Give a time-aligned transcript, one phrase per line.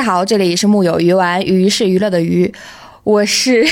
[0.00, 2.50] 大家好，这里是木有鱼丸，鱼是娱乐的鱼，
[3.04, 3.62] 我是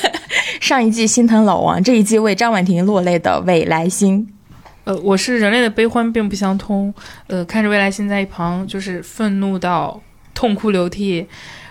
[0.60, 4.28] 上一季心疼老王，这一季为张婉婷落泪的未来星。
[4.84, 6.92] 呃，我是人类的悲欢并不相通，
[7.28, 9.98] 呃，看着未来星在一旁就是愤怒到
[10.34, 11.26] 痛哭流涕，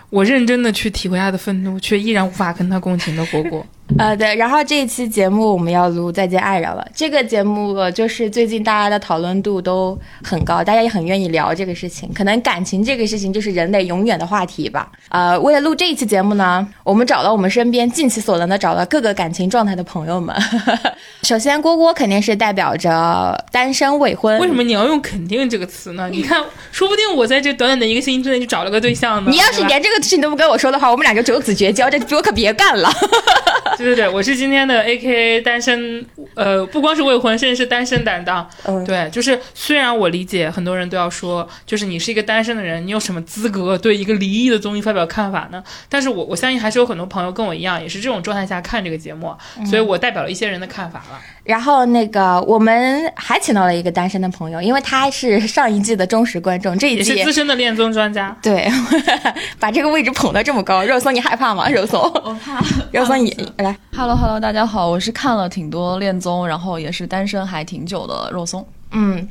[0.10, 3.64] 我认真的去体会他的愤怒，却依然无法跟他共情的果果。
[3.98, 6.88] 呃，对，然后这一期节目我们要录《再见爱人》了。
[6.94, 12.10] 这个节目就是最近大家的讨论度都很高，大家也很愿意聊这个事情。
[12.14, 14.92] 可能感情这个事情就是人类永远的话题吧。
[15.10, 20.36] 呃，为了录这一期节目呢，我们找了我们身边尽其所能的找了各个感情状态的朋友们。
[21.24, 24.38] 首先，郭郭肯定是代表着单身未婚。
[24.40, 26.08] 为什么你要用“肯定”这个词呢？
[26.12, 29.32] 你看，说不定我在这短短的一个星期之内就找了个对象呢。
[29.32, 32.90] 你要是连这个事情都不跟我说的话，我们俩就九子绝交，这我可别干了。
[33.80, 38.48] 对对对，我是今天的 A K A 单身，呃，不光是未婚，甚至是单身担当。
[38.66, 45.64] 嗯，对，就是虽然我理解很多人都要说，就是你是一个单身的人，你有什么资格对一个离异的综艺发表看法呢？
[45.88, 49.34] 但是我我相信还是有很多朋友跟我一样，也是这种状态下看这个节目，
[49.66, 51.20] 所以我代表了一些人的看法了。
[51.46, 58.36] 然后那个我们还请到了一个单身的朋友，因为他是上一季的忠实观众，这一也是季资深的恋综专家。
[58.42, 58.70] 对，
[59.60, 61.68] 把这个位置捧得这么高，肉松你害怕吗？
[61.70, 62.64] 肉松，我怕。
[62.92, 68.66] 肉松你来，Hello Hello，大家好，我是看了挺多恋综，然后也是单身还挺久的肉松。
[68.92, 69.28] 嗯。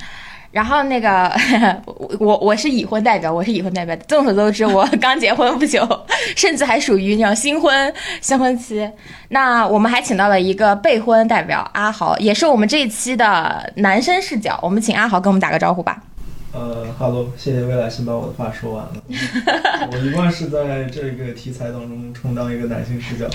[0.50, 1.30] 然后那个
[1.84, 3.94] 我我我是已婚代表，我是已婚代表。
[4.08, 5.86] 众所周知，我刚结婚不久，
[6.34, 8.90] 甚至还属于那种新婚新婚期。
[9.28, 14.58] 那我们还请到了一个备婚代表阿豪，也是我们这一期的男生视角。
[14.62, 16.02] 我们请阿豪跟我们打个招呼吧。
[16.52, 18.94] 呃哈喽，谢谢未来先把我的话说完了。
[19.92, 23.28] 我一贯是在这个题材当中充当一个男性视角，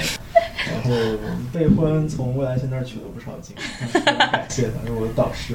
[0.66, 0.90] 然后
[1.52, 3.56] 备婚从未来先那儿取了不少经，
[4.04, 5.54] 感谢他，是我的导师。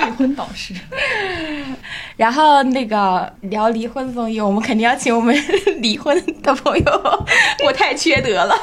[0.00, 0.74] 备婚导师，
[2.16, 5.34] 然后那个聊离婚综艺，我们肯定要请我们
[5.78, 7.16] 离婚的朋友，
[7.64, 8.54] 我太缺德了。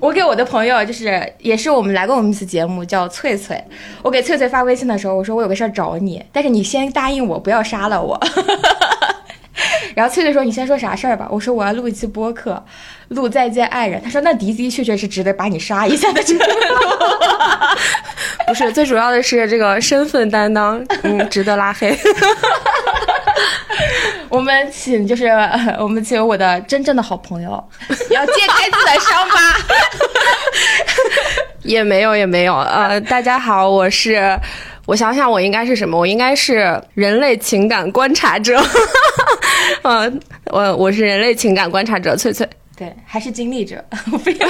[0.00, 3.62] 我给我的朋友，就是也是我们来过我们一次节目，叫翠翠。
[4.02, 8.20] 我给翠翠发微信的时候，我说我有个事儿找你，但是你先答应我不要杀了我。
[9.94, 12.60] 然后翠翠说：“你先说啥事儿吧。”我说：“我要录一期播客，
[13.08, 16.44] 录《再见爱人》。”他说：“那的的确确是值得把你杀一下的程度。”
[18.46, 21.96] 不是，最主要的是这个身份担当，嗯，值得拉黑。
[24.28, 27.64] 我们请就是呃我们请我的真正的好朋友，
[28.10, 29.36] 要揭开自己的伤疤。
[31.62, 32.56] 也没有，也没有。
[32.56, 34.38] 呃，大家好，我是，
[34.86, 35.98] 我想想，我应该是什么？
[35.98, 38.62] 我应该是人类情感观察者。
[39.82, 40.20] 嗯，
[40.52, 43.84] 我我是人类情感观察者翠翠，对，还是经历者，
[44.24, 44.48] 不要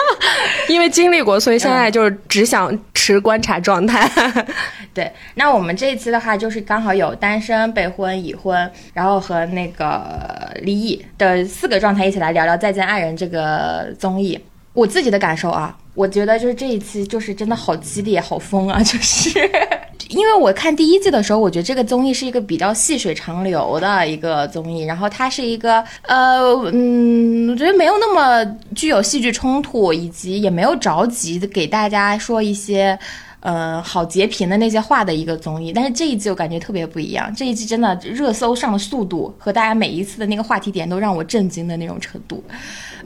[0.68, 4.10] 因为经历过，所以现在就是只想持观察状态。
[4.94, 5.10] 对。
[5.34, 14.38] 那我们这一期的话，就是刚好有单身、备婚、已婚，然后和那个离异的四个状态一起来聊聊《再见爱人》这个综艺。
[14.72, 18.80] 我自己的感受啊，我觉得就是这一期就是真的好激烈、好疯啊！
[18.82, 19.30] 就是
[20.08, 26.40] 因为我看第一季的时候，我觉得这个综艺是一个比较细水长流的一个综艺，然后它是一个呃
[26.72, 28.44] 嗯，我觉得没有那么
[28.74, 32.98] 具有戏剧冲突，以及也没有着急给大家说一些。
[33.40, 37.32] 呃，好截屏的那些话的一个综艺，但是这一季我感觉特别不一样。
[37.34, 42.42] 这一季真的热搜上的速度和大家每一次的那个话题点都让我震惊的那种程度。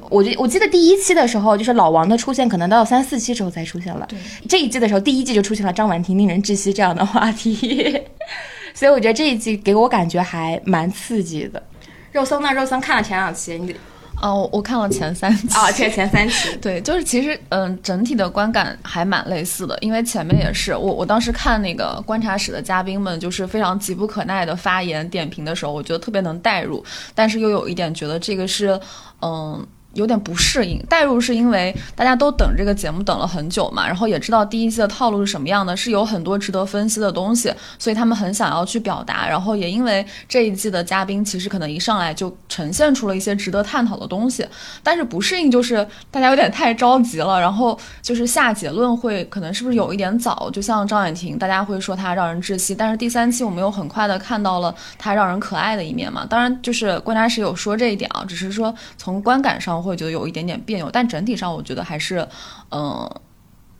[0.09, 4.09] 我觉我记得第一期的时候，就是老王的出现，可能到三四期之后才出现了。
[4.48, 8.00] 这一季的时候，第一季就出现了张婉婷令人窒息这样的话题，
[8.72, 11.62] 所以我觉得这一季给我感觉还蛮刺激的。
[12.10, 12.53] 肉松呢？
[12.53, 13.75] 肉松看了前两期，你
[14.22, 15.49] 哦，我我看了前三集。
[15.55, 26.82] 啊，前前三期，对，就是其实嗯，整体的观感还蛮类似的，因为前面也是我我当时看那个观察室的嘉宾们，就是非常急不可耐的发言点评的时候，我觉得特别能代入，
[27.14, 28.81] 但是又有一点觉得这个是
[29.20, 29.67] 嗯。
[29.94, 39.29] 有点不适应，代入是因为大家都等这个节目等了很久嘛，然后也知道第一季的套路是什么样的，是有很多值得分析的东西，所以他们很想要去表达。
[39.29, 44.47] 然后也因为这一季的嘉宾其实可能一上来就呈现出了一些值得探讨的东西，
[44.83, 50.49] 但是不适应就是大家有点太着急了，然后就是下结论会可能是不是有一点早？
[50.50, 56.25] 就像张婉婷，大家会说她让人窒息，但是第三期我们又很快的看到了她让人可爱的一面嘛。
[56.25, 59.81] 当然就是观察室有说这一点啊，只是说从观感上。
[59.82, 62.26] 会觉得有一点点别扭，但整体上我觉得还是，
[62.70, 63.11] 嗯、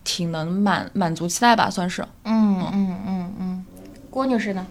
[0.05, 2.03] 挺能满满足期待吧，算是。
[2.25, 3.67] 嗯嗯嗯嗯，
[4.11, 4.67] 郭女士呢？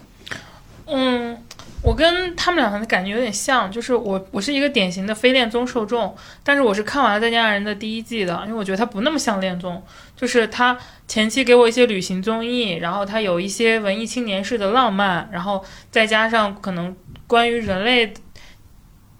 [0.87, 1.37] 嗯，
[1.81, 6.13] 我跟他们两个的感觉有点像，就是我我是一个典型的非恋综受众，
[6.43, 9.81] 但是我是看完了《再见爱人》的第一季的，因为我觉得它不那么像恋综，
[10.17, 10.77] 就是它
[11.07, 16.93] 前期给我一些旅行综艺，然后它有一些文艺青年式的浪漫，然后再加上可能
[17.25, 18.13] 关于人类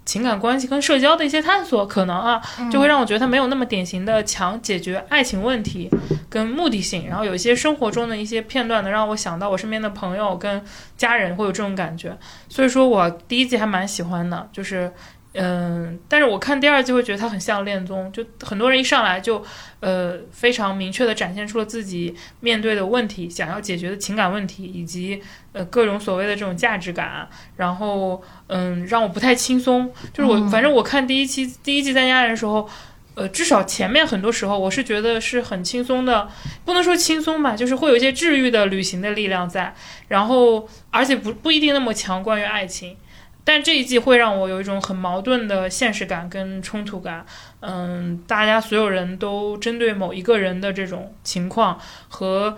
[0.04, 5.88] 情感关系跟社交的一些探索，可能啊，就会让我觉得它没有那么典型的强解决爱情问题
[6.28, 10.62] 跟目的性，然后有一些生活中的一些片段能让我想到我身边的朋友跟
[10.96, 12.16] 家人会有这种感觉，
[12.48, 14.92] 所以说我第一季还蛮喜欢的，就是。
[15.34, 19.42] 嗯，但是我看第二季会觉得它很像恋综，就很多人一上来就，
[19.80, 27.26] 呃，非常明确的展现出了自己面对的问题，想要解决的情感问题，以及呃各种所谓的这种价值感，
[27.56, 29.90] 然后嗯，让我不太轻松。
[30.12, 32.68] 就是我反正我看第一期第一季《再见爱人》的时候，
[33.14, 36.28] 呃，至少前面很多时候我是觉得是很轻松的，
[36.66, 39.74] 不能说轻松吧，就是会有一些治愈的旅行的力量在，
[40.08, 42.98] 然后而且不不一定那么强关于爱情。
[43.44, 47.26] 但这一季会让我有一种很矛盾的现实感跟冲突感，
[47.60, 51.78] 嗯，大家所有人都针对某一个人的这种情况
[52.08, 52.56] 和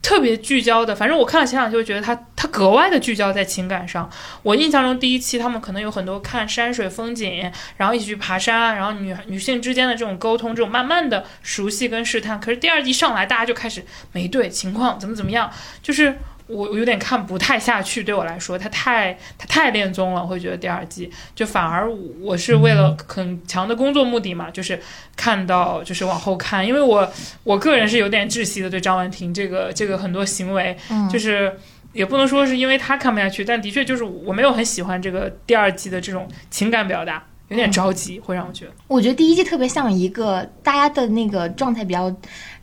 [0.00, 4.10] 特别聚焦的，反正我看了前两期，我觉得他他格外的聚焦在情感上。
[4.42, 12.40] 我印象中第一期他们可能有很多看山水风景，然后一起去爬山，然后女女性之间的这种沟通，这种慢慢的熟悉跟试探。
[12.40, 15.50] 可是第二季上来，大家就开始没对情况怎么怎么样，
[15.82, 16.18] 就是。
[16.46, 21.10] 我我有点看不太下去，对我来说，它太它太恋综了，我会觉得第二季。
[21.34, 21.90] 就反而
[22.20, 24.80] 我是为了很强的工作目的嘛，就是
[25.16, 27.10] 看到就是往后看，因为我
[27.44, 30.76] 我个人是有点窒息的，对张婉婷这个这个很多行为，
[31.10, 31.58] 就是
[31.92, 38.72] 也不能说是因为他看不下去，但的确就是我没有很喜欢这个第二季的这种情感表达，有点着急，会让我觉得。
[38.88, 42.12] 我觉得第一季特别像一个大家的那个状态比较。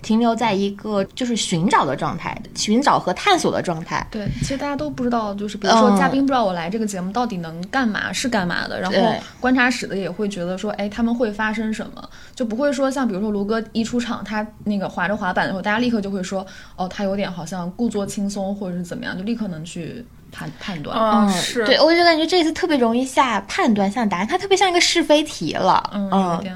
[0.02, 4.08] 停留在一个就是寻找的状态，寻找和探索的状态。
[4.10, 8.80] 对，其实大家都不知道，就是比如说嘉宾不知道我来这个节目到底能干嘛，是干嘛的。
[8.80, 8.98] 然后
[9.42, 16.48] 观察室的也会觉得说，哎，他们会发生什么，就不会说像比如说卢哥一出场，他那个滑着滑板的时候，大家立刻就会说，
[16.78, 20.06] 哦，他有点好像故作轻松或者是怎么样，就立刻能去。
[20.32, 21.66] 判判断，嗯，是。
[21.66, 26.10] 对，我就感觉这次特别容易下判断，下答案，它特别像一个是非题了，嗯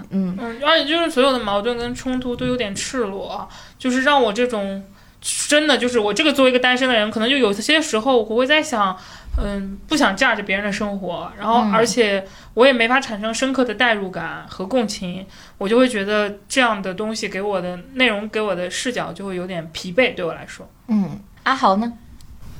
[0.10, 3.48] 嗯嗯，而且就是所有的矛盾跟冲突都有点赤裸，
[3.78, 4.84] 就是让我这种
[5.22, 8.98] 真的就是我这个作为一个单身的人，可能就有些时候我会在想，
[9.42, 15.26] 嗯，不想架着别人的生活，然后而且我也没法产生深刻的代入感和共情，
[15.58, 21.92] 我就会觉得这样的东西给我的内容给我的视角就会有点疲惫，对我来说，嗯，阿豪呢？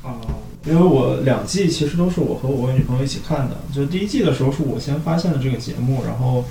[0.04, 0.10] 啊，
[0.66, 3.58] 因为我两季其实都是我和我女朋友一起看的。
[3.74, 6.46] 就第一季的时候是我先发现的这个节目，然后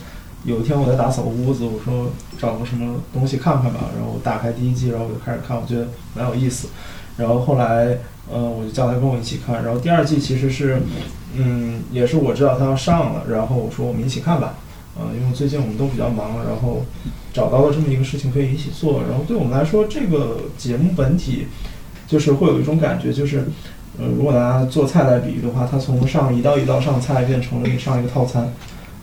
[0.45, 6.69] 有一天我在打扫屋子，我说找个什么东西看看吧，然后我打开第一季，然后我就开始看，我觉得蛮有意思。
[7.17, 7.99] 然后后来，
[8.31, 9.65] 呃，我就叫他跟我一起看。
[9.65, 10.83] 然后第二季其实是，
[11.35, 14.57] 嗯，也是我知道他要上了，然后我说我们一起看吧，
[14.95, 16.85] 呃，因为最近我们都比较忙，然后
[17.33, 19.05] 找到了这么一个事情可以一起做。
[19.09, 21.47] 然后对我们来说，这个节目本体。
[22.09, 23.47] 就是会有一种感觉，就是，
[23.99, 28.51] 呃，如果拿做菜来比喻的话，它从上一道一道上菜变成了你上一个套餐，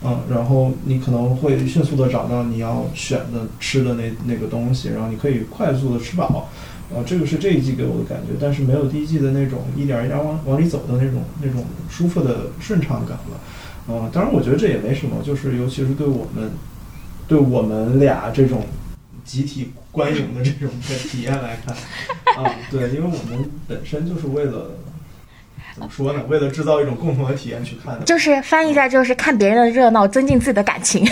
[0.03, 6.49] 嗯，然后你可能会迅速的找到你要选的吃的那那个东西，然后你可以快速的吃饱，
[6.91, 13.39] 呃，这个是这一季给我的感觉，但是没有第一季的那种一点一点往往里走的那种那种舒服的顺畅感了，
[13.87, 16.49] 嗯，当然我觉得这也没什么，就是尤其是对我们，
[17.27, 18.63] 对我们俩这种。
[19.25, 19.69] 集体
[19.99, 21.75] 观影的这种的体验来看，
[22.41, 24.71] 啊，对，因为我们本身就是为了
[25.75, 26.23] 怎么说呢？
[26.29, 28.05] 为了制造一种共同的体验去看的。
[28.05, 31.03] 就是翻译一下，就是看别人的热闹，增进自己的感情。
[31.03, 31.11] 这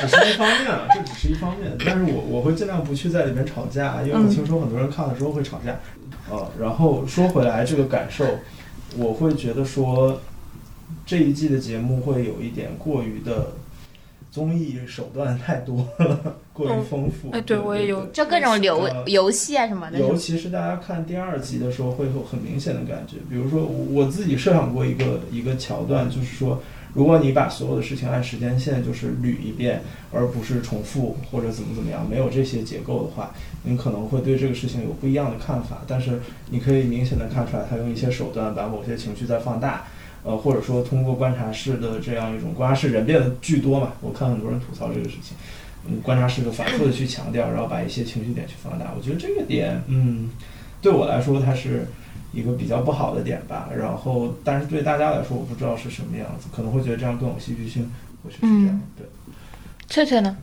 [0.00, 1.70] 只是一方面啊，这只是一方面。
[1.84, 5.78] 但是我我会尽量不去在里面吵架，因为我听说很多人看了之后会吵架。
[6.30, 8.24] 呃，然后说回来，这个感受，
[8.96, 10.22] 我会觉得说
[11.04, 13.52] 这一季的节目会有一点过于的。
[14.34, 17.30] 综艺手段太多了， 过于丰富。
[17.30, 20.00] 哎，对我也有，就各种游游戏啊什么的。
[20.00, 23.18] 尤其是大家看第二集的时候，会有很明显的感觉。
[23.30, 26.60] 比如说，我自己设想过一个一个桥段，就是说，
[26.94, 35.82] 如果你把所有的事情按时间线就是捋一遍，而不是重复或者怎么怎么样，没有这些结构的话，你可能会对这个事情有不一样的看法。
[35.86, 36.18] 但是
[36.50, 39.84] 你可以明显的看出来，他用一些手段把某些情绪在放大。
[40.24, 45.36] 呃，或者说通过观察室的这样一种观察室人变得巨多嘛，我看很多人吐槽这个事情，
[45.86, 50.30] 嗯，观察室就反复的去强调，然后把一些情绪点去放大，我觉得这个点，嗯，
[50.80, 51.86] 对我来说它是
[52.32, 53.68] 一个比较不好的点吧。
[53.76, 57.90] 然后，但是对大家来说，我不知道是什么样子，可能会觉得这样更有戏剧性，
[58.22, 58.80] 或许是这样。
[58.96, 59.06] 对，
[59.88, 60.36] 翠翠呢？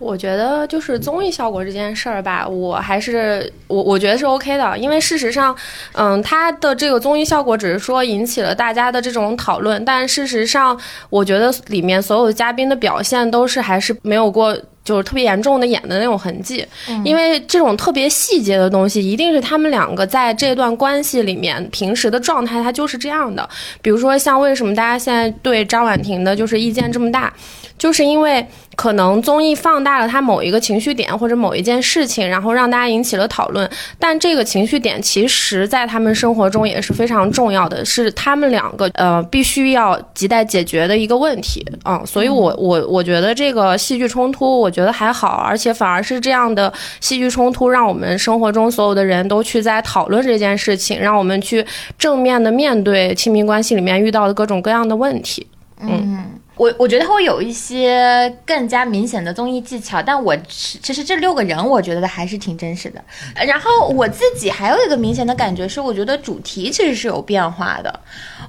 [0.00, 5.54] 我觉得就是综艺效果这件事儿吧，我还是我我觉得是 OK 的，因为事实上，
[5.92, 10.76] 嗯，它的这个综艺效果只是说引起了大家的这种讨论，但事实上，
[11.10, 14.56] 我觉得里面所有嘉宾的表现都是还是没有过。
[14.90, 16.66] 就是特别严重的演的那种痕迹，
[17.04, 23.48] 因为这种特别细节的东西，一定是他们两个在这段关系里面平时的状态，它就是这样的。
[23.80, 27.32] 比如说，像为什么大家现在对张婉婷的就是意见这么大，
[27.78, 28.44] 就是因为。
[28.76, 33.68] 可能综艺放大了她某一个情绪点或者某一件事情，然后让大家引起了讨论。
[33.98, 42.02] 但这个情绪点其实，在他们生活中也是非常重要的，是他们两个呃必须要亟待解决的一个问题啊。
[42.06, 51.64] 所以，我我我觉得这个戏剧冲突，我觉觉得还好，而且反而是这样的戏剧冲突，让我们生活中所有的人都去在讨论这件事情，让我们去
[51.98, 55.46] 正面的面对亲密关系里面遇到的各种各样的问题。
[55.80, 56.24] 嗯。
[56.60, 63.02] 我我觉得会有一些更加明显的综艺技巧，但我其实这六个人我觉得还是挺真实的。
[63.46, 68.00] 然后我自己还有一个明显的感觉是，我觉得主题其实是有变化的。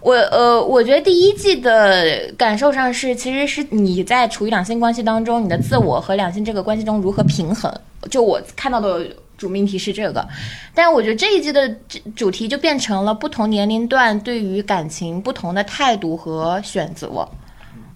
[0.01, 7.74] 我呃，我觉得第一季的感受上是，其实是你在处于两性关系当中，你的自我和两性这个关系中如何平衡。
[8.10, 10.27] 就我看到的主命题是这个，
[10.75, 11.74] 但我觉得这一季的
[12.13, 17.08] 主题就变成了不同年龄段对于感情不同的态度和选择。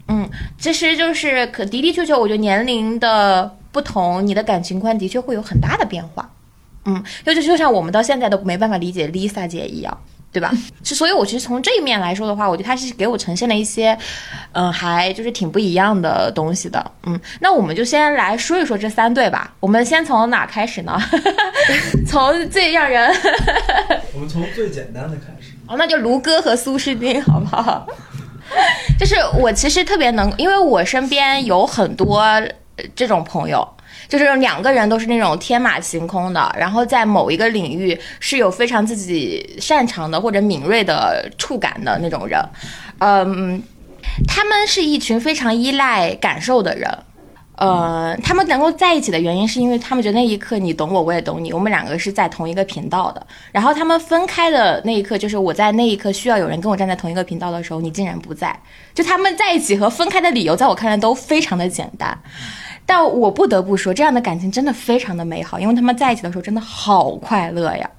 [0.08, 6.30] 嗯，其实就是可的的确确，我觉得年龄的不同，你的感情观的确会有很大的变化。
[6.86, 9.98] 嗯，就就就像我们到现在都没办法理解 Lisa 姐一样，
[10.32, 10.52] 对吧？
[10.84, 13.98] 是，所以我其实从这一面来说的话，我觉得她是给我呈现了一些，
[14.52, 16.92] 嗯，还就是挺不一样的东西的。
[17.08, 19.56] 嗯，那我们就先来说一说这三对吧。
[19.60, 21.02] 我们先从哪开始呢？
[22.06, 23.12] 从最让人，
[24.14, 25.54] 我们从最简单的开始。
[25.68, 27.88] 哦，那就卢哥和苏诗丁，好不好？
[29.00, 32.24] 就是我其实特别能，因为我身边有很多
[32.96, 33.68] 这种朋友，
[34.08, 42.40] 就是两个人都是那种天马行空的，然后在某一个领域是有非常自己擅长的或者敏锐的触感的那种人，
[43.00, 43.62] 嗯，
[44.28, 46.90] 他们是一群非常依赖感受的人。
[47.58, 53.26] 呃，他们能够在一起的原因，是因为他们觉得那一刻你懂我，我也懂你，我们两个是在同一个频道的。
[53.52, 58.58] 然后他们分开的那一刻，就是我在那一刻需要有人跟我站在同一个频道的时候，你竟然不在。
[58.94, 62.18] 就他们在一起和分开的理由，在我看来都非常的简单。
[62.86, 67.90] 但我不得不说，这样的感情真的非常的美好，因为他们在一起的时候真的好快乐呀。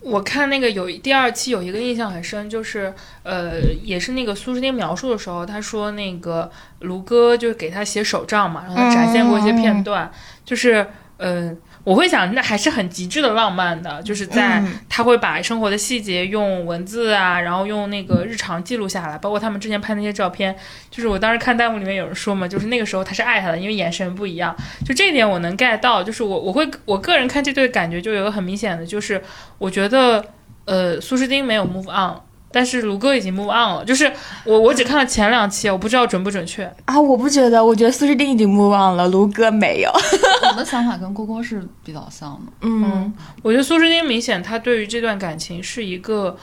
[0.00, 6.50] 我看那个有第二期有一个印象很深，就是呃，也是那个苏诗丁描述的时候，他说那个
[6.80, 10.10] 卢哥就是给他写手账嘛，然后他展现过一些片段，
[10.44, 10.86] 就是
[11.18, 11.56] 嗯。
[11.88, 20.54] 我会想，那还是很极致的浪漫的，就是在他会把生活的细节用文字啊，然后用那个日常记录下来，包括他们之前拍那些照片。
[20.90, 24.54] 就是我当时看弹幕里面有人说嘛，就是那个时候他是爱他的，因为眼神不一样。
[24.84, 29.22] 就这一点我能 get 到，就是我我会我个人看这对感觉就有个很明显的，就是
[29.56, 30.22] 我觉得
[30.66, 32.20] 呃苏诗丁没有 move on。
[32.50, 34.10] 但是卢哥已经 move on 了，就是
[34.44, 36.98] 我我只看了前两期，我不知道准不准确啊。
[36.98, 39.90] 我不觉得，我觉得苏诗丁已经 move on 了，卢哥没有。
[40.50, 42.52] 我的想法跟郭郭是比较像的。
[42.62, 43.12] 嗯，
[43.42, 46.34] 我觉得苏诗丁明显他对于这段感情是一个，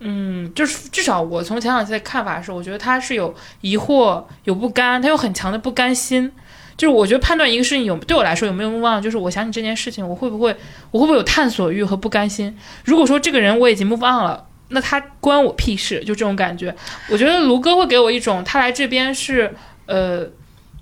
[0.00, 6.30] 嗯，就是至少我从前两期的看法是，我觉得他是有疑惑、有不甘，他有很强的不甘心。
[6.76, 10.56] 就是我觉得判断一个事情有对我来说有没有 move on，就是我想起这件事情，我会不会
[10.90, 12.58] 我会不会有探索欲和不甘心？
[12.84, 14.46] 如果说这个人我已经 move on 了。
[14.72, 16.74] 那他关我屁事，就这种感觉。
[17.08, 19.54] 我觉得卢哥会给我一种，他来这边是，
[19.86, 20.26] 呃，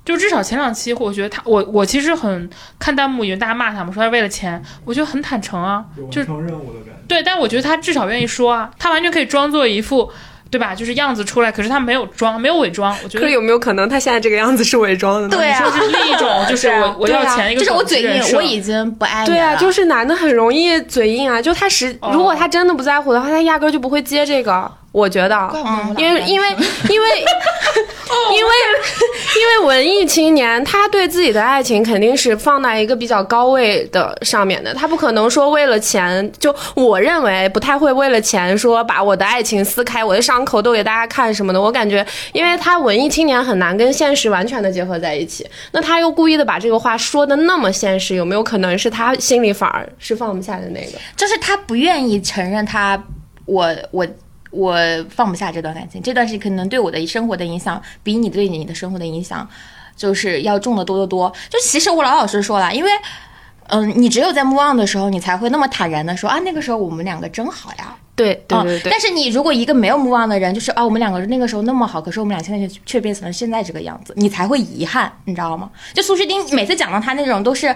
[0.04, 7.02] 就至少前两期，我觉得他，我我其实很看弹幕，以为大家骂他们，说他为了钱，我觉得很坦诚啊，就完成任务的感觉。
[7.06, 10.10] 对，但我觉得他至少愿意说啊，他完全可以装作一副。
[10.50, 10.74] 对吧？
[10.74, 12.96] 就是样子出来，可是他没有装，没有伪装。
[13.04, 15.36] 我觉得，可有没有可能他现在这个样子是伪装的呢？
[15.36, 19.34] 对啊，是另一种， 就是我我要钱一个，就是我嘴硬，我已经不爱你了。
[19.34, 24.70] 对啊，就是男的很容易嘴硬啊，就他实，如果他真的不在乎的话，他压根就不会接这个。
[24.92, 25.50] 我觉得，
[25.96, 26.48] 因为因为
[26.90, 27.08] 因为
[28.32, 28.50] 因为
[29.40, 41.60] 因为文艺青年，他对自己的爱情肯定是放在一个比较高位的上面的，他不可能说为了钱，就我认为不太会为了钱说把我的爱情撕开，我的伤口都给大家看什么的。
[41.60, 50.98] 我感觉，因为他文艺青年很难跟现实完全的结合在一起，那他又故意的把这个话说的那么现实，有没有可能是他心里反而是放不下的那个？
[51.16, 53.00] 就是他不愿意承认他，
[53.44, 54.04] 我我。
[54.50, 54.76] 我
[55.08, 59.48] 放不下这段感情，这段是可能对我的生活的影响，比你对你的生活的影响，
[59.96, 61.32] 就是要重的多得多。
[61.48, 62.90] 就其实我老老实说了，因为，
[63.68, 67.96] 嗯，你只有在 move on 的时候，你才会那么坦然的说啊，那个时候我们两个真好呀。
[68.16, 75.70] 对对嗯对对，但是你如果一个没有 move on 的人，就是啊，我们两个那个时候那么好，可是我们俩现在却却变成了现在这个样子，你才会遗憾，你知道吗？
[75.94, 77.74] 就苏诗丁每次讲到他那种都是。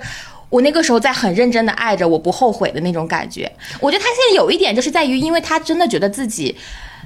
[0.54, 3.50] 我那个时候在很认真的爱着，我不后悔的那种感觉。
[3.80, 6.56] 我觉得他现在有一点就是在于，因为他真的觉得自己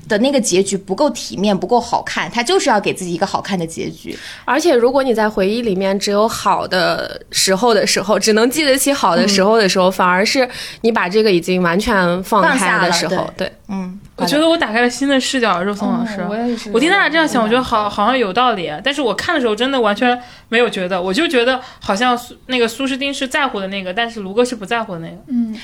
[0.09, 4.17] 的那个结局不够体面，不够好看，他就是要给自己一个好看的结局。
[4.45, 10.49] 而且如果你在回忆里面只有好的时候的时候，只能记得起好的时候的时候，反而是
[10.81, 13.53] 你把这个已经完全放开的时候，对。
[13.71, 16.23] 嗯，我觉得我打开了新的视角，肉松老师。
[16.23, 25.17] 哦我也是我听大家这样想，我觉得好好像有道理，但是我看的时候真的完全没有觉得，我就觉得好像苏那个苏诗丁是在乎的那个，但是卢哥是不在乎的那个。
[25.29, 25.55] 嗯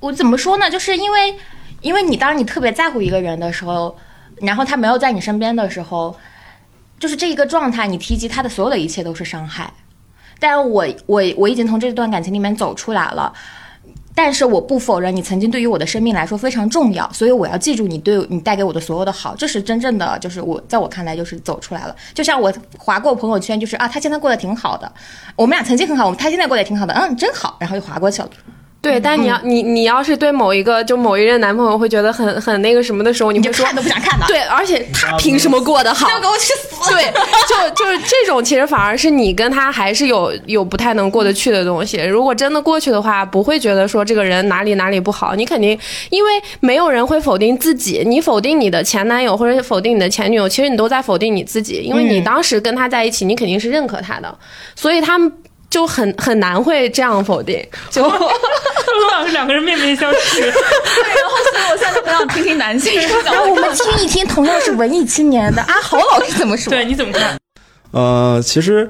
[0.00, 0.70] 我怎么说呢？
[0.70, 1.34] 就是因为，
[1.80, 3.96] 因为你当你特别在乎一个人的时候，
[4.36, 6.16] 然后他没有在你身边的时候，
[6.98, 9.72] 就是这一个状态，你提及他的所有的一切都是伤害。
[10.38, 13.32] 但我我我已经从这段感情里面走出来了，
[14.14, 21.96] 但是我不否认你曾经对于我的生命来说非常重要，所以我要记住你对你带给我的所有的好，这是真正的，就是我在我看来就是走出来了。
[22.12, 24.92] 就像我划过朋友圈，就是啊，他现在过得挺好的，
[25.36, 28.28] 我们俩曾经很好，他现在过得挺好的，嗯，真好，然后就划过去了。
[28.86, 36.08] 对，但你要、你你要是对某一个就某一任男朋友会觉得很很那个什么的时候，你会说你就看都不想看的，对，而且他凭什么过得好？
[36.08, 36.90] 要给我去死！
[36.92, 37.12] 对，
[37.48, 41.98] 就就是这种，其实反而是你跟他还是有有不太能过得去的东西。
[42.04, 45.34] 如果真的过去的话，不会觉得说这个人哪里哪里不好。
[45.34, 45.78] 你肯定，
[46.10, 54.38] 因为没有人会否定自己，你否定你的前男友或者否定你的前女友，其实你都在否定你自己，因为你嗯当时跟他在一起，你肯定是认可他的，
[54.74, 55.32] 所以他们
[55.70, 57.64] 就很很难会这样否定。
[57.90, 63.32] 就陆老师两个人面面相觑，对，然后所以我现在很想听听男性视角。
[63.32, 66.70] 让我们听一听，同样是文艺青年的阿豪老师怎么说？
[66.70, 67.38] 对，你怎么看？
[67.90, 68.88] 呃，其实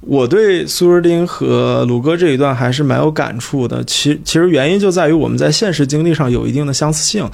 [0.00, 3.82] 我对苏诗丁和鲁哥这一段还是蛮有感触的。
[3.84, 7.28] 其其实原因就在于我们在现实经历上有一定的相似性。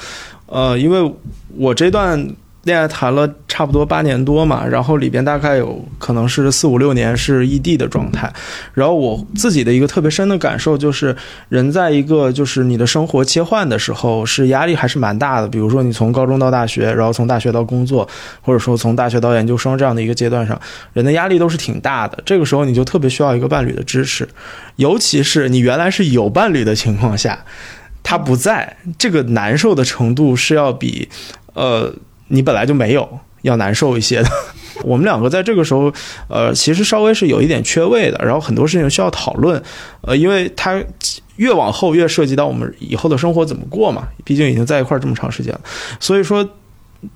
[0.46, 1.14] 呃，因为
[1.56, 2.26] 我这段
[2.64, 8.32] 恋爱谈了差不多八年多嘛，然后里边大概有可能是四五六年是异地的状态。
[8.72, 11.14] 然后我自己的一个特别深的感受就是，
[11.48, 15.48] 人在一个就是你的生活切换的时候，是压力还是蛮大的。
[15.48, 18.08] 比如说你从高中到大学，然后从大学到工作，
[18.40, 20.60] 或者说从大学到研究生这样的一个阶段上，
[20.92, 22.18] 人的压力都是挺大的。
[22.24, 24.28] 这个时候你就特别需要一个伴侣的支持，
[24.76, 27.44] 尤其是你原来是有伴侣的情况下，
[28.02, 31.08] 他不在，这个难受的程度是要比
[31.54, 31.94] 呃
[32.28, 33.08] 你本来就没有
[33.42, 34.28] 要难受一些的。
[34.82, 35.92] 我们两个在这个时候，
[36.28, 39.62] 呃，其实稍微是有一点缺位的，然后很多事情需要讨论，
[40.00, 40.82] 呃，因为它
[41.36, 45.60] 越往后越涉及到我们以后的生活怎么过嘛，毕竟已经在一块儿这么长时间了，
[46.00, 46.48] 所以说。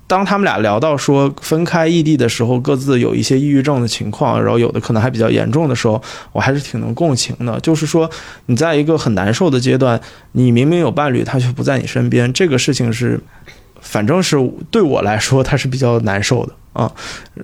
[0.07, 5.99] 当他们俩聊到说分开异地的时候，各自有一些抑郁症的情况，然后有的可能还比较严重的时候，
[6.31, 7.59] 我还是挺能共情的。
[7.61, 8.11] 就是说，
[8.45, 9.99] 你在一个很难受的阶段，
[10.33, 13.19] 你明明有伴侣，他却不在你身边，这个事情是，
[13.81, 14.37] 反正是
[14.71, 16.93] 对我来说，他是比较难受的啊。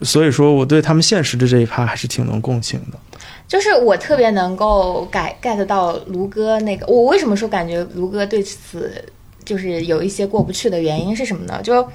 [0.03, 2.99] 所以说，我对他们现实的这一趴还是挺能共情的。
[3.47, 8.90] 就是我特别能够 get get 到卢哥那个，我为什么说感觉卢哥对此
[9.44, 11.61] 就是有一些过不去的原因是什么呢？
[11.62, 11.87] 就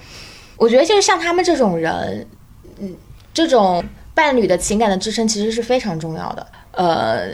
[0.58, 2.26] 我觉得就是像他们这种人，
[2.80, 2.96] 嗯，
[3.34, 6.46] 这种伴侣的情感的支撑其实是非常重要的。
[6.80, 7.28] 呃，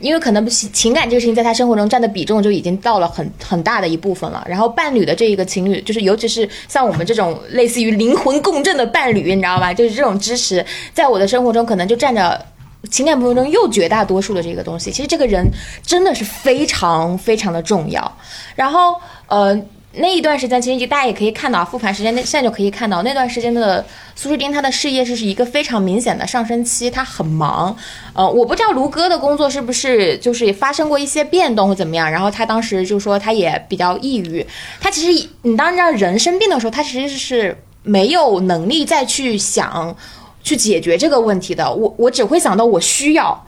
[0.00, 4.46] 因为可能情情感这个事情在他生活中占的比重就已经到了很很大的一部分了。
[4.48, 9.74] 然后伴侣的这一个情侣，就是尤其是像我们这种类似于灵魂共振的伴侣，你知道吧？
[9.74, 12.40] 就是这种支持，在我的生活中可能就占着
[12.88, 14.92] 情感部分中又绝大多数的这个东西。
[14.92, 15.44] 其实这个人
[15.82, 18.16] 真的是非常非常的重要。
[18.54, 18.94] 然后
[19.26, 19.60] 呃。
[19.98, 27.74] 那一段时间，其实就大家也可以看到，复盘时间那现在就可以看到那段时间的苏诗丁，他的事业是是一个非常明显的上升期，他很忙。
[28.12, 34.46] 呃，我不知道卢哥的工作是不是就是发生过一些变动或怎么样，然后他当时就说他也比较抑郁。
[34.80, 39.96] 他其实你当让人生病的时候，他其实是没有能力再去想
[40.42, 41.72] 去解决这个问题的。
[41.72, 43.46] 我我只会想到我需要。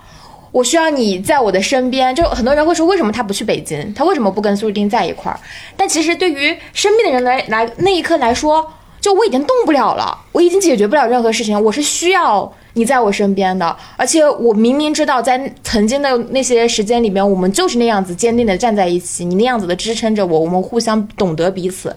[0.50, 3.92] 我需要你在我的身边，就很多人会说，为什么他不去北京？
[3.94, 5.38] 他为什么不跟苏诗丁在一块儿？
[5.76, 13.76] 但其实对于生病的人来来那一刻来说，就我已经动不了了，我已经解决不了任何事情，我是需要你在我身边的。
[13.96, 21.94] 而且我明明知道，在曾经的那些时间里面，我们就是那样子坚定的站在一起，你那样子的支撑着我，我们互相懂得彼此。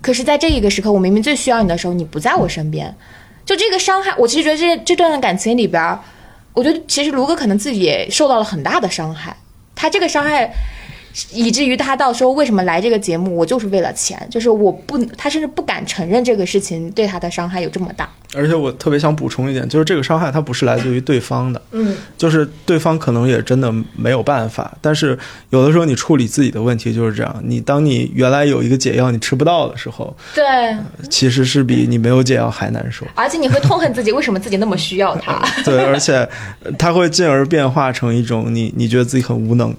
[0.00, 2.94] 可是，在这一个时刻，我明明最需要你的时候，你不在我身边，
[3.44, 5.98] 就这个伤害，我其实觉得这这段感情里边。
[6.54, 9.36] 我觉得其实卢哥可能自己也受到了很大的伤害，
[9.74, 10.50] 他这个伤害
[11.32, 18.08] 以至于他到时候为什么来这个节目，我就是为了钱，就是我不，他甚至不敢承认这个事情对他的伤害有这么大。
[18.36, 25.16] 而且我特别想补充一点，就是这个伤害它不是来自于对方的，嗯，就是对方可能也真的没有办法，但是
[25.50, 30.44] 有的时候你处理自己的问题就是这样，你当你原来有一个解药你吃不到的时候，对，
[31.08, 33.06] 其实是比你没有解药还难受。
[33.14, 35.40] 而且你会痛恨自己，为什么自己那么需要他？
[35.64, 36.28] 对，而且
[36.64, 39.72] 呃它会进而变化成一种你你觉得自己很无能，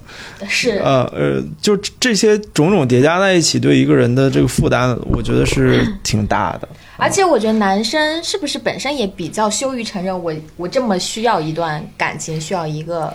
[0.48, 6.68] 是，呃呃，就这些种种叠加在一起，对一个人的这个负担，我觉得是 挺大的。
[6.96, 13.12] 而且我觉得男生是不是本身也比较羞于承认我我这么需要一段感情，需要一个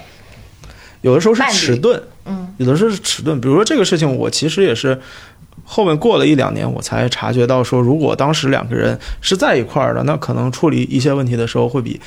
[1.01, 3.39] 有的时候是迟钝，嗯，有的时候是迟钝。
[3.39, 4.99] 比如说这个事情，我其实也是
[5.63, 11.99] 后面过了一两年，我才察觉到说，如果当时两个人是在一块儿的，那可能处理一些问题的时候会比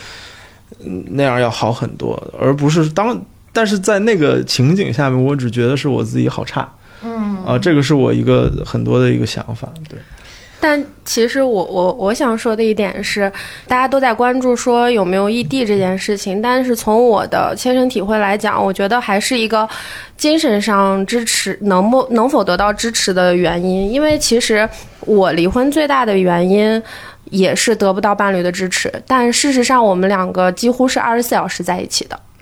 [0.85, 3.19] 嗯那样要好很多，而不是当。
[3.55, 6.71] 但是在那个情景下面，我只觉得是我自己好差，
[7.03, 9.99] 嗯啊，这个是我一个很多的一个想法，对。
[10.61, 13.31] 但其实我我我想说的一点是，
[13.69, 19.69] 大家都在关注说有没有异地这件事情，但是从我的切身体会来讲，我觉得还是一个
[20.17, 23.93] 精神上支持能不能否得到支持的原因。
[23.93, 24.67] 因为其实
[25.01, 26.83] 我离婚最大的原因
[27.25, 32.34] 也是得不到伴侣的支持，但事实上我们两个几乎是二十四小时在一起的啊，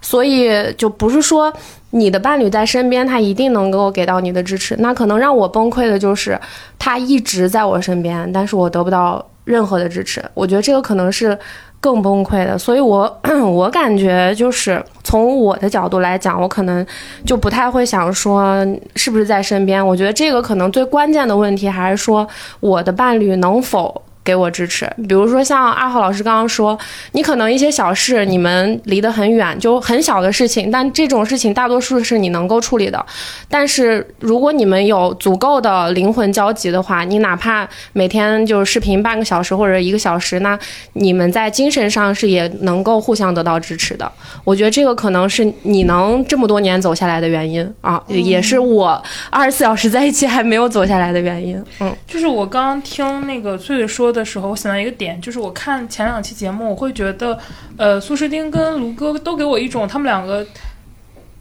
[0.00, 1.52] 所以就不是说
[1.90, 4.74] 你的伴侣在身边，他一定能够给到你的支持。
[4.78, 6.38] 那可能让我崩溃的就是
[6.78, 10.22] 他一直在我身边，但是我得不到任何的支持。
[10.34, 11.38] 我觉得这个可能是
[11.80, 16.84] 更崩溃的，所以我 我感觉就是从我的角度来讲，我可能
[17.24, 18.66] 就不太会想说
[18.96, 19.86] 是不是在身边。
[19.86, 22.26] 我觉得这个可能最关键的问题还是说
[22.60, 24.02] 我的伴侣能否。
[24.26, 26.76] 给我支持，比如说像二号老师刚刚说，
[27.12, 33.06] 你可能一些小事你们离得很远，就很小的事情，但这种事情大多数是你能够处理的。
[33.48, 40.58] 但是如果你们有足够的灵魂交集的话，你哪怕每天就是视频半个小时或者一个小时，那
[40.94, 44.10] 你们在精神上是也能够互相得到支持的。
[44.42, 51.62] 我觉得这个可能是你能这么多年走下来的原因啊，也是我二十四小时在一起还没有走下来的原因。
[51.78, 57.38] 嗯，就是我刚刚听那个翠翠说的时候，我想到一个点，就是我看前两期节目，我会觉得，
[57.76, 60.44] 呃，苏诗丁跟卢哥都给我一种他们两个。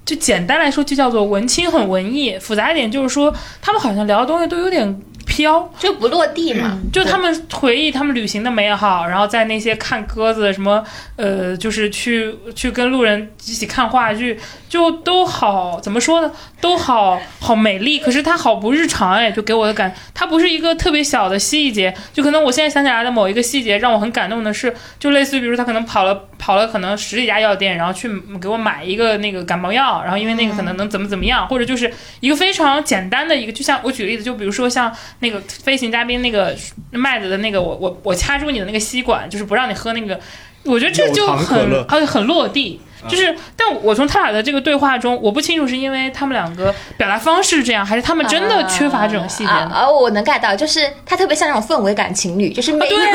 [0.06, 6.80] 就简单来说，就叫做文青很文艺；复杂一点，就是说他们好像聊的东西都有点飘，就不落地嘛。
[6.94, 10.84] 就他们回忆他们旅行的美好，然后在那些看鸽子什么，
[11.16, 16.32] 呃，就是去去跟路人一起看话剧，就都好怎么说呢？
[16.66, 28.10] 都好好美丽，可是它好不日常哎，就给我的感，它不是一个特别小的细节，就可能我现在想起来的某一个细节让我很感动的是，就类似于比如他可能跑了跑了可能十几家药店，然后去
[28.42, 36.56] 给我买一个那个感冒药，然后因为那个可能能怎么怎么样，或者就是一个非常简单的一个，就像我举例子，就比如说像那个飞行嘉宾那个
[36.90, 40.20] 麦子的那个，我我我掐住你的那个吸管，就是不让你喝那个，
[40.64, 42.82] 我觉得这就很很很落地。
[43.10, 53.06] 就是，但我从他俩的这个对话中，我不清楚是因为他们两个表达方式这样，还是他们真的缺乏这种细节啊我能 get 到，就是他特别像那种氛围感情侣，就是每对， 对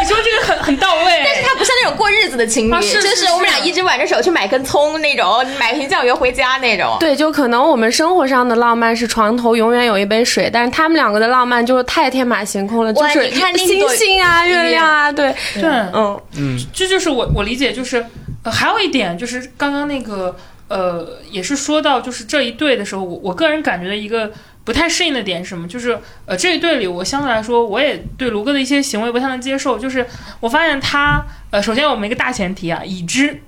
[0.00, 1.22] 你说这个很很到位。
[1.24, 6.96] 但是他不像那种过日子的情侣，啊是就是是我们俩一直挽着手去买根葱那种，买瓶酱油回家那种。
[6.98, 18.04] 对，就可能我们生活上的浪漫是床头永远有一杯水，但是他们两个的浪漫就是太天马行空了，就是你看那星星啊、月亮啊，对，对，嗯，嗯，这就是我我理解，就是
[18.42, 20.36] 呃，还有一点就是刚刚那个
[20.68, 24.32] 呃，也是说到就是这一对的时候，我我个人感觉的一个
[24.64, 25.68] 不太适应的点是什么？
[25.68, 29.78] 就是呃，这一对里，我相对来说，我也对卢哥的一些行为不太能接受。
[29.78, 30.06] 就是
[30.40, 33.42] 我发现他呃，首先我们一个大前提啊，已知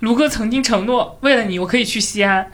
[0.00, 2.50] 卢哥曾经承诺为了你，我可以去西安，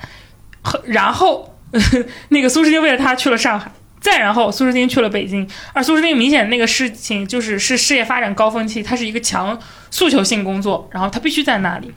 [0.85, 1.55] 然后
[2.31, 3.71] 那个苏诗丁为了他去了上海。
[4.05, 9.59] 再然后，苏诗丁去了北京，而苏诗丁明显那个事情就是是事业发展高峰期，他是一个强
[9.91, 11.91] 诉求性工作，然后他必须在那里。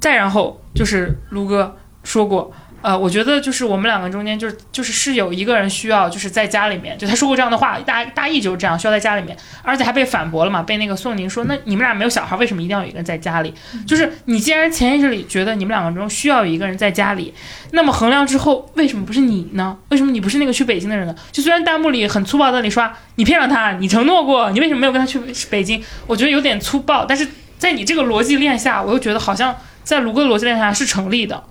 [0.00, 2.50] 再然后就是卢哥说过，
[2.82, 13.54] 呃，我觉得就是我们两个中间就是就是是有一个人需要就是在家里面，就他说过这样的话，大大意就是这样，需要在家里面，而且还被反驳了嘛，被那个宋宁说，那你们俩没有小孩，为什么一定要有一个人在家里？
[13.86, 17.32] 就是你既然潜意识里觉得你们两个中需要有一个人在家里，
[17.70, 19.78] 那么衡量之后，为什么不是你呢？
[19.90, 21.14] 为什么你不是那个去北京的人呢？
[21.30, 25.82] 就虽然弹幕里很粗暴的你刷你骗了他，你承诺过，你为什么没有跟他去北京？
[26.06, 31.42] 我觉得有点粗暴，但是在你这个逻辑链下，我又觉得好像在卢哥的逻辑链下是成立的。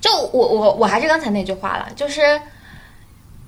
[0.00, 2.40] 就我我我还是刚才那句话了，就是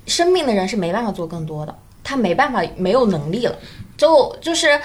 [0.06, 3.56] 生病的人是没办法做更多的，他没办法没有能力了。
[3.96, 4.78] 就就是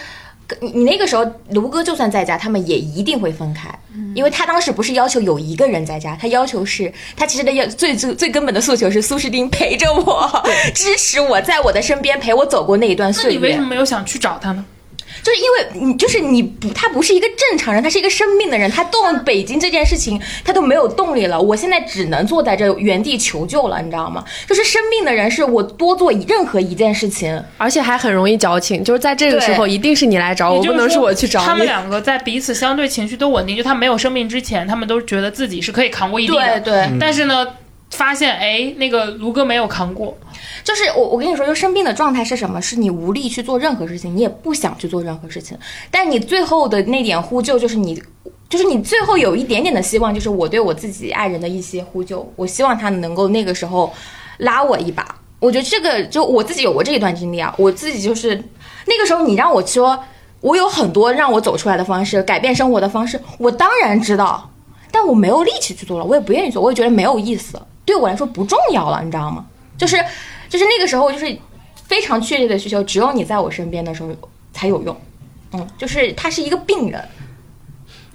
[0.62, 3.68] 你你那个时候卢哥就算在家，他们也一定会分开，
[4.16, 13.62] 因为他当时不是要求有一个人在家，他要求是他其实的要最最最根本的诉求是苏诗丁陪着我，支持我，在我的身边陪我走过那一段岁月那你为什。
[13.62, 14.64] 么没有想去找他呢？
[15.24, 21.40] 就是因为你就是你不，他不是一个正常人，他是一个生病的人，他动北京这件事情他都没有动力了。
[21.40, 24.24] 我现在只能坐在这原地求救了，你知道吗？
[24.48, 31.46] 就是生病的人是我多做任何一件事情，而且还很容易矫情，就是在这个时候一定是你来找我，不能是我去找你。
[31.46, 36.60] 他们两个在彼此相对情绪都稳定，就他没有生病之前，他们都觉得自己是可以扛过一定的。
[36.60, 37.46] 对对，但是呢，
[37.92, 40.18] 发现哎，那个卢哥没有扛过，
[40.64, 42.62] 就是我我跟你说，就生病的状态是什么？
[42.62, 45.58] 是你无力去做任何事情，你也不想去做任何事情，
[45.90, 48.02] 但你最后的那点呼救，就是你。
[48.50, 53.92] 就是你最后有一点点的希望，就是我对我自己爱人的一些呼救，我希望他能够那个时候
[54.38, 55.06] 拉我一把。
[55.40, 58.42] 我觉得这个就我自己有过这一段经历啊，我自己就是
[58.86, 60.00] 那个时候你让我说，
[60.40, 64.50] 我有很多让我走出来的方式，改变生活的方式，我当然知道，
[64.92, 69.48] 但我没有力气去做了，我也不愿意做，我也觉得没有意思，对我来说不重要了，你知道吗？
[69.78, 69.96] 就是
[70.50, 71.40] 就是那个时候就是
[71.86, 74.10] 非常确切的需求，只有你在我身边的时候
[74.52, 74.96] 才有用。
[75.54, 77.08] 嗯，就是他是一个病人，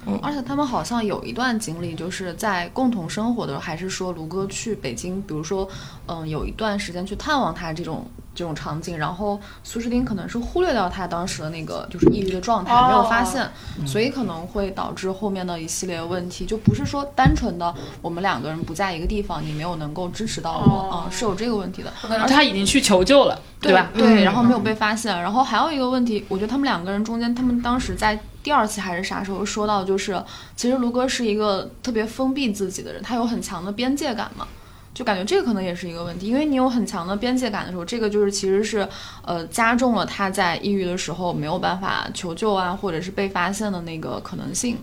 [0.06, 5.66] 嗯而且他们好像有一段经历，就是在共同生活的时候，还是说卢哥去北京，比如说，
[6.06, 13.50] 嗯，有一段时间去探望他这种这种场景，然后苏诗丁可能是忽略掉他当时的那个就是抑郁的状态，哦没有发现，
[13.86, 21.92] 所以可能会导致后面的一系列问题，就不是说单纯的我们两个人不在一个地方，你没有能够支持到我，哦嗯，是有这个问题的。
[22.26, 23.90] 他已经去求救了，对吧？
[23.94, 25.14] 对，嗯然后没有被发现。
[25.20, 30.22] 然后还有一个问题，我觉得他们两个人中间，他们当时在第二期还是啥时候说到，就是
[30.56, 34.46] 其实卢哥是一个特别封闭自己的人，他有很强的边界感嘛。
[34.94, 38.86] 就感觉这个可能也是一个问题，因为你有很强的边界感的时候，这个就是其实是，
[39.24, 44.76] 呃，加重了他在抑郁的时候没有办法求救啊，或者是被发现的那个可能性。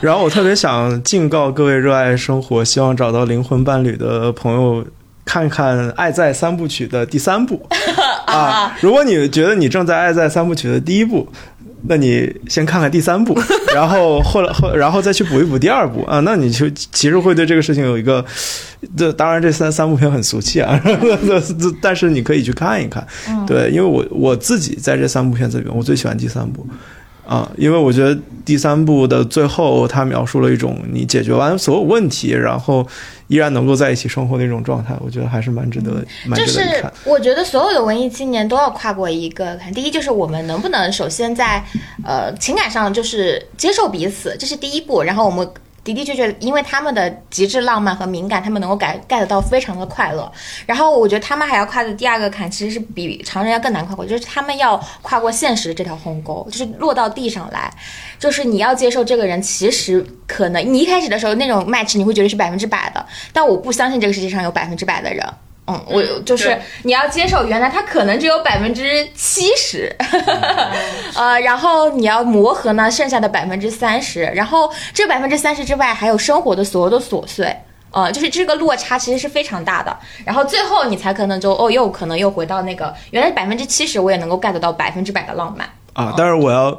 [0.00, 4.84] 然后我特别想敬告各位热爱生活、希望找到灵魂伴侣的朋友，
[5.24, 7.64] 看看《爱在三部曲》的第三部
[8.26, 8.76] 啊。
[8.80, 11.28] 如果你觉得你正在《爱在三部曲》的第一部，
[11.86, 13.38] 那你先看看第三部，
[13.74, 16.02] 然后后来后然后再去补一补第二部。
[16.04, 18.24] 啊，那你就其实会对这个事情有一个，
[18.96, 20.80] 这当然这三三部片很俗气啊，
[21.82, 23.06] 但是你可以去看一看，
[23.46, 26.66] 对，因为我我自己在这三部片子里面，我最喜欢第三部。
[27.26, 32.86] 啊，因为我觉得第三部的最后，他描述了一种你解决完所有问题，然后
[33.28, 36.60] 依然能够在一起生活的一种状态，我觉得还是蛮值得、蛮就是。
[37.04, 39.72] 我觉得所有的文艺青年都要跨过一个坎。
[39.72, 41.64] 第一就是我们能不能首先在
[42.04, 45.02] 呃情感上就是接受彼此，这是第一步。
[45.02, 45.48] 然后我们
[45.84, 50.30] 的的确确，因为他们的极致浪漫和敏感，他们能够改 get 到非常的快乐。
[50.66, 57.70] 然后我觉得他们还要跨的第二个坎，其实是比常人要更难跨过，就是他们要跨过现实这条鸿沟，就是落到地上来。
[58.18, 65.22] 就是你要接受这个人，其实可能你一开始的时候那种 match 你会觉得是百分之百的，但我不相信这个世界上有百分之百的人。
[65.66, 69.90] 嗯，我就是你要接受，原来他可能只有百分之七十，
[71.16, 77.56] 呃，然后你要磨合呢，剩下的百分之三十，然后这百分之三十之外，还有生活的所有的琐碎。
[77.92, 79.96] 呃，就是这个落差其实是非常大的，
[80.26, 85.66] 然后最后你才可能就哦，又可能又回到那个原来百分之七十我也能够 get 到百分之百的浪漫。
[85.92, 86.76] 啊，但是我要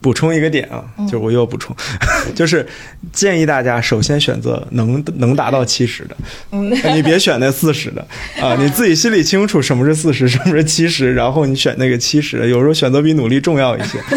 [0.00, 1.74] 补充一个点啊，就是我又要补充，
[2.34, 2.66] 就是
[3.12, 6.16] 建议大家首先选择能能达到七十的，
[6.50, 8.06] 你别选那四十的
[8.40, 13.98] 啊， 你自己心里清楚什么是四十，什么是七十，然后你选那个七十的，有时候选择比努力重要一些。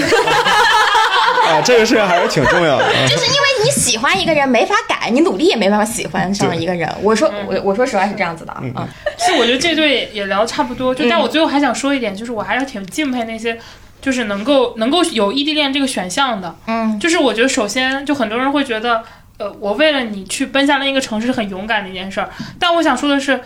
[1.43, 3.05] 啊，这个事情还是挺重要的啊。
[3.05, 6.89] 就是因为你喜欢一个人没法改，你努力也没办法喜欢上一个人。
[7.01, 8.73] 我说我我说实话是这样子的啊，嗯
[9.19, 10.95] 是，我觉得这对也也聊差不多。
[10.95, 13.59] 就但我最后还想说一点，就是我还是挺敬佩那些，
[14.03, 16.55] 就是能够能够有异地恋这个选项的。
[16.67, 19.03] 嗯，就是我觉得首先就很多人会觉得，
[19.39, 22.29] 呃，我为了你去奔向另一个城市是很勇敢的一件事儿。
[22.59, 23.41] 但我想说的是。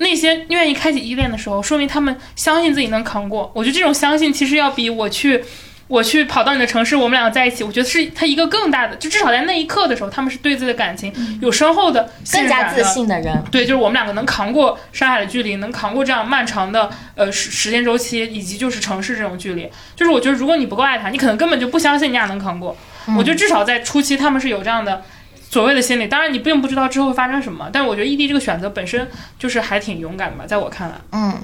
[0.00, 3.50] 那些愿意开启依恋的时候，说明他们相信自己能扛过。
[3.52, 5.44] 我觉得这种相信其实要比我去，
[5.88, 12.84] 我去跑到你的城市，我们两个在一起，我觉得是他一个更大的，就至少在那一刻的时候，他们是对自己的感情有深厚的信更加自。
[12.84, 19.68] 信的人，对，就是我们两个能扛过山海的距离，能扛过这样漫长的呃时时间周期，以及就是城市这种距离。
[19.96, 22.76] 就是我觉得，如果你不够爱他，你可能根本就不相信你俩能扛过。
[23.16, 25.02] 我觉得至少在初期，他们是有这样的
[25.50, 26.06] 所谓的心理。
[26.06, 30.94] 当然，你并不知道之后会发生什么，但是我觉得异地这个选择本身就是还挺勇敢的吧，在我看来。
[31.12, 31.40] 嗯。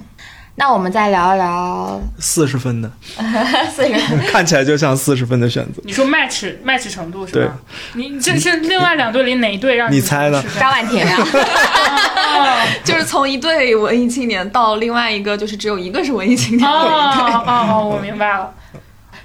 [0.57, 2.91] 那我们再聊一聊四十分的，
[3.75, 3.93] 四十
[4.31, 5.83] 看起来就像四十分的选择。
[5.85, 7.57] 你说 match match 程度是对吧？
[7.95, 16.91] 你这是另外两队里哪一队让你猜呢是这样张婉婷啊， 就是从一队文艺青年到另外一个，就是只有一个是文艺青年的一对。
[16.93, 18.53] 哦哦哦，我明白了。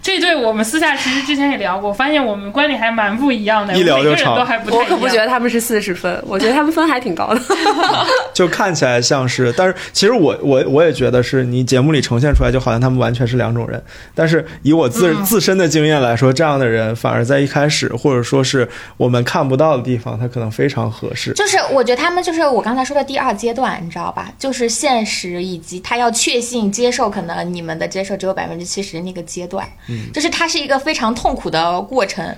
[0.01, 4.85] 这对我们私下其实之前也聊过，发现我们观点还蛮不一样的，一聊就长每个人都还不太一样。
[4.85, 7.41] 我可不觉得他们是四十分，我觉得他们分还挺高的。
[8.33, 13.81] 就看起来像是，但是其实我我我也觉得是你节目里呈现出来，就好像他们完全是两种人。
[14.15, 21.33] 但是以我自、自身的经验来说，这样的人反而在一开始或者说是我们看不到的地方，他可能非常合适。
[21.33, 24.31] 就是我觉得他们就是我刚才说的第二阶段，你知道吧？
[24.39, 32.35] 就是现实以及他要确信接受，可能你们的接受只有百分之七十那个阶段，嗯，就是它是一个非常痛苦的过程。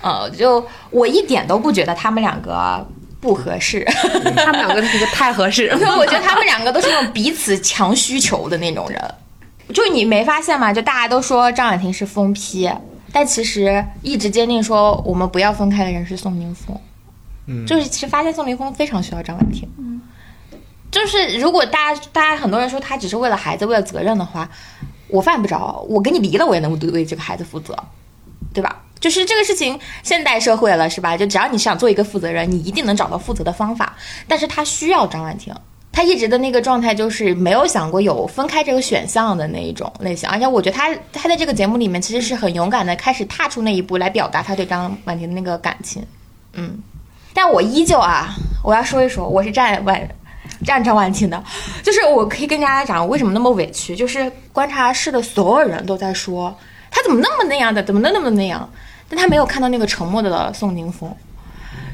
[0.00, 2.84] 呃，就我一点都不觉得他们两个
[3.20, 3.84] 不合适，
[4.36, 5.68] 他们两个这个太合适。
[5.68, 9.14] 因为我觉得他们两个都是那种彼此强需求的那种人。
[9.72, 10.72] 就你没发现吗？
[10.72, 12.68] 就大家都说张婉婷是疯批，
[13.12, 16.76] 但其实一直坚定说我们不要分开的人是宋宁峰。
[17.46, 19.68] 嗯，就是其实发现宋宁峰非常需要张婉婷。
[19.78, 20.00] 嗯，
[20.90, 24.48] 就是如果大家大家很多人说他只是为了孩子为了责任的话，
[25.12, 27.76] 我犯不着，我跟你离了我也能对为这个孩子负责，
[28.52, 28.82] 对吧？
[28.98, 31.16] 就是这个事情，现代社会了是吧？
[31.16, 33.96] 就只要你想做一个负责人，你一定能找到负责的方法。
[34.28, 35.52] 但是他需要张婉婷，
[35.90, 40.28] 他一直的那个状态就是没有想过有分开这个选项的那一种类型。
[40.28, 46.00] 而且我觉得他他在这个节目里面其实是很勇敢的，开始踏出那一步来表达他对张婉婷的那个感情。
[46.52, 46.78] 嗯，
[47.34, 50.08] 但我依旧啊，我要说一说，我是站婉
[50.64, 51.42] 站张婉婷的，
[51.82, 56.54] 就是我可以跟大家讲为什么那么委屈，就是观察室的所有人都在说
[56.90, 58.68] 他怎么那么那样的，怎么那么那样。
[59.08, 61.14] 但他没有看到那个沉默的宋宁峰，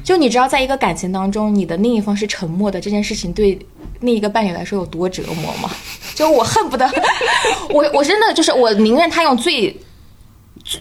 [0.05, 3.59] 就你知道，在一个感情当中，你的另一方是沉默的这件事情，对
[3.99, 5.69] 另一个伴侣来说有多折磨吗？
[6.15, 6.89] 就我恨不得，
[7.71, 9.69] 我我真的就是我宁愿他用最，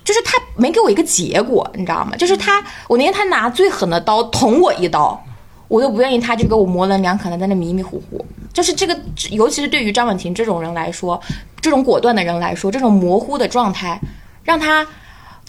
[0.05, 2.17] 就是他没给我一个结果，你知道吗？
[2.17, 5.21] 就是他，我宁愿他拿最狠的刀捅我一刀，
[5.69, 8.25] 我都不愿意他就给我模棱两可的在那迷迷糊糊。
[8.53, 8.99] 就是这个，
[9.31, 11.21] 尤其是对于张婉婷这种人来说，
[11.61, 14.01] 这种果断的人来说，这种模糊的状态，
[14.43, 14.87] 让他。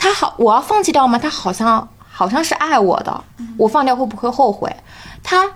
[0.02, 1.20] 他好，我要放弃掉吗？
[1.20, 3.22] 他好像好像是爱我的，
[3.58, 4.74] 我放掉会不会后悔？
[5.22, 5.52] 他，他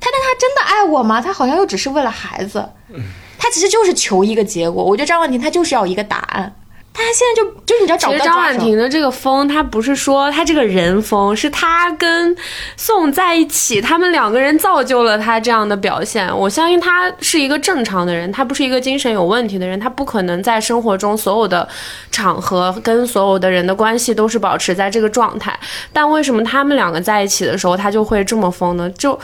[0.00, 1.20] 但他真的爱我吗？
[1.20, 2.64] 他好像又只是为了孩子，
[3.36, 4.84] 他其实就是求一个结果。
[4.84, 6.54] 我觉得张婉婷她就是要一个答案。
[6.96, 12.36] 他现在就就是你知道找不到张婉婷的这个疯，他不是说他这个人疯，是他跟
[12.76, 16.24] 宋在一起，他们两个人造就了他这样的表现。
[16.38, 21.68] 我相信他是一个正常的人，他不是一个精神有问题的人，他不可能在生活中所有的
[22.12, 25.58] 场合跟所有的人的关系都是保持在这个状态。
[25.92, 28.88] 但为什么他们两个在一起的时候，他就会这么疯呢？
[28.90, 29.18] 就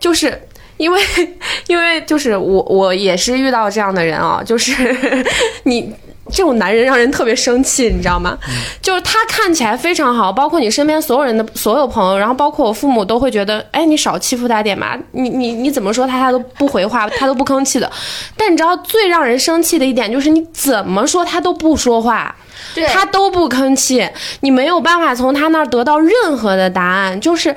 [0.00, 0.42] 就是
[0.76, 1.00] 因为
[1.68, 4.74] 因为就是我我也是遇到这样的人啊，就是
[5.62, 5.94] 你。
[6.30, 8.38] 这种男人让人特别生气，你知道吗？
[8.80, 17.90] 就是他看起来非常好，包括你身边所有人的所有朋友，然后包括我父母都会觉得，哎，你少欺负他点嘛，你你你怎么说他他都不回话，他都不吭气的。
[18.36, 22.34] 但你知道最让人生气的一点就是你怎么说他都不说话，
[22.92, 24.08] 他都不吭气，
[24.40, 27.54] 你没有办法从他那儿得到任何的答案，就是。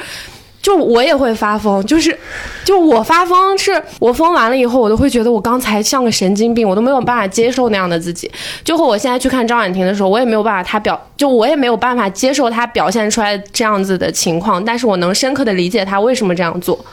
[0.65, 2.17] 就我也会发疯，就是，
[2.63, 8.31] 就我发疯是，我疯完了以后，我都会觉得我刚才像个神经病，我都没有办法接受那样的自己。
[8.63, 16.83] 就和我现在去看张婉婷的时候，我也没有办法，她表，就我也没有办法接受她表现出来这样子的情况，但是我能深刻的理解她为什么这样做，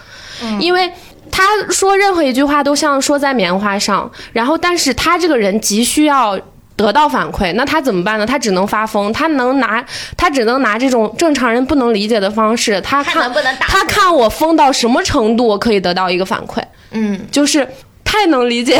[0.61, 0.93] 因为
[1.31, 6.39] 她说任何一句话都像说在棉花上，然后，但是她这个人急需要。
[6.83, 8.27] 得到反馈，那他怎么办呢？
[8.27, 9.83] 他只能发疯，他能拿，
[10.17, 16.61] 他只能拿这种正常人不能理解的方式，他看能不能打，他看我疯到什么程度，我可以得到一个反馈。
[16.91, 17.67] 嗯，就是
[18.05, 18.79] 太能理解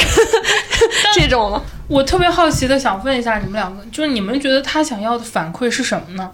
[1.15, 1.63] 这种了。
[1.89, 6.31] 我特别好奇的想问一下你们两个，就是你们觉得他想要的反馈是什么呢？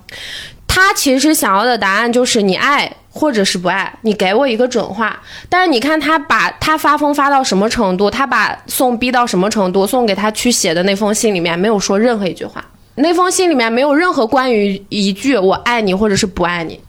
[0.66, 5.20] 他其实想要的答案就是你爱或者是不爱，你给我一个准话。
[5.48, 16.80] 但是你看他把他发疯发到什么程度，他把宋逼到什么程度，宋给他去写的那封信里面没有说任何一句话，那封信里面没有任何关于一句我爱你或者是不爱你，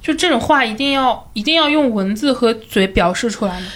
[0.00, 3.66] 就这种话一定要一定要用文字和嘴表示出来吗？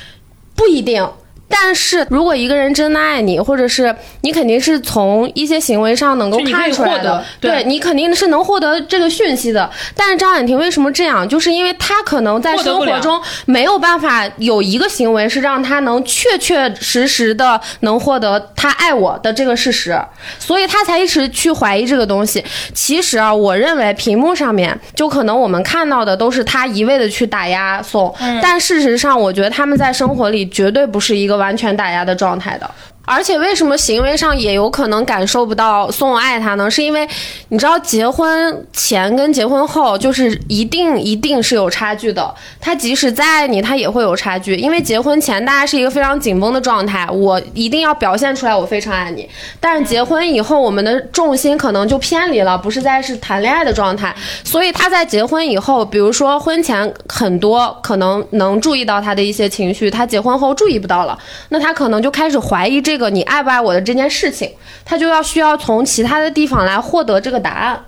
[0.56, 1.06] 不一定。
[1.54, 9.70] 但是如果一个人真的爱你，或者是你肯定是从一些行为上能够看出来的，对你肯定是能获得这个讯息的。
[9.94, 11.28] 但是张婉婷为什么这样？
[11.28, 20.00] 就是因为她可能在生活中没有办法有一个行为是让她能确确实实的能获得他爱我的这个事实，
[20.38, 22.42] 所以她才一直去怀疑这个东西。
[22.72, 31.41] 其实啊，我认为屏幕上面就可能我们看到的都是她一味的去打压宋，但事实上，我觉得他们在生活里绝对不是一个。
[31.42, 32.70] 完全打压的状态的，
[33.04, 36.70] 而且为什么行为上也有可能感受不到宋爱他呢？
[36.70, 37.06] 是因为
[37.48, 42.32] 你知道结婚前跟结婚后就是一定一定是有差距的。
[42.60, 49.28] 他即使再爱你，他也会有差距，因为结婚前大家是一个非常紧绷的状态，我一定要表现出来我非常爱你。
[49.60, 54.14] 但是结婚以后，我们的重心可能就偏离了，不是在是谈恋爱的状态。
[54.44, 64.50] 所以他在结婚以后，比如说婚前很多可能能注意到他的一些情绪，他结婚后注意不到了，那他可能就开始怀疑这个你爱不爱我的这件事情，
[64.84, 67.78] 他就要需要从其他的地方来获得这个答案。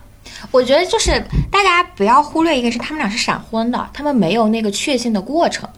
[0.51, 1.13] 我觉得就是
[1.51, 5.69] 大家不要忽略一个是他们俩是闪婚的，他们没有那个确信的过程。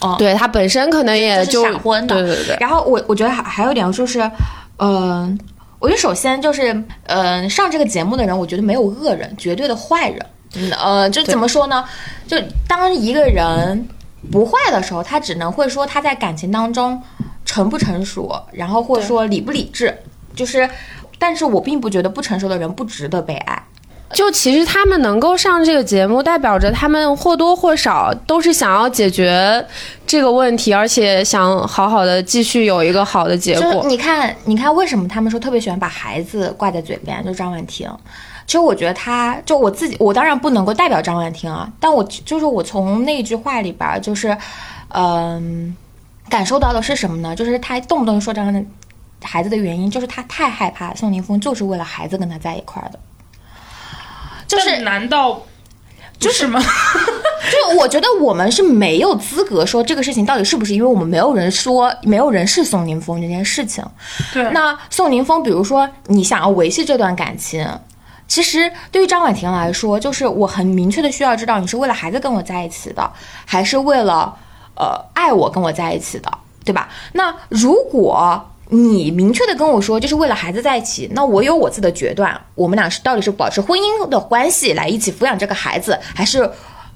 [0.00, 2.56] 哦，对他本身可能也就闪婚的对对对。
[2.60, 4.30] 然后我我觉得还还有一点就是，
[4.78, 5.38] 嗯、
[5.78, 10.26] 我觉得首先就是，嗯、上这个节目的人，我觉得没有恶人，绝对的坏人。
[10.56, 11.84] 嗯，呃，就怎么说呢？
[12.26, 12.36] 就
[12.68, 13.88] 当一个人
[14.30, 17.00] 不坏的时候，他只能会说他在感情当中
[17.44, 19.96] 成不成熟，然后或者说理不理智。
[20.34, 20.68] 就是，
[21.18, 23.62] 但是我并不觉得不成熟的人不值得被爱。
[24.12, 29.64] 就其实他们能够上这个节目，代表着他们或多或少都是想要解决
[30.06, 33.84] 这个问题，而且想好好的继续有一个好的结果。
[33.88, 37.24] 你看，你看，为什么他们说特别喜欢把孩子挂在嘴边？
[37.24, 37.90] 就张婉婷，
[38.46, 44.36] 其实我觉得他，就我自己，我当然不能够代表张婉婷啊，但我就是我从那句话里边儿，就是，
[44.88, 45.74] 嗯、
[46.28, 47.34] 感受到的是什么呢？
[47.34, 48.62] 就是他动不动说这样的
[49.22, 52.98] 孩子的原因，就是他太害怕宋宁峰就是为了孩子跟他在一块儿的，
[54.46, 55.42] 就是难道
[56.18, 56.60] 就是吗？
[56.60, 63.84] 就我觉得我们是没有资格说这个事情到底是不是因为我们没有人说，没有人是宋宁峰这件事情。
[64.32, 67.66] 对，那宋宁峰，比如说你想要维系这段感情，
[68.26, 73.12] 其实对于张婉婷来说，就是我很明确的需要知道你是为了孩子跟我在一起的，
[73.44, 74.34] 还是为了
[74.76, 76.30] 呃爱我跟我在一起的，
[76.64, 76.88] 对吧？
[77.12, 86.50] 那如果你明确的跟我说，就是为了孩子在一起，那我有我自己的决断，我们俩是到底是保持婚姻的关系来一起抚养这个孩子，还是？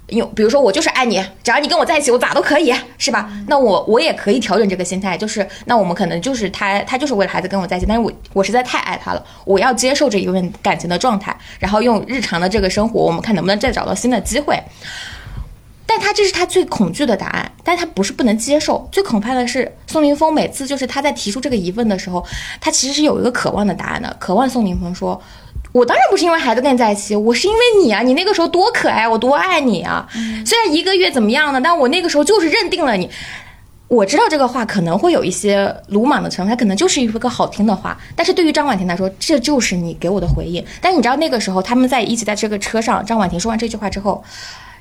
[0.09, 3.31] 因为比如说我就是爱你，只要你跟我在一起，我咋都可以，是吧？
[3.47, 14.59] 那我我也可以调整这个心态，就是那我们可能就是他他就是为了孩子跟我在一起，但是我我实在太爱他了，我要接受这一份感情的状态，然后用日常的这个生活，我们看能不能再找到新的机会。
[15.85, 18.87] 但他这是他最恐惧的答案，但他不是不能接受。
[18.93, 22.25] 最可怕的是宋宁峰每次就是他在提出这个疑问的时候，
[22.61, 25.21] 他其实是有一个渴望的答案的，渴望宋宁峰说。
[25.79, 28.03] 我当然不是因为孩子跟你在一起，我是因为你啊！
[28.03, 30.07] 你那个时候多可爱，我多爱你啊！
[30.45, 33.09] 虽然一个月怎么样呢，但我那个时候就是认定了你。
[33.87, 40.63] 我知道这个话可能会有一些鲁莽的成分，它可能就是一个好听的话，但是对于张婉婷来说，这就是你给我的回应。
[40.81, 44.23] 但你知道那个时候他们在一起在这个车上，张婉婷说完这句话之后，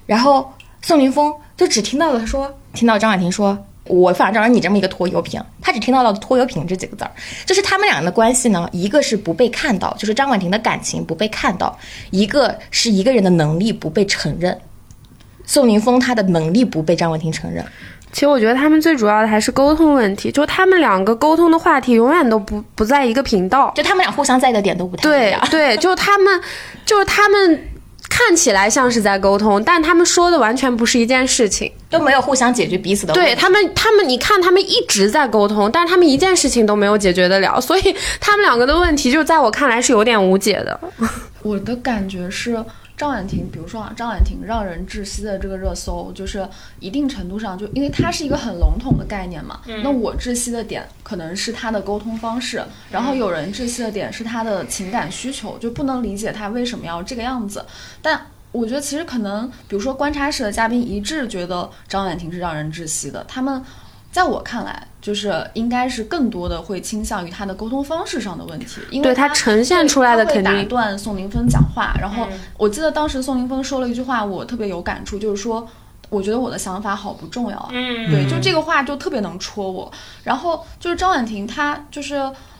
[0.08, 3.58] 然后宋宁峰就只听到了说，听到张婉婷说。
[3.90, 7.12] 我反正让你这么一个拖油瓶，他只听到了“拖油瓶”这几个字儿，
[7.46, 11.68] 就是他们俩的关系呢，一个是不被看到，就是张婉婷的感情不被看到；
[12.12, 14.58] 一个是一个人的能力不被承认。
[15.46, 17.66] 宋宁峰他的能力不被张婉婷承认，
[18.12, 23.72] 其实我觉得他们最主要的还是沟通问题，就他们两个沟通的话题永远都不不在一个频道。
[23.74, 25.04] 就他们俩互相在意的点都不太。
[25.04, 26.42] 对对，就他们，
[26.86, 27.62] 就是他们
[28.18, 31.72] 看起来像是在沟通，但他们说的完全不是一件事情。
[31.88, 33.32] 都没有互相解决彼此的问题。
[33.32, 40.80] 对他们，他们你看，他们一直在沟通，但是他们一件事情都没有解决得了，所以他们两个的问题，就在我看来是有点无解的。
[41.44, 42.58] 我的感觉是，
[42.98, 46.46] 张婉婷，比如说啊，张婉婷让人窒息的这个热搜，就是
[46.80, 49.62] 一定程度上就因为它是一个很笼统的概念嘛。
[49.84, 57.64] 那我窒息的点可能是他的沟通方式，然后有人窒息的点是他的情感需求，就不能理解他为什么要这个样子。
[58.02, 58.20] 但
[58.52, 63.64] 我觉得其实可能，比如说观察室的嘉宾一致觉得张婉婷是让人窒息的，他们。
[64.18, 71.96] 在我看来，就是应该是更多的会倾向于他的沟通方式上的问题，因为对他呈现出来的肯定打断宋宁峰讲话。
[72.02, 75.68] 然后我记得当时宋宁峰说了一句话，我特别有感触，就是说，
[76.10, 77.70] 我觉得我的想法好不重要啊。
[77.72, 79.92] 嗯对，就这个话就特别能戳我。
[80.24, 82.16] 然后就是张婉婷，她就是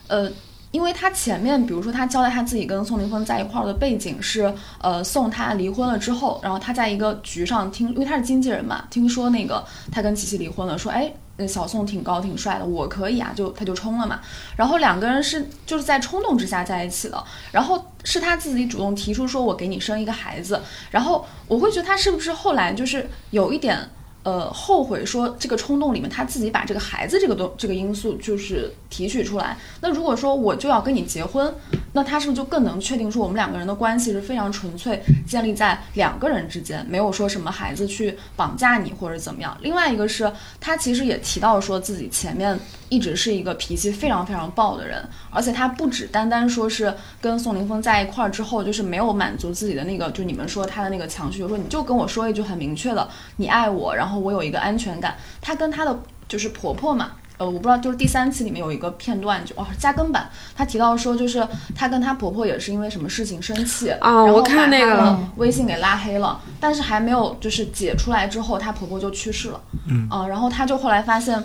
[0.06, 0.30] 呃。
[0.70, 4.52] 因为她前面，比如说她交代她自己跟宋宁峰在一块儿的背景是，
[4.82, 14.20] 呃，宋她离婚了之后，然后她在一个局上听，因为她是经纪人嘛，听说那个她跟琪琪离婚了，说，哎，那小宋挺高挺帅的，我可以啊，就他就冲了嘛。
[14.56, 20.60] 然后两个人是就是在冲动之下在一起的，然后是他自己主动提出说，我给你生一个孩子，
[20.90, 23.88] 然后我会觉得他是不是后来就是有一点。
[24.24, 29.56] 呃，后悔说这个冲动里面，他自己把这个孩子这个东这个因素就是提取出来。
[29.80, 31.54] 那如果说我就要跟你结婚，
[31.98, 39.58] 那他是不是就更能确定说我们两个人的关系是非常纯粹，建立在两个人之间，没有说什么孩子去绑架你或者怎么样？
[39.60, 42.56] 另外一个是他其实也提到说自己前面
[42.88, 55.16] 一直是一个脾气非常非常暴的人，而且他不只单单说是跟宋凌峰在一块儿之后，就是没有满足自己的那个，就你们说他的那个强需求，说你就跟我说一句很明确的，你爱我，然后我有一个安全感。
[55.40, 57.10] 他跟他的就是婆婆嘛。
[57.38, 71.42] 呃，我不知道，就是第三期里面有一个片段，就哦加更版，她提到说，就是她跟她婆婆也是因为什么事情生气，啊然后我看那个把她的微信给拉黑了，但是还没有就是解出来之后，她婆婆就去世了，嗯啊，然后她就后来发现。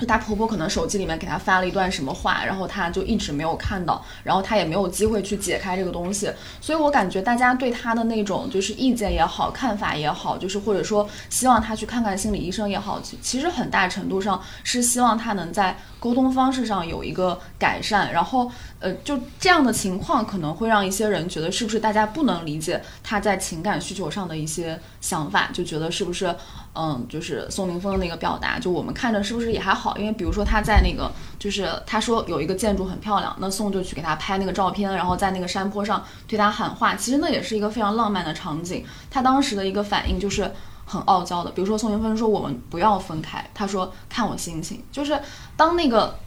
[0.00, 26.34] 就她婆婆可能手机里面给她发了一段什么话，然后她就一直没有看到，然后她也没有机会去解开这个东西，所以我感觉大家对她的那种就是意见也好，看法也好，就是或者说希望她去看看心理医生也好，其实很大程度上是希望她能在沟通方式上有一个改善，然后呃，就这样的情况可能会让一些人觉得是不是大家不能理解他在情感需求上的一些想法，就觉得是不是
[26.74, 29.96] 嗯，就是宋凌峰的那个表达，就我们看着是不是也还好？
[29.98, 38.84] 因为比如说他在那个，就是他说有一个建筑很漂亮，那宋就去给他拍那个照片，然后在那个山坡上对他喊话，其实那也是一个非常浪漫的场景。
[39.10, 40.50] 他当时的一个反应就是
[40.90, 45.18] 很傲娇的，比如说宋云芬说我们不要分开，他说看我心情，就是
[45.56, 46.18] 当那个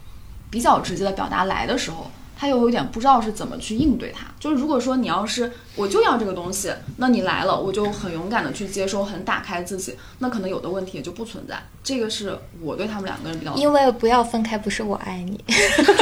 [0.50, 2.10] 比较直接的表达来的时候。
[2.36, 11.62] 他又有点不知道是怎么去应对它，就是如果说你要是我就要这个东西，那你来了，我就很勇敢的去接收，很打开自己，那可能有的问题也就不存在。
[11.84, 15.40] 这个是我对他们两个人比较，因为不要分开，不是我爱你。
[15.46, 15.92] 就是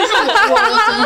[0.48, 1.04] 我我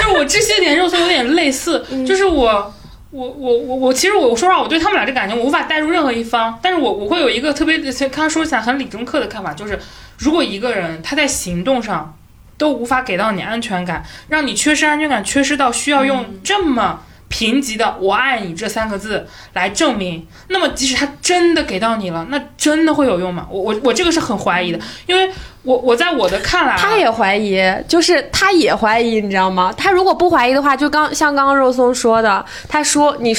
[0.00, 2.72] 就是我这些年肉搜有点类似，就是我。
[3.14, 6.58] 我我我我，其实我我说实话，我对他们俩这感情，我无法带入任何一方。
[6.60, 9.78] 但是我我会有一个特别，他说起来很理中客的看法，就是
[10.18, 12.18] 如果一个人他在行动上
[12.58, 17.04] 都无法给到你安全感，让你缺失安全感，缺失到需要用这么
[17.34, 23.44] 贫瘠的“我爱你”这三个字来证明，那么即使他真的给到你了，那真的会有用吗？
[23.50, 25.28] 我我我这个是很怀疑的，因为
[25.64, 29.74] 我我在我的看来，他也怀疑，就是他也怀疑，你知道吗？
[29.76, 33.34] 他如果不怀疑的话，就刚像刚刚肉松说的，他说你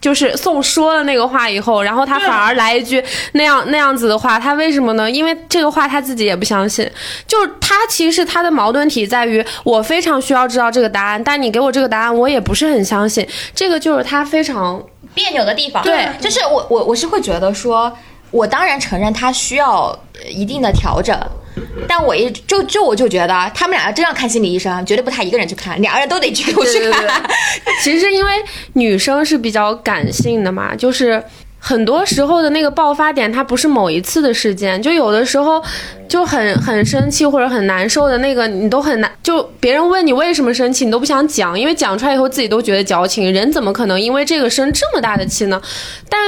[0.00, 5.10] 就是宋说了那个话以后，然后他反而来一句那样那样子的话，他为什么呢？
[5.10, 6.90] 因为这个话他自己也不相信，
[7.26, 14.82] 就是他其实他的矛盾体在于，我非常需要知道这个答案，但你给我这个答案，我也不是很相信，这个就是他非常
[15.14, 15.82] 别扭的地方。
[15.82, 16.08] 对。
[16.20, 17.92] 就是我我我是会觉得说，
[18.30, 21.14] 我当然承认他需要呃一定的调整，
[21.88, 27.22] 但我一就就我就觉得他们俩要真要看心理医生，绝对不他一个人去看，两个人都得去给我去对对看。
[27.82, 28.32] 其实因为
[28.74, 31.22] 女生是比较感性的嘛，就是
[31.58, 35.62] 很多时候的那个爆发点，它不是某一次的事件，就有的时候
[36.08, 45.60] 就很很生气或者很难受的那个，你都很难，就别人问你为什么生气，你都不想讲，因为讲出来以后自己都觉得矫情，人怎么可能因为这个生这么大的气呢？
[46.08, 46.18] 但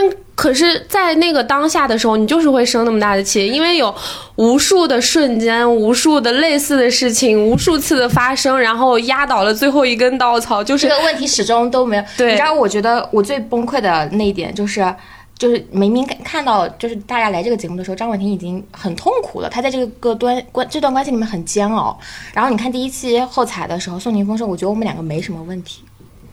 [0.43, 3.95] 可是，在那个当下的时候，你就是会生那么大的气，因为有
[4.35, 12.03] 无数的瞬间、无数的类似的事情、无数次的发生，然后压倒了最后一根稻草，就是这个问题始终都没有。
[12.17, 14.85] 对你知道，我觉得我最崩溃的那一点就是。
[15.39, 21.99] 就是明明看到，就是大家来这个节目的时候，张婉婷已经很痛苦了，她在这个端关这段关系里面很煎熬。
[22.33, 25.83] 然后你看第一期后采的时候，宋宁峰说：“我觉得我们两个没什么问题，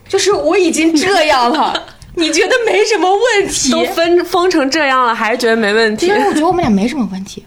[0.07, 1.83] 就是我已经这样了，
[2.19, 3.71] 你觉得没什么问题？
[3.71, 6.13] 都分 封成这样了，还是觉得没问题因。
[6.13, 7.45] 为我觉得我们俩没什么问题。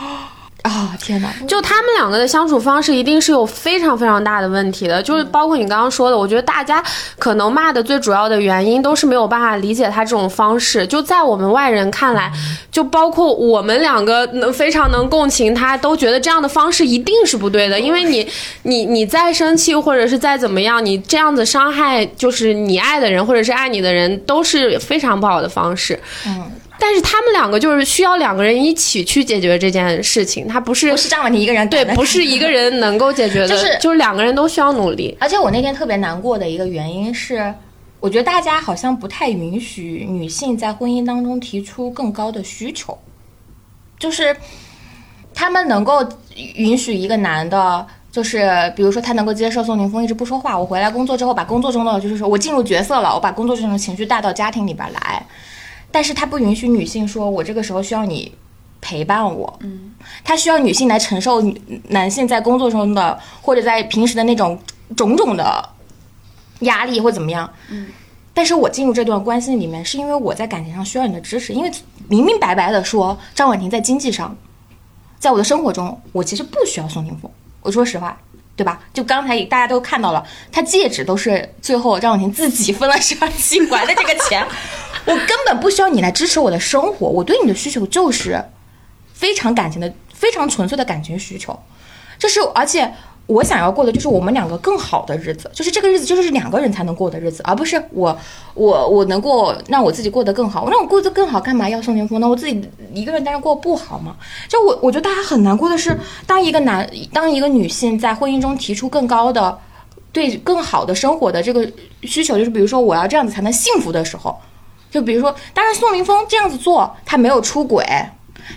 [0.62, 1.32] 啊、天哪！
[1.48, 6.82] 就他们两个的相处方式一定是有非常非常大的问题的，就是包括你刚刚说的，我觉得大家
[7.18, 10.86] 可能骂的最主要的原因都是没有办法理解他这种方式。
[10.86, 12.30] 就在我们外人看来，
[12.70, 18.28] 就包括我们两个能非常能共情他，都觉得这样的方式一定是不对的，因为你
[18.64, 25.98] 你你再生气或者是再怎么样，你这样子伤害就是你爱的人或者是爱你的人，都是非常不好的方式。
[26.26, 26.50] 嗯，
[26.80, 35.16] 但是他们两个就是需要两个人一起去解决这件事情，他不是不是张婉婷一个人对，不是一个人能够解决的， 就是就是两个人都需要努力。
[35.20, 37.54] 而且我那天特别难过的一个原因是，
[38.00, 42.98] 我觉得大家好像不太允许女性在婚姻当中提出更高的需求，
[43.98, 44.34] 就是
[45.34, 46.04] 他们能够
[46.54, 47.86] 允许一个男的。
[48.12, 55.24] 就是比如说，他能够接受宋宁峰一直不说话，我回来工作之后，把工作中的就是说我进入角色了，我把工作中的情绪带到家庭里边来，
[55.92, 58.32] 但是他不允许女性说，我这个时候需要你
[58.80, 59.92] 陪伴我，嗯，
[60.24, 61.42] 他需要女性来承受
[61.88, 64.58] 男性在工作中的或者在平时的那种
[64.96, 65.68] 种种的
[66.60, 67.88] 压力或怎么样，嗯，
[68.32, 71.70] 但是我进入这段关系里面，是因为我在感情上需要你的支持，因为
[72.08, 74.36] 明明白白的说，张婉婷在经济上，
[75.18, 77.30] 在我的生活中，我其实不需要宋宁峰，
[77.62, 78.18] 我说实话。
[78.60, 78.78] 对吧？
[78.92, 84.46] 就刚才大家都看到了，他戒指都是最后张婉婷自己分了十二期还的这个钱，
[85.06, 88.38] 我根本不需要你来支持我的生活，我对你的需求就是
[89.14, 91.58] 非常感情的、非常纯粹的感情需求，
[92.18, 92.92] 这是而且。
[93.26, 98.18] 我想要过的就是我们两个更好的日子，就是这个日子就是两个人才能过的日子，而不是我
[98.54, 102.28] 我我能过让我自己过得更好，那我过得更好干嘛要宋宁峰呢？
[102.28, 104.16] 我自己一个人单着过不好吗？
[104.48, 105.96] 就我我觉得大家很难过的是，
[106.26, 109.56] 当一个男当一个女性在婚姻中提出更高的
[110.10, 111.70] 对更好的生活的这个
[112.02, 114.36] 需求，就是比如说我要这样子才能幸福的时候，
[114.90, 117.86] 就比如说，当然宋宁峰这样子做，他没有出轨，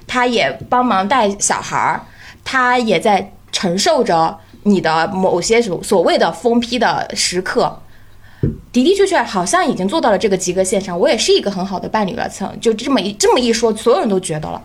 [0.07, 2.01] 他也帮忙带小孩儿，
[2.43, 4.39] 他也在承受着。
[4.63, 7.79] 你的某些所所谓的疯批的时刻，
[8.71, 10.97] 的的确确好像已经做到了这个及格线上。
[10.99, 14.61] 我也是一个很好的伴侣了，曾就这么一这么一说，所有人都觉得了。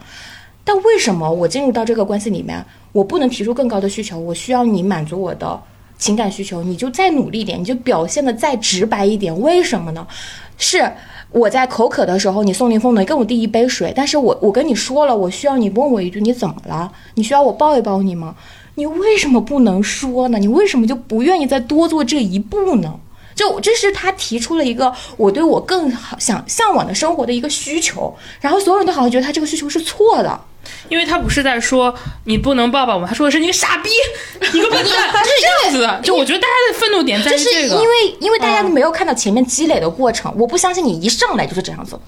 [0.65, 4.19] 但为什么我进入到这个关系里面，我不能提出更高的需求？
[4.19, 5.59] 我需要你满足我的
[5.99, 9.39] 情感需求，你就再努力一点，你就表现的再直白一点。
[9.41, 10.07] 为什么呢？
[10.59, 10.93] 是
[11.31, 16.91] 我在口渴的时候，你送林峰能给我递一杯水，但是我我跟你说了，我需要你问我一句，你怎么了？
[17.15, 18.35] 你需要我抱一抱你吗？
[18.79, 20.39] 你为什么不能说呢？
[20.39, 22.95] 你为什么就不愿意再多做这一步呢？
[23.35, 30.41] 就这是他提出了一个我对我更好想向往的生活的一个需求，然后所有人都好像觉得他这个需求是错的，
[30.89, 31.93] 因为他不是在说
[32.25, 33.91] 你不能抱抱我，他说的是你个傻逼，
[34.53, 36.01] 你个笨蛋，他是这样子的。
[36.05, 41.99] 就我觉得大家的愤怒点在于这个，因为因为大家都没有看到前面积累的过程，我不相信你一上来就是这样子。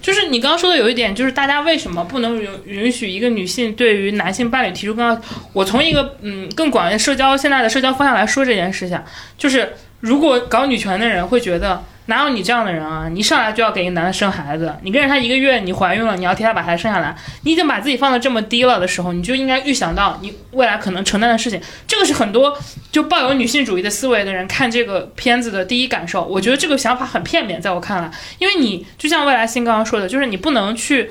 [0.00, 5.22] 就是你刚刚说的有一点，就是大家为什么不能允允许一个女性对于男性伴侣提出更高？
[5.52, 9.00] 我从一个嗯更广的社交现在的社交方向来说这件事情，
[9.36, 11.84] 就是如果搞女权的人会觉得。
[12.08, 13.08] 哪有你这样的人啊！
[13.08, 21.60] 你一上来就要给一个男的生孩子，你跟着他一个月，你怀孕了，你要替他把孩子生下来，你已经把自己放的这么低了的时候，你就应该预想到你未来可能承担的事情。
[21.88, 22.56] 这个是很多
[22.92, 26.24] 就抱有女性主义的思维的人看这个片子的第一感受。
[26.24, 31.10] 我觉得这个想法很片面，在我看来，因为你就像未来星刚刚说的，就是你不能去，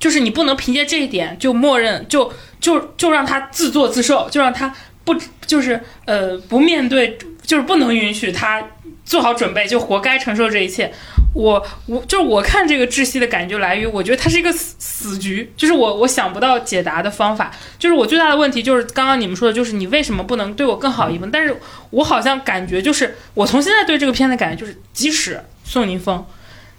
[0.00, 4.74] 就是你不能凭借这一点就默认，就就就让他自作自受，就让他
[5.04, 5.14] 不
[5.46, 8.60] 就是呃不面对，就是不能允许他。
[9.04, 10.92] 做好准备就活该承受这一切。
[11.34, 17.50] 我我就是我看这个窒息的感觉来于，我觉得它是一个死死局，就是我我想不到解答的方法。
[17.76, 21.28] 就是我最大的问题就是刚刚你们说的，就是你为什么不能对我更好一分？
[21.32, 21.56] 但是
[21.90, 26.24] 我好像感觉就是我从现在对这个片的感觉就是，即使宋宁峰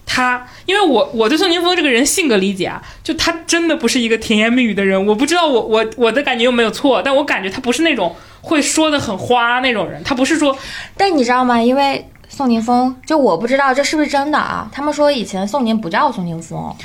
[0.06, 5.06] 他，因为我我对宋宁峰这个人性格理解啊，就他真的不是一个甜言蜜语的人。
[5.06, 10.02] 我不知道我我我的感觉有没有错，但我感觉他不是那种会说的很花那种人。
[10.02, 10.58] 他不是说，
[10.96, 11.62] 但你知道吗？
[11.62, 12.08] 因为。
[12.28, 14.70] 宋宁峰，就我不知道这是不是真的啊？
[14.72, 16.76] 他们说以前宋宁不叫宋宁峰。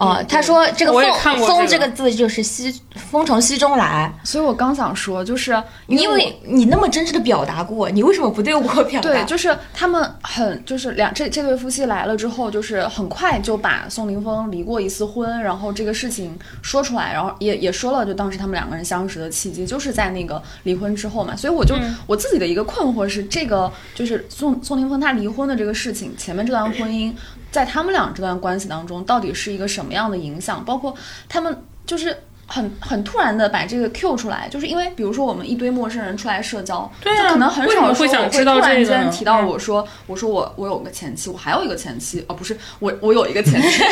[0.00, 2.74] 哦，他说这个“风”风这个字就是西
[3.10, 9.10] 风从西中来，所以我刚想说，就是因为你那么真实的表达过，你为什么不对我表达？
[9.10, 21.36] 对，就是他们很就是两这这对夫妻来了之后，就是很快就把宋凌峰离过一次婚，然后这个事情说出来，然后也也说了，就当时他们两个人相识的契机就是在那个离婚之后嘛。
[21.36, 21.74] 所以我就
[22.06, 27.12] 我自己的一个困惑是，这个就是宋宋凌峰他离婚的这个事情，前面这段婚姻。
[27.50, 30.64] 在他们俩这段关系当中，到底是一个什么样的影响？
[30.64, 30.94] 包括
[31.28, 43.82] 他们就是很很突然的把这个 Q 出来，就是因为比如说我们一堆陌生人出来社交，就可能很少会想突然间提到我说我说我我有个前妻，我还有一个前妻哦，不是我我有一个前妻，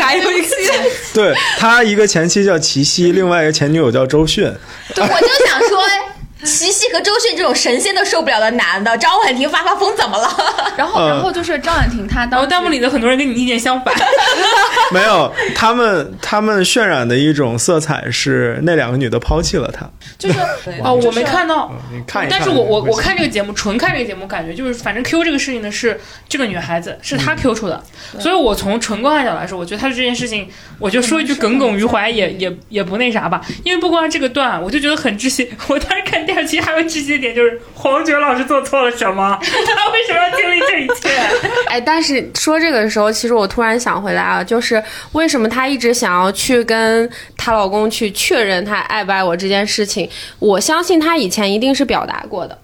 [0.00, 4.44] 还有一个前妻， 对他一个前妻叫齐溪，另外一个前女友叫周迅，
[4.94, 5.78] 对，我就想说。
[6.44, 10.28] 齐溪和周迅这种神仙都受不了的男的，张婉婷发发疯怎么了？
[10.76, 13.94] 然后，然后就是张婉婷她当，然后弹幕里的很多人跟你意见相反。
[14.92, 19.88] 没有，他们他们渲染的一种色彩是那两个女的抛弃了他。
[20.18, 20.38] 就是
[20.82, 27.82] 哦，我没看到，你看，但是我我我看这个节目，纯看这个节目，感觉就是反正 Q 这个事情呢是这个女孩子是她 Q 出的，
[28.20, 35.50] 所以我从纯观看角度来说，我觉得她的这件事情，我就说一句耿耿于怀也也也不那啥吧，因为不光这个段，我就觉得很窒息。
[35.68, 39.38] 我当时看第二期还有窒息点，就是黄觉老师做错了什么？
[39.40, 41.08] 他为什么要经历这一切？
[41.70, 50.08] 哎，但是说这个的时候，其实我突然想回来啊，就是为什么她一直想要去跟她老公去确认她爱不爱我这件事情？
[50.38, 52.58] 我相信她以前一定是表达过的。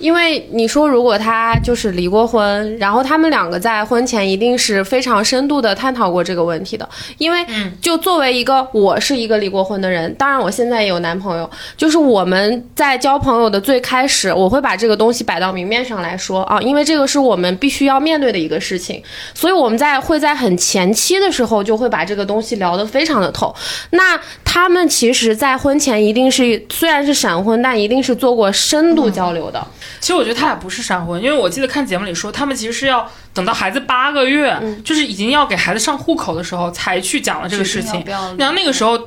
[0.00, 6.88] 因为你说，如果他就是离过婚，然后他们两个在婚前一定是非常深度的探讨过这个问题的。
[7.18, 7.44] 因为
[7.82, 19.02] 就作为一个我是一个离过婚的人，当然我现在也有男朋友，就是我们在交朋友的最开始，我会把这个东西摆到明面上来说啊，因为这个是我们必须要面对的一个事情，
[19.34, 23.54] 所以我们在会在很前期的时候就会把这个东西聊得非常的透。
[23.90, 29.62] 那他们其实，在婚前一定是虽然是闪婚，但一定是做过深度交流的。
[29.98, 38.04] 其实我觉得他俩不是闪婚，因为我记得看节目里说，他们其实是要等到孩子八个月，就是已经要给孩子上户口的时候，才去讲了这个事情。
[38.38, 38.98] 然后那个时候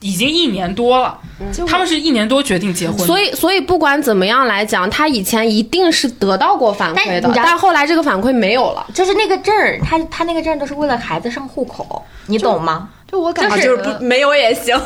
[0.00, 1.18] 已经一年多了，
[1.66, 2.98] 他们是一年多决定结婚。
[2.98, 8.86] 所以，所以不管怎么样来讲，他以前一定是得到过反馈的，但但后来这个反馈没有了。
[8.94, 12.90] 就是那个证儿，他他那个证都是为了孩子上户口，你懂吗？
[13.06, 14.76] 就我感觉，就是不没有也行。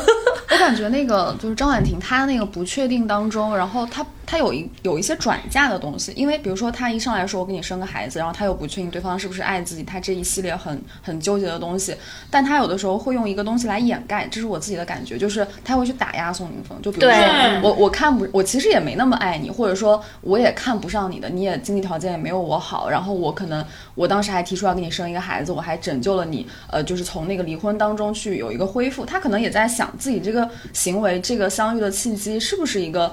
[0.50, 11.94] 我感觉那个就是张婉婷，她那个不确定当中，然后她她有一有一些转嫁的东西，因为比如说她一上来说我给你生个孩子，然后她又不确定对方是不是爱自己，她这一系列很很纠结的东西，
[12.30, 23.64] 但她有的时候会用一个东西来掩盖，这是我自己的感觉，就是她会去打压宋宁峰，就比如说我我看不我其实也没那么爱你，或者说我也看不上你的，你也经济条件也没有我好，然后我可能
[23.94, 31.20] 我当时还提出要给你生一个孩子，我还拯救了你，呃，就是从那个离婚当中去有一个恢复，他可能也在想自己这个行为。
[31.20, 33.12] 这个相遇的契机是不是一个，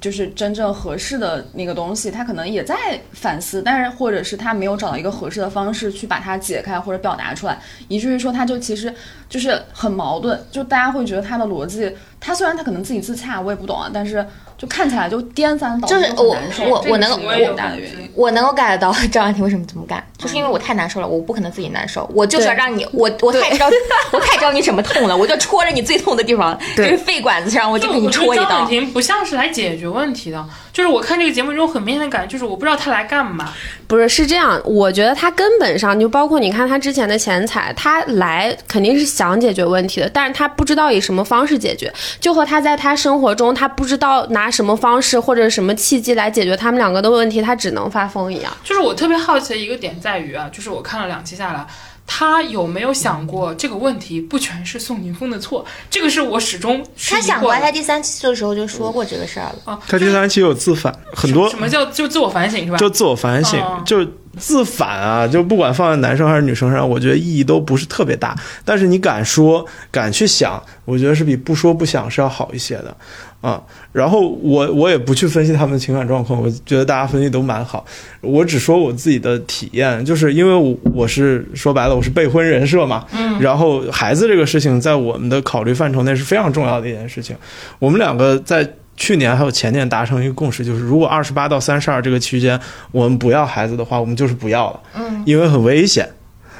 [0.00, 2.10] 就是真正合适的那个东西？
[2.10, 2.76] 他可能也在
[3.12, 7.58] 反思，但是或者是他没有找到一个合适的方式去把它解开或者表达出来，
[7.88, 8.94] 以至于说他就其实
[9.28, 14.26] 就是很矛盾，就大家会觉得他的逻辑，他虽然他可能自己自洽，我也不懂啊，但是。
[14.58, 16.36] 就看起来就颠三倒四，就是我
[16.68, 23.68] 我我能我很大的原因，我能够 get 到 张婉婷为什么这么干，就是因为我太难受了，我不可能自己难受，我就是要让你，我我太知道
[24.10, 28.46] 我太知道你什么痛了，我就戳着你最痛的地方，就是肺管子上，我就给你戳一刀。
[28.46, 30.44] 张婉婷不像是来解决问题的。
[30.78, 33.52] 就是我看这个节目，这种很明显的感觉就是我不知道他来干嘛。
[33.88, 48.56] 不是，是这样，我觉得他根本上就包括你看他之前的钱财，他来肯定是想解决问题的，但是他不知道以什么方式解决，就和他在他生活中他不知道拿什么方式或者什么契机来解决他们两个的问题，他只能发疯一样。
[48.62, 51.66] 就是我特别好奇的一个点在于啊，就是我看了两期下来。
[52.10, 55.64] 他有没有想过这个问题不全是宋宁峰的错？
[55.90, 59.56] 这个是我始终他想过，他第三期的时候就说过这个事儿了。
[59.64, 62.78] 啊，他第三期有自反，很多什么叫就自我反省是吧？
[62.78, 64.04] 就自我反省，就
[64.38, 65.28] 自反啊！
[65.28, 68.34] 就不管放在男生还是女生上，我觉得意义都不是特别大。
[68.64, 72.96] 但是你敢说，敢去想，我觉得是比不说不想是要好一些的。
[73.40, 73.62] 啊，
[73.92, 77.84] 然后我我也不去分析他们的情感状况，我觉得大家分析都蛮好。
[78.20, 87.36] 我只说我自己的体验，就是因为我我是说白了我是备婚人设嘛，嗯，然后孩子这个事情在我们的考虑范畴内是非常重要的一件事情。
[87.78, 92.58] 我们两个在去年还有前年达成一个共识，就是如果二十八到三十二这个区间
[92.90, 96.08] 我们不要孩子的话，我们就是不要了，嗯，因为很危险。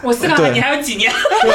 [0.01, 1.11] 我思考下，你还有几年？
[1.43, 1.51] 对。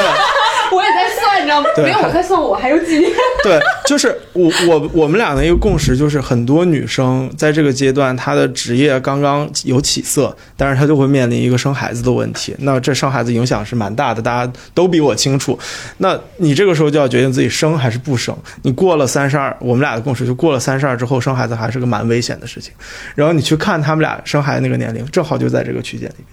[0.74, 1.68] 我也在算，你知道吗？
[1.76, 3.10] 没有我在算，我还有几年。
[3.44, 12.54] 对，就是我我我们俩的一个共识，就是很多女生在这个阶段，她的职业刚刚有起色，但是她就会面临一个生孩子的问题。
[12.58, 15.58] 那这生孩子影响是蛮大的，大家都比我清楚。
[15.98, 18.36] 那你这个时候就要决定自己生还是不生。
[18.62, 22.72] 你过了三十二，我们俩的共识就过了三十二之后生孩子还是个蛮危险的事情。
[23.14, 26.28] 然后你去看他们俩生孩子那个年龄，正好就在这个区间里边。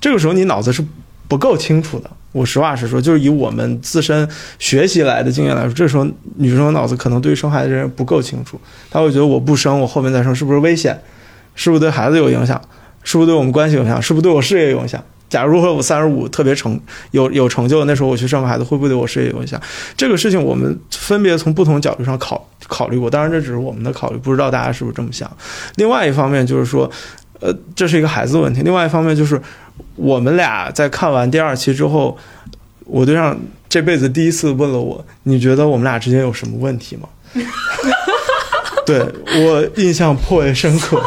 [0.00, 0.84] 这个时候你脑子是
[1.28, 2.10] 不够清楚的。
[2.32, 4.26] 我实话实说，就是以我们自身
[4.58, 6.06] 学习来的经验来说，这时候
[6.36, 8.58] 女生的脑子可能对生孩子这人不够清楚，
[8.90, 10.98] 她会觉得我不生，我后面再生是不是危险？
[11.54, 12.58] 是不是对孩子有影响？
[13.02, 14.00] 是不是对我们关系有影响？
[14.00, 15.04] 是不是对我事业有影响？
[15.28, 19.60] 假如说我三十五特别成有 有成就，那时候我去生个孩子，会不会对我事业有影响？
[19.94, 25.30] 这个事情我们分别从不同角度上考考虑过，当然这只是我们的考虑，不知道大家是不是这么想。
[25.74, 26.90] 另外一方面就是说，
[27.40, 28.62] 呃，这是一个孩子的问题。
[28.62, 29.38] 另外一方面就是。
[29.96, 32.16] 我们俩在看完第二期之后，
[32.84, 37.08] 我对象这辈子第一次问了我：“你觉得我们俩之间有什么问题吗？”
[38.84, 39.00] 对
[39.44, 41.00] 我印象颇为深刻，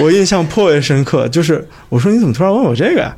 [0.00, 1.28] 我印象颇为深刻。
[1.28, 3.16] 就是我说：“你怎么突然问我这个呀？”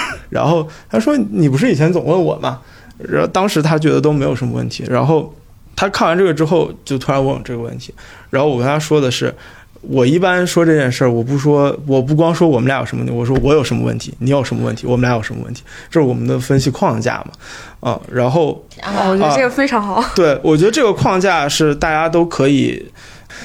[0.28, 2.60] 然后他说：“你不是以前总问我吗？”
[2.98, 4.84] 然后当时他觉得都没有什么问题。
[4.88, 5.32] 然后
[5.76, 7.94] 他看完这个之后，就突然问我这个问题。
[8.28, 9.34] 然后我跟他说的是。
[9.82, 20.04] 我一般说这件事儿，我不说，我不光说我们俩有什么问题，我说我有什么问题，你有什么问题，我们俩有什么问题，这是我们的分析框架嘛，啊，然后，啊，我觉得这个非常好。
[20.14, 22.84] 对，我觉得这个框架是大家都可以，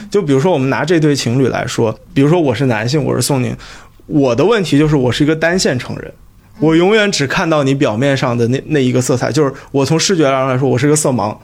[0.10, 3.56] 就比如说我们拿这对情侣来说，比如说我是男性，我是宋宁，
[4.08, 6.12] 我的问题就是我是一个单线成人，
[6.60, 11.38] 我永远只看到你表面上的那那一个色彩，就是我从视觉上来说，我是个色盲，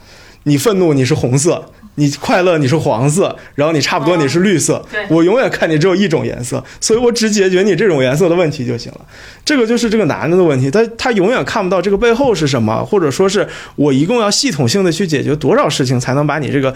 [0.44, 1.70] 你愤怒你是红色。
[1.98, 9.00] 你快乐你是黄色，然后你差不多你是绿色，对我永远看你只有一种颜色，所以我只解决你这种颜色的问题就行了。
[9.44, 16.72] 这个就是这个男的的问题，他他永远看不到这个背后是什么，或者说是我一共要系统性的去解决多少事情才能把你这个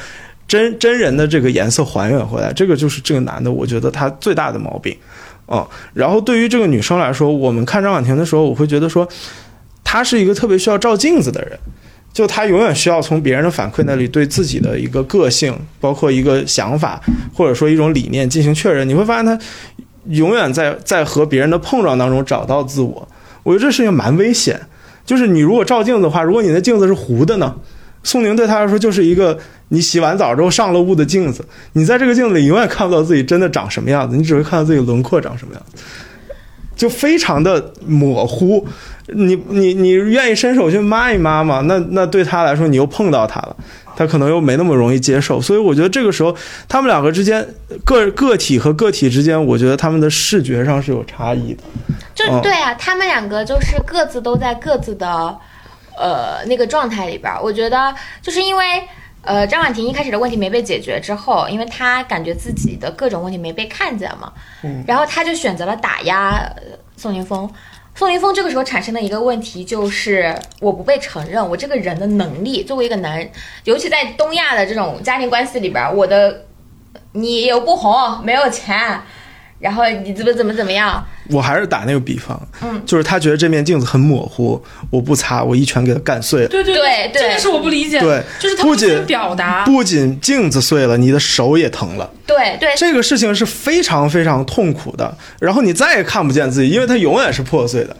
[0.48, 4.96] 真真人的这个颜色还原回来，这个就是这个男的，我觉得他最大的毛病。
[5.48, 5.64] 嗯，
[5.94, 9.06] 然后对于这个女生来说，我们看张婉婷的时候，我会觉得说，
[9.84, 11.58] 她是一个特别需要照镜子的人。
[12.12, 17.00] 就他永远需要从别人的反馈那里对自己的一个个性，包括一个想法，
[17.34, 18.88] 或者说一种理念进行确认。
[18.88, 19.38] 你会发现他
[20.08, 23.08] 永远在在和别人的碰撞当中找到自我。
[23.42, 24.60] 我觉得这事情蛮危险。
[25.04, 27.54] 就是你如果照镜子的话，如果你的镜子是糊的呢？
[28.04, 29.38] 宋宁对他来说就是一个
[29.68, 35.82] 你洗完澡之后上了雾的镜子，你在这个镜子里永远看不到自己真的长什么样子，你只会看到自己轮廓长什么样子，
[36.74, 38.66] 就非常的模糊。
[39.08, 41.60] 你你你愿意伸手去抹一抹吗？
[41.66, 43.56] 那那对他来说，你又碰到他了，
[43.96, 45.40] 他可能又没那么容易接受。
[45.40, 46.34] 所以我觉得这个时候，
[46.68, 47.44] 他们两个之间
[47.84, 51.62] 个个体和个体之间，我觉得他们的视觉上是有差异的。
[52.14, 55.36] 就哦对啊，他们两个就是各自都在各自的
[55.98, 57.42] 呃那个状态里边儿。
[57.42, 57.92] 我觉得
[58.22, 58.64] 就是因为
[59.22, 66.62] 呃张婉婷一开始的问题没被解决之后，因为她感觉自己的各种问题没被看见嘛，嗯然后她就选择了打压呃
[66.96, 67.50] 宋宁峰。
[67.94, 73.30] 宋宁峰这个时候产生的一个问题就是，我不被承认，我这个人的能力，作为一个男人，
[73.64, 76.46] 尤其在东亚的这种家庭关系里边儿，我的
[77.12, 78.98] 你又不红，没有钱，
[79.62, 84.60] 然后你怎么怎么怎么样，我还是打那个比方，嗯，就是他觉得这面镜子很模糊，
[84.90, 86.48] 我不擦，我一拳给他干碎了。
[86.48, 92.10] 对对对对这个是我不理解的，对就是他不仅表达，不仅镜子碎了，你的手也疼了。
[92.26, 97.96] 对对，这个事情是非常非常痛苦的，然后你再也看不见自己，因为它永远是破碎的。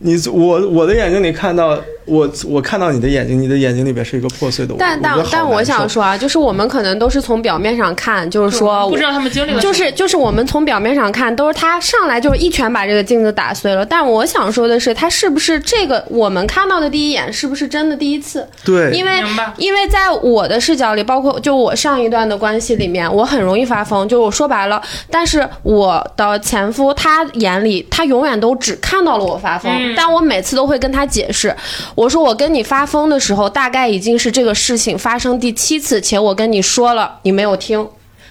[0.00, 4.78] 你我我的眼睛里看到我我看到你的眼睛，你的眼睛里边是一个破碎的我。
[4.78, 13.84] 但但但我想说啊，就是我们可能都是从表面上看，就是说不知道他们经历了，就是就是我们从表面上看，都是他上来就是一拳把这个镜子打碎了。
[13.84, 18.46] 但我想说的是，他是不是这个我们看到的第一眼，是不是真的第一次？
[18.64, 19.22] 对，因为
[19.56, 24.08] 因为在我的视角里，包括就我上一段的关系里面，我很容易发疯。
[24.08, 24.80] 就我说白了，
[25.10, 31.54] 但是我的前夫他眼里，他永远都只看到了我发疯，嗯但我每次都会跟他解释，
[31.96, 37.88] 我说我跟你发疯的时候，大概已经是这个事情发生第七次，且我跟你说了，你没有听。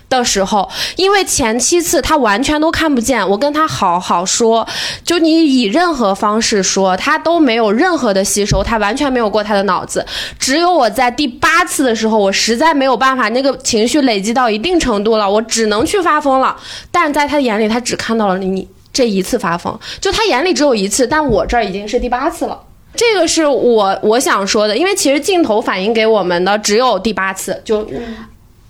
[0.07, 4.65] 的时候，因为前七次他完全都看不见，我跟他好好说，
[5.03, 10.05] 就你以任何方式说，他都没有任何的吸收，他完全没有过他的脑子。
[10.37, 16.55] 只有我在第八次的时候，我实在没有办法，那个情绪累积到一定程度了，我只能去发疯了。
[16.91, 22.61] 但在他眼里，他只看到了你这一次发疯，就他眼里只有一次，但我这儿已经是第八次了。
[22.95, 27.87] 这个是我我想说的，因为其实镜头反映给我们的只有第八次，就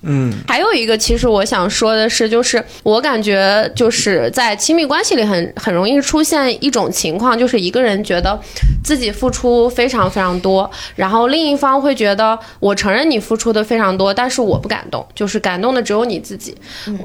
[0.08, 8.40] 嗯还有一个，其实我想说的是，就是我感觉就是在亲密关系里很很容易出现一种情况，就是一个人觉得
[8.84, 16.56] 自己付出非常非常多，然后另一方会觉得我承认你付出的非常多，但是我不感动，就是感动的只有你自己。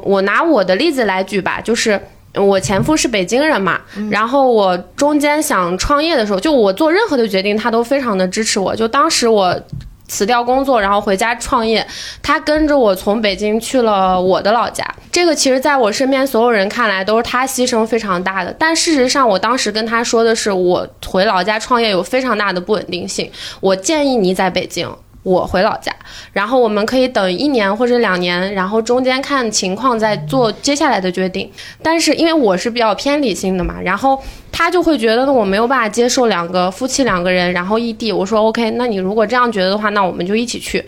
[0.03, 1.99] 我拿我的例子来举吧，就是。
[2.35, 8.75] 我前夫是北京人嘛，然后我中间想创业的时候，就我做任何的决定，他都非常的支持我。
[8.77, 9.61] 就当时我
[10.07, 11.85] 辞掉工作，然后回家创业，
[12.23, 14.85] 他跟着我从北京去了我的老家。
[15.11, 24.89] 这个其实在我身边所有人看来都是他牺牲非常大的，但事实上我当时跟他说的是，我回老家创业有非常大的不稳定性，我建议你在北京。
[25.23, 25.93] 我回老家，
[26.33, 31.51] 然后我们可以等一年或者两年，然后中间看情况再做接下来的决定。
[31.83, 34.19] 但是因为我是比较偏理性的嘛，然后
[34.51, 38.11] 他就会觉得我没有办法接受两个夫妻两个人然后异地。
[38.11, 40.83] 我说 OK，那你如果这样觉得的话，那我们就一起去。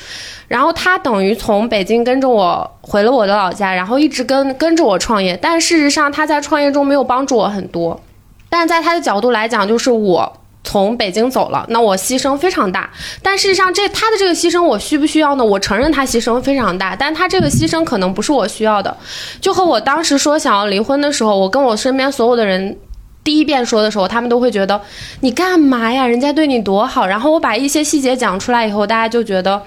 [0.49, 5.39] 然后他等于从北京跟着我回了我的老家，然后一直跟跟着我创业。
[5.43, 8.01] 但事实上他在创业中没有帮助我很多，
[8.49, 10.39] 但在他的角度来讲，就是我。
[10.65, 12.91] 从北京走了，那我牺牲非常大，
[13.23, 15.45] 但事实上这他的这个牺牲我需不需要呢？
[15.45, 18.97] 我承认他牺牲非常大，但他这个牺牲可能不是我需要的。
[19.41, 22.79] 就和我当时说想要离婚的时候，我跟我身边所有的人
[23.25, 24.81] 第一遍说的时候，他们都会觉得
[25.21, 26.07] 你干嘛呀？
[26.07, 27.07] 人家对你多好。
[27.07, 29.63] 然后我把一些细节讲出来以后，大家就觉得。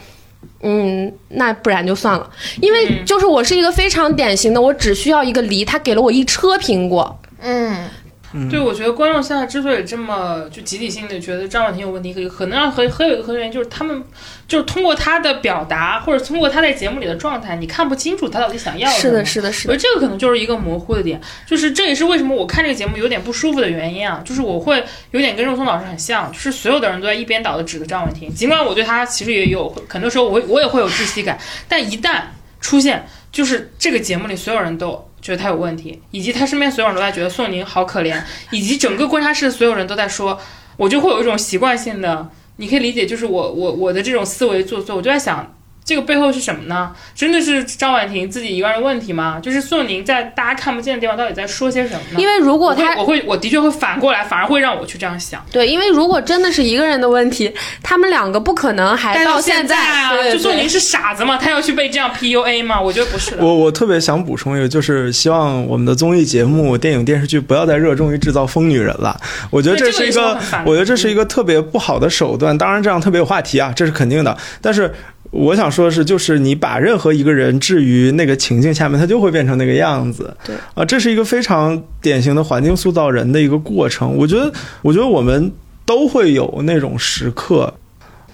[0.61, 2.27] 嗯，那不然就算了，
[2.61, 7.87] 因为就是我是一个非常典型的，我只需要一个梨，他给了我一车苹果，嗯，
[8.36, 14.03] 嗯对，我觉得观众现在之所以这么就集体性的觉得张婉婷有问题，可可能和还有一个核心原因就是他们
[14.47, 19.01] 就是通过她的表达，或者通过她在节目里的状态，你看不清楚她到底想要什么。
[19.03, 19.73] 是的，是的，是的。
[19.73, 32.23] 我觉得这个可能就是一个模糊的点，就是这也是为什么我看这个节目有点不舒服的原因啊，就是我会有点跟肉松老师很像，就是所有的人都在一边倒的指责张婉婷，尽管我对她其实也有很多时候我我也会有窒息感，但一旦
[32.59, 38.21] 出现就是这个节目里所有人都觉得他有问题，以及他身边所有人都在觉得宋宁好可怜，
[38.51, 40.39] 以及整个观察室所有人都在说，
[40.78, 45.55] 我就会有一种习惯性的，你可以理解，就是我我我的这种思维做作，我就在想。
[45.86, 46.91] 这个背后是什么呢？
[47.13, 49.39] 真的是张婉婷自己一个人的问题吗？
[49.39, 52.19] 就是宋宁在大家看不见的地方到底在说些什么呢？
[52.19, 55.45] 因为如果我会他我会我的确会反过来，反而会让我去这样想。
[55.51, 61.38] 对，因为如果真的是一个人的问题，他们两个不可能还但到现在啊，对对就宋宁是傻子吗？
[61.38, 62.81] 他要去被这样 PUA 吗？
[62.81, 63.45] 我觉得不是的。
[63.45, 69.15] 我我特别想补充一个，就是希望我们的综艺节目、电影电视剧不要再热衷于制造疯女人了。
[69.51, 72.57] 我觉得这是一个我觉得这是一个特别不好的手段。
[72.57, 74.36] 当然，这样特别有话题啊，这是肯定的。
[74.59, 74.91] 但是
[75.36, 80.36] 我想说的是，就是你把任何一个人置于那个情境下面，他就会变成那个样子。
[80.45, 84.15] 对啊，这是一个非常典型的环境塑造人的一个过程。
[84.17, 85.51] 我觉得，我觉得我们
[85.86, 87.73] 都会有那种时刻，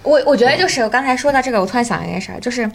[0.04, 2.70] 我我觉得就是我刚才说到这个，我突然想到一件事儿，就是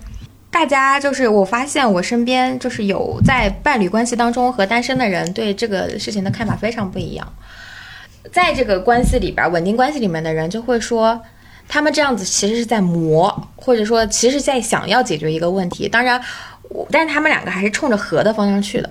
[0.52, 7.28] 大家就是我发现我身边就是有在伴侣关系当中和单身的人对这个事情的看法非常不一样。
[8.32, 11.22] 在这个关系里边，稳定关系里面的人就会说，
[11.68, 15.88] 他们这样子其实是在磨，或者说其实在想要解决一个问题。
[15.90, 16.22] 当然，
[16.70, 18.90] 我但是他们两个还是冲着和的方向去的。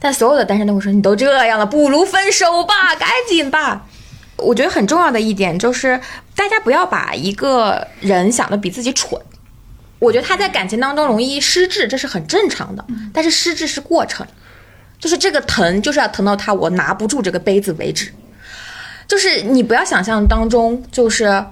[0.00, 3.86] 但所有的单身都会说，你都这样了，不如分手吧， 赶紧吧。
[4.36, 5.98] 我觉得很重要的一点就是，
[6.34, 9.20] 大家不要把一个人想的比自己蠢。
[10.00, 12.84] 我觉得他在感情当中容易失智，这是很正常的。
[13.12, 14.26] 但是失智是过程，
[14.98, 18.12] 就是这个疼就是要疼到他我拿不住这个杯子为止。
[19.06, 21.42] 就是你不要想象当中，就是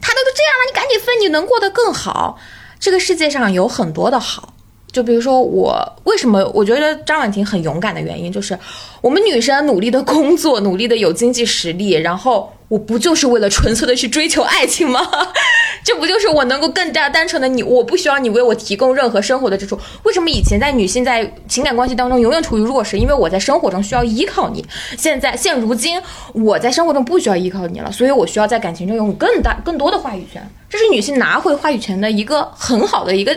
[0.00, 2.38] 他都都这样了，你赶紧分，你能过得更好。
[2.78, 4.54] 这个世界上有很多的好，
[4.96, 8.58] 就比如说我为什么我觉得张婉婷很勇敢的原因，就是
[9.02, 15.06] 我们女生努力的工作，努力的有经济实力，然后我不就是为了纯粹的去追求爱情吗？
[15.84, 19.78] 这不就是我能够更加单纯的你，我不需要你为我提供任何生活的支出。
[20.04, 22.98] 为什么以前在女性在情感关系当中永远处于弱势？
[22.98, 24.64] 因为我在生活中需要依靠你。
[24.96, 26.00] 现在现如今
[26.32, 30.42] 我在生活中不需要依靠你了，所以我需要在感情中拥有更大更多的话语权。
[30.70, 33.36] 这是女性拿回话语权的一个很好的一个。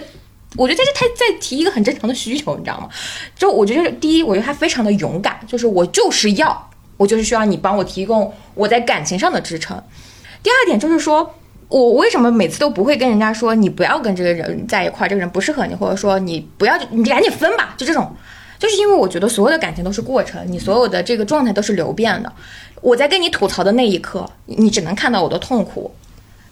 [0.59, 2.89] 我觉得这是他在提一个很正常的需求，你知道吗？
[3.33, 9.81] 就我觉得就是第一，我觉得他非常的勇敢，就是我就是要，我就是需要你帮我提供我在感情上的支撑。
[10.43, 11.33] 第二点就是说，
[11.69, 18.13] 我为什么每次都不会跟人家说你不要跟这个人在一块儿，这个人不适合你，或者说你不要你赶紧分吧，就这种，
[18.57, 22.31] 就是因为我觉得所有的感情都是过程，你所有的这个状态都是流变的。
[22.81, 25.93] 我在跟你吐槽的那一刻，你只能看到我的痛苦，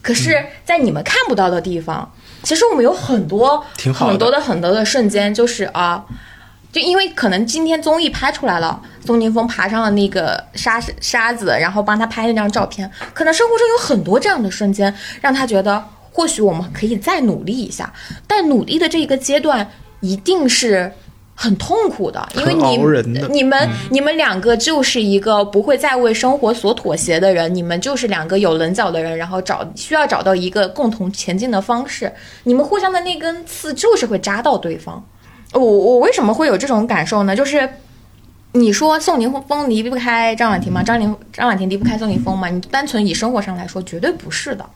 [0.00, 2.10] 可是，在你们看不到的地方，
[2.42, 6.04] 其实我们有很多挺好的很多的很多的瞬间，就是啊。
[6.70, 12.88] 就因为可能今天综艺拍出来了，宋宁峰爬上了那个沙沙子，然后帮他拍那张照片。
[13.14, 15.82] 可能生活中有很多这样的瞬间，让他觉得
[16.12, 17.90] 或许我们可以再努力一下。
[18.26, 19.66] 但努力的这一个阶段
[20.00, 20.92] 一定是
[21.40, 22.76] 很痛苦的，因为你
[23.28, 32.12] 你们你们两个就是一个不会再为生活所妥协的人，你们就是两个有棱角的人，然后找需要找到一个共同前进的方式。
[32.42, 35.00] 你们互相的那根刺就是会扎到对方。
[35.52, 37.36] 我我为什么会有这种感受呢？
[37.36, 37.70] 就是
[38.54, 40.82] 你说宋宁峰离不开张婉婷吗？
[40.82, 42.48] 张宁张婉婷离不开宋宁峰吗？
[42.48, 44.66] 你单纯以生活上来说，绝对不是的。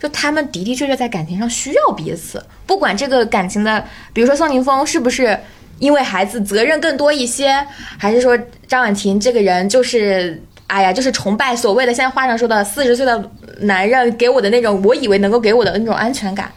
[0.00, 5.38] 就他们的的确确在感情上需要彼此，不管这个感情的，比如说宋宁峰是不是
[5.80, 7.66] 因为孩子责任更多一些，
[7.98, 10.40] 还是说张婉婷这个人就是。
[10.72, 13.28] 哎呀，就是崇拜所谓的现在话上说的四十岁的
[13.62, 16.48] 男人给我的那种，我以为能够给我的那种安全感，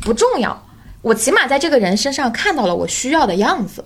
[0.00, 0.58] 不重要。
[1.02, 3.84] 我起码在这个人身上看到了我需要的样子，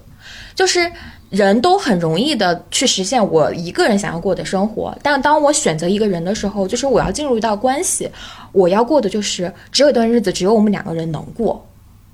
[0.54, 0.88] 就是
[1.30, 8.08] 人都很容易的去实现我一个人想要过的生活，但当我选择一个人的时候，就是我要进入一道关系，
[8.52, 11.66] 我要过的就是只有一段日子，只有我们两个人能过。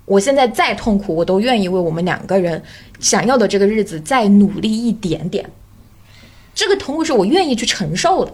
[0.09, 2.63] 我现在再痛苦，我都愿意为我们两个人
[2.99, 5.49] 想要的这个日子再努力一点点。
[6.55, 8.33] 这个痛苦是我愿意去承受的。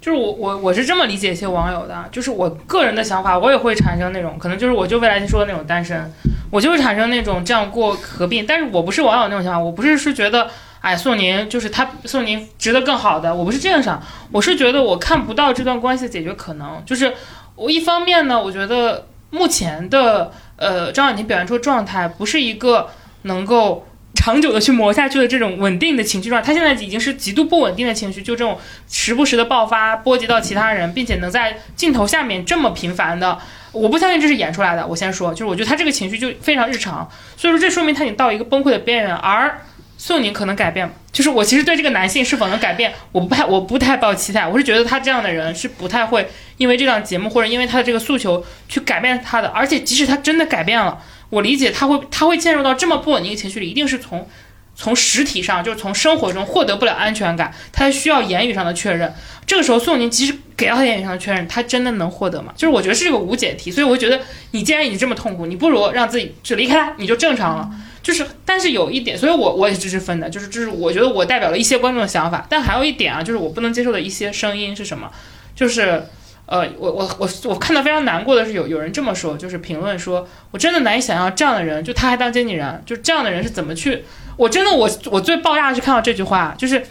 [0.00, 6.10] 就是我我我是这么理解一些网友的，就是我个人的想法，我也会产生那种可能就是我就未来说的那种单身，
[6.50, 10.48] 我就会产生那种这样过合并，但是我不是网友那种想法，我不是是觉得
[10.80, 14.02] 哎宋宁就是他宋宁值得更好的，我不是这样想，
[14.32, 17.12] 我是觉得我看不到这段关系的解决可能，就是
[17.54, 22.90] 我一方面呢，我觉得目前的呃张婉婷表现出的状态不是一个
[23.22, 23.86] 能够。
[24.12, 28.58] 长久的去磨下去的这种稳定的情绪状态，她现在已经是极度不稳定的情绪，就这种
[28.88, 33.38] 时不时的爆发，波及到其他人，并且能在镜头下面这么频繁的，
[33.72, 34.84] 我不相信这是演出来的。
[34.84, 39.58] 我先说，就是我觉得他这个情绪就非常日常，所以说这说明他已经到一个崩溃的边缘，而
[40.02, 40.90] 宋宁可能改变。
[41.12, 46.26] 就是我其实对这个男性是否能改变，我不太我不太抱期待，我是觉得他这样的人是不太会
[46.56, 50.98] 因为这档节目或者因为他的这个诉求去改变他的，而且即使他真的改变了。
[51.28, 54.26] 我理解他会，他会陷入到这么不稳定的情绪里，一定是从
[54.74, 59.12] 从实体上，就是从生活中获得不了安全感，他需要言语上的确认。
[59.46, 62.54] 这个时候，宋宁即使给到他言语上的确认，他真的能获得吗？
[62.56, 63.70] 就是我觉得是这个无解题。
[63.70, 64.18] 所以我觉得，
[64.52, 67.70] 你既然已经这么痛苦，你不如让自己就离开他，你就正常了。
[68.02, 75.10] 就是，但是有一点，所以我我也支持分的，就是就是我觉得我代表了一些观众的想法，但还有一点啊，就是我不能接受的一些声音是什么？
[75.54, 76.04] 就是。
[76.46, 84.02] 呃，我我我我看到非常难过的是，有有人这么说，就是评论说，我真的难以想象这样的人，就他还当经纪人，就这样的人是怎么去？
[84.36, 86.84] 我真的，我我最爆炸的是看到这句话，就是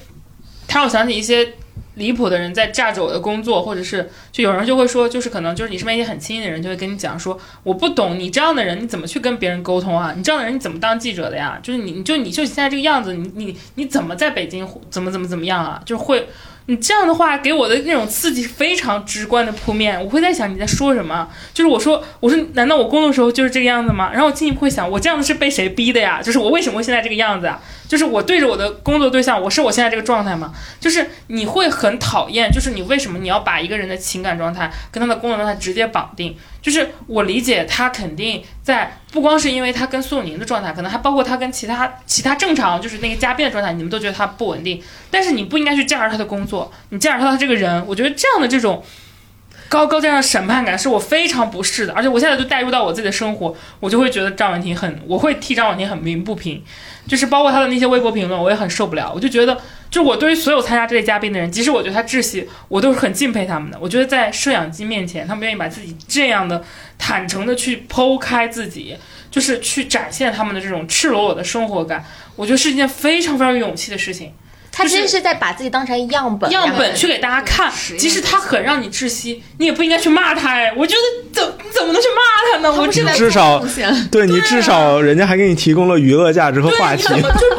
[0.66, 1.55] 他让我想起一些
[2.00, 10.14] 离谱的人在榨着我的工作，或者是就有人就会说，就是可能就是你身边一些很亲近的人就会跟你讲说，我不懂你这样的人你怎么去跟别人沟通啊？
[10.18, 11.60] 你这样的人你怎么当记者的呀？
[11.62, 15.80] 就是你你就你就现在这个样子，你你你怎么在北京怎么怎么怎么样啊？
[15.86, 16.28] 就是会。
[16.66, 21.28] 你这样的话给我的那种刺激非常直观的扑面，我会在想你在说什么？
[21.52, 24.12] 就是我说我说难道我工作的时候就是这个样子吗？
[24.14, 26.22] 然后我进一步会想，我这样子是被谁逼的呀？
[26.22, 27.60] 就是我为什么会现在这个样子啊？
[27.89, 30.53] 就是我对着我的工作对象，我是我现在这个状态吗？
[30.79, 36.37] 就是你会很讨厌，就是你为什么你要把一个人的情感状态跟他的工作状态直接绑定？
[36.61, 44.79] 就是我理解他肯定在不光是因为他跟宋宁的状态，可能还包括他跟其他其他正常就是那个嘉宾的状态，你们都觉得他不稳定，
[45.09, 48.83] 但是你不应该去架着他的工作，你架着他的这个人，我觉得这样的这种。
[49.67, 56.63] 高高在上的审判感是我非常不适的，而且我现在就带入到我自己的生活，我就会觉得张婉婷很，我会替张婉婷很鸣不平，
[57.10, 59.12] 就是包括他的那些微博评论，我也很受不了。
[59.14, 63.78] 我就觉得，就我对于所有参加这类嘉宾的人，即使我觉得他窒息，我都是很敬佩他们的。
[63.82, 66.64] 我觉得在摄像机面前，他们愿意把自己这样的
[66.99, 68.95] 坦诚的去剖开自己，
[69.32, 72.05] 就是去展现他们的这种赤裸裸的生活感，
[72.36, 74.32] 我觉得是一件非常非常有勇气的事情。
[74.80, 77.69] 他其实是在把自己当成样本，样本去给大家看。
[77.97, 80.53] 即使他很让你窒息，你也不应该去骂他。
[80.53, 81.01] 哎，我觉得
[81.34, 82.82] 怎你怎么能去骂他呢？
[82.82, 83.61] 我至少
[84.09, 87.03] 对你至少人家还给你提供了娱乐价值和话题。
[87.03, 87.09] 就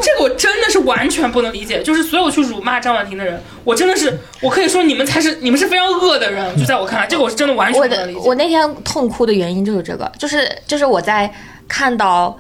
[0.01, 1.83] 这个我真的是完全不能理解。
[1.83, 6.57] 就是所有去辱骂张婉婷的人，我真的是我可以说你们才是你们是非常恶的人。
[6.59, 8.21] 就在我看来，这个我是真的完全不能理解。
[8.25, 11.31] 我那天痛哭的原因就是这个，就是就是我在
[11.69, 12.39] 看到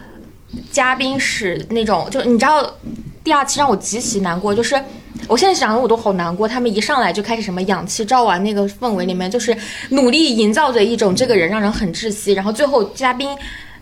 [0.72, 2.74] 嘉宾是那种，就你知道。
[3.22, 4.82] 第二期让我极其难过，就是
[5.28, 6.48] 我现在想的我都好难过。
[6.48, 9.54] 他们一上来就开始什么氧气罩啊，那个氛围里面就是
[9.90, 12.32] 努力营造着一种这个人让人很窒息。
[12.32, 13.28] 然后最后嘉宾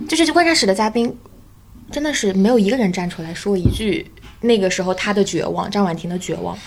[0.09, 1.17] 就是观察室的嘉宾，
[1.93, 4.11] 真的是没有一个人站出来说一句
[4.41, 6.59] 那个时候他的绝望，张婉婷的绝望。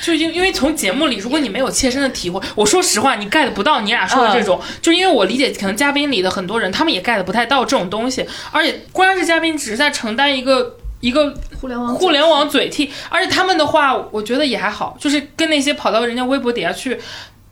[0.00, 4.60] 就因因为从节目里，如果你没有切身的体会，我说实话，你 get 不到你俩说的这种。
[4.80, 10.76] 就因为我理解，可能嘉宾里的很多人他们也 get 不太到这种东西，而且观察室嘉宾只是在承担一个。
[11.00, 17.00] 一个互联网互联网嘴替，而且他们的话，我觉得也还好，就是跟那些跑到人家微博底下去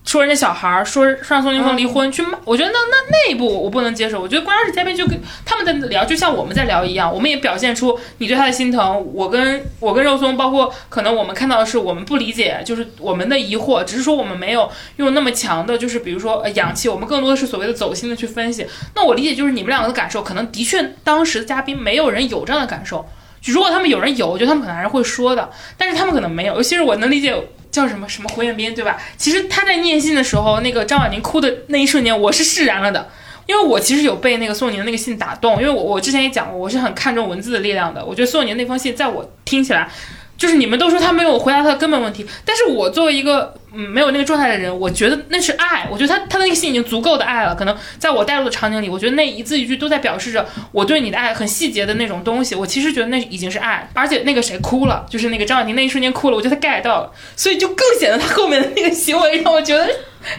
[0.04, 4.18] 说人家小孩儿，说让宋宁峰离婚去骂，我觉得那那那一步我不能接受。
[4.18, 9.06] 我觉得关键是嘉宾就跟他们在聊，就像我们在聊一样，我们也表现出你对他的心疼。
[9.12, 18.66] 我跟我跟肉松，包括可能我们看到的是我们不理解，就是我们的疑惑，只是说我们没有用那么强的，就是比如说氧气，我们更多的是所谓的走心的去分析。
[18.94, 23.06] 那我理解就是你们两个的感受，可能的确当时的嘉宾没有人有这样的感受。
[23.44, 26.56] 如果他们有人有，我觉得他们可能还是会说的，但是他们可能没有。
[26.56, 27.34] 尤其是我能理解
[27.70, 28.96] 叫什么什么胡彦斌，对吧？
[29.16, 33.08] 其实他在念信的时候，那个张婉宁哭的那一瞬间，我是释然了的，
[33.46, 38.04] 因为我其实有被那个宋宁的那个信打动，因为我我之前也讲过，我是很看重文字的力量的。
[38.04, 39.88] 我觉得宋宁那封信，在我听起来。
[40.38, 45.88] 就是你们都说他没有回答他的根本问题，但是我作为一个嗯没有那个状态的人，我觉得那是爱。
[45.90, 47.54] 我觉得他他的那个心已经足够的爱了。
[47.56, 52.54] 可能在我带入的场景里，我觉得那一字一句都在表示着我对你的爱，很细节的那种东西。
[52.54, 59.84] 我其实觉得那已经是爱，而且那个谁哭了，就是那个张婉婷那一瞬间哭了，我觉得他 get 到了，所以就更显得他后面的那个行为让我觉得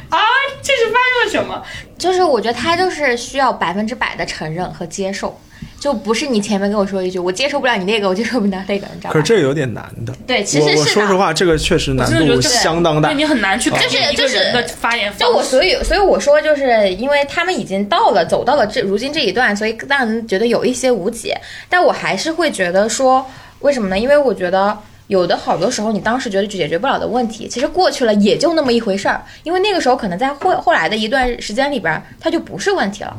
[0.10, 0.18] 啊，
[0.64, 1.62] 这是发生了什么？
[1.98, 5.38] 就是我觉得他就是需要百分之百的承认和接受。
[5.80, 9.14] 就不是你前面跟我说一句，我接受不了你那个，我接受不了那个，你知道吗？
[9.14, 10.14] 可是这有点难的。
[10.28, 13.10] 对，其实是我说实话，这个确实难度相当大。
[13.10, 15.12] 对你很难去就是一个人的发言。
[15.18, 21.40] 就我所以所以我说，就是因为他们已经到了走到了这如今这一段，所以让人觉得有一些无解。
[21.70, 23.26] 但我还是会觉得说，
[23.60, 23.98] 为什么呢？
[23.98, 24.78] 因为我觉得
[25.08, 29.24] 有的好多时候，你当时觉得解决不了的问题，其实过去了也就那么一回事儿。
[29.44, 33.16] 因为那个时候可能在后后来的一段时间里边，它就不是问题了。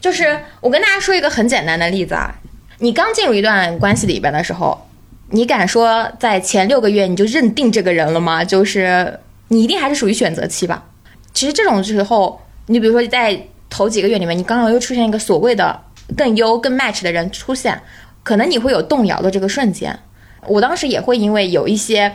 [0.00, 2.34] 就是我跟大家说一个很简单的例子啊，
[2.78, 4.86] 你刚进入一段关系里边的时候，
[5.30, 8.44] 你敢说在前六个月你就认定这个人了吗？
[8.44, 9.18] 就是
[9.48, 10.84] 你一定还是属于选择期吧。
[11.32, 13.40] 其实这种时候，你比如说在
[13.70, 15.80] 头几个月里面，你刚刚又出现一个所谓的
[16.16, 17.80] 更优、更 match 的人出现，
[18.22, 19.98] 可能你会有动摇的这个瞬间。
[20.46, 22.10] 我当时也会因为有一些，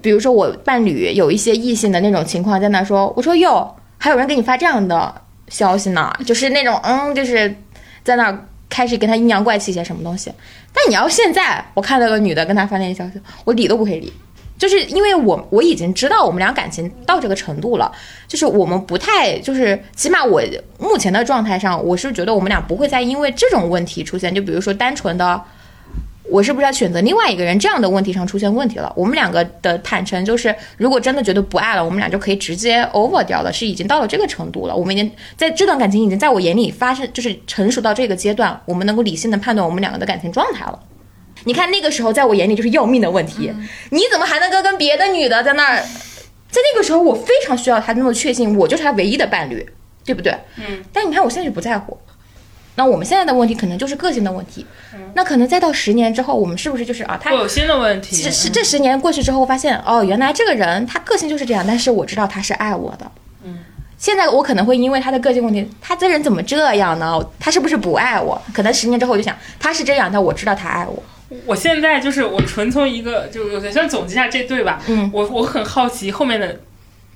[0.00, 7.54] 比如说我伴侣有一些异性的那种情况，在那说，我说哟，还有人给你发这样的消息呢，就是那种嗯，就是
[8.02, 10.32] 在那开始跟他阴阳怪气些什么东西。
[10.72, 14.12] 但你要现在我看到个女的跟他发那些消息，我理都不会理，
[14.58, 17.90] 就是因为我我已经知道我们俩感情到这个程度了，
[18.26, 20.42] 就是我们不太就是起码我
[20.78, 25.42] 目前的状态上，我是觉得我们俩不会再因为这种问题出现，就比如说单纯的。
[26.30, 27.58] 我是不是要选择另外一个人？
[27.58, 28.92] 这样的问题上出现问题了。
[28.94, 34.74] 我们两个的坦诚就是，如果真的觉得不爱了，我们俩就可以直接 over 掉了，是已经到了这个程度了。
[34.76, 40.78] 我们已经在这段感情已经在我眼里发生，就是成熟到这个阶段，我们能够理性的判断我们两个的感情状态了。
[41.44, 43.52] 你看那个时候，在我眼里就是要命的问题。
[43.90, 45.82] 你怎么还能够跟别的女的在那儿？
[46.50, 49.66] 在那个时候，我非常需要他那么确信，我就是他唯一的伴侣，
[50.04, 50.34] 对不对？
[50.56, 50.82] 嗯。
[50.92, 51.96] 但你看我现在就不在乎。
[52.78, 54.64] 那我们现在的问题可能就是个性的问题，
[55.12, 57.18] 那可能再到十年之后，我们是不是就是啊？
[57.20, 58.14] 他会有新的问题。
[58.14, 63.10] 是是，这十年过去之后，发现哦，原来这个人他个性就是这样，但是我知道他是爱我的。
[63.42, 63.58] 嗯。
[63.96, 67.20] 现在我可能会因为他的个性问题，他这人怎么这样呢？
[67.40, 68.40] 他是不是不爱我？
[68.54, 71.02] 可能十年之后我就想，他是这样，但我知道他爱我。
[71.46, 74.80] 我现在就是我纯从一个，就先总结一下这对吧？
[74.86, 75.10] 嗯。
[75.12, 76.60] 我我很好奇后面的。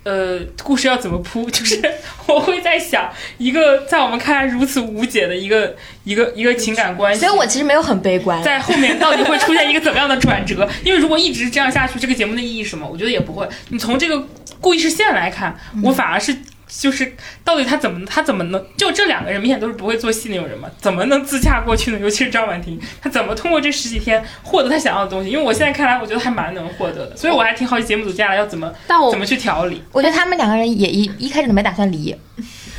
[0.03, 1.49] 呃，故事要怎么铺？
[1.51, 1.79] 就是
[2.27, 10.67] 我会在想，一个在我们看来如此无解的一个一个一个情感关系，所以我其实没有很悲观，在后面到底会出现一个怎么样的转折？
[10.83, 12.87] 因为如果一直这样下去，这个节目的意义是什么？
[12.87, 13.47] 我觉得也不会。
[13.69, 14.27] 你从这个
[14.59, 16.35] 故事线来看，我反而是。
[16.79, 20.69] 就是到底他怎么他怎么能就这两个人明显都是不会做戏那种人嘛？
[20.79, 21.99] 怎么能自洽过去呢？
[22.01, 25.29] 尤其是张婉婷，她怎么通过这十几天获得她想要的东西？
[25.29, 29.81] 因为我现在看来，我觉得还蛮能获得的，所以我还挺好奇节目组接下来要怎么但我怎么去调理。
[29.91, 32.15] 我觉得他们两个人也一一开始都没打算离。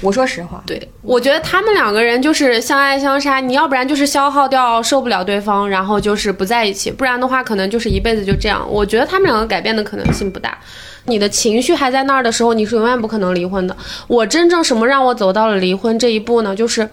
[0.04, 3.40] 我说实话，对，我觉得他们两个人就是相爱相杀。
[3.40, 8.62] 你要不然就是消耗掉受不了对方，然后就是不在一起；不然的话，可能就是一辈子就这样。
[8.70, 10.58] 我觉得他们两个改变的可能性不大。
[11.06, 13.74] 你的情绪还在那儿的时候，你是永远不可能离婚的。
[14.06, 16.54] 我真正什么让我走到了离婚这一步呢？
[16.54, 16.86] 就是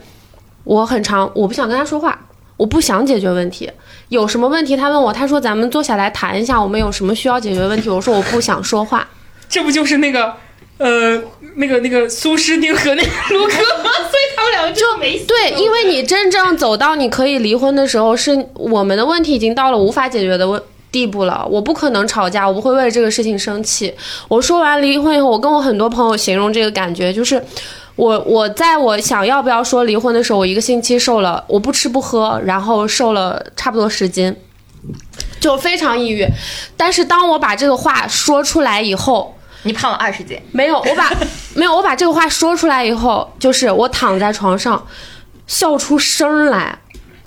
[0.64, 2.18] 我很长，我不想跟他说话，
[2.56, 3.70] 我不想解决问题。
[4.08, 7.90] 有什么问题他问我，他说咱们坐下来谈一下，我们有什么需要解决问题？
[7.90, 9.06] 我说我不想说话。
[9.50, 10.34] 这不就是那个
[10.82, 11.22] 呃
[11.56, 13.52] 那个那个苏诗丁和那个卢哥？
[13.54, 20.62] 所以他们两个就没对，因为你真正走到你可以离婚的时候，是我们的问题已经到了无法解决的问。
[20.92, 23.94] 地步了，我不可能吵架，我不会为了这个事情生气。
[24.28, 27.42] 我说完离婚以后，我跟我很多朋友形容这个感觉，就是
[27.96, 34.36] 我我在我想要不要说离婚的时候，我一个星期瘦了，我不吃不喝，然后瘦了差不多十斤，
[35.40, 36.28] 就非常抑郁。
[36.76, 39.34] 但是当我把这个话说出来以后，
[39.64, 40.40] 你胖了二十斤？
[40.52, 41.12] 没有，我把
[41.56, 44.88] 没有我把这个话说出来以后，就是我躺在床上
[45.48, 46.78] 笑出声来，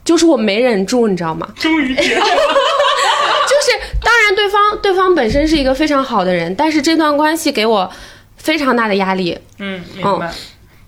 [0.05, 1.49] 就是我没忍住，你知道吗？
[1.57, 2.25] 终于解了。
[3.47, 7.91] 就是当然，对方对方本身是一个非常好的人，但是这段关系给我
[8.37, 9.39] 非常大的压力。
[9.59, 10.33] 嗯，明白。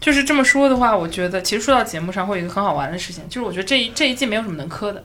[0.00, 5.02] 就是这么说的话，我觉得其实说到节目上会有一个很好玩的事情，就是我觉得这一这一季没有什么能磕的。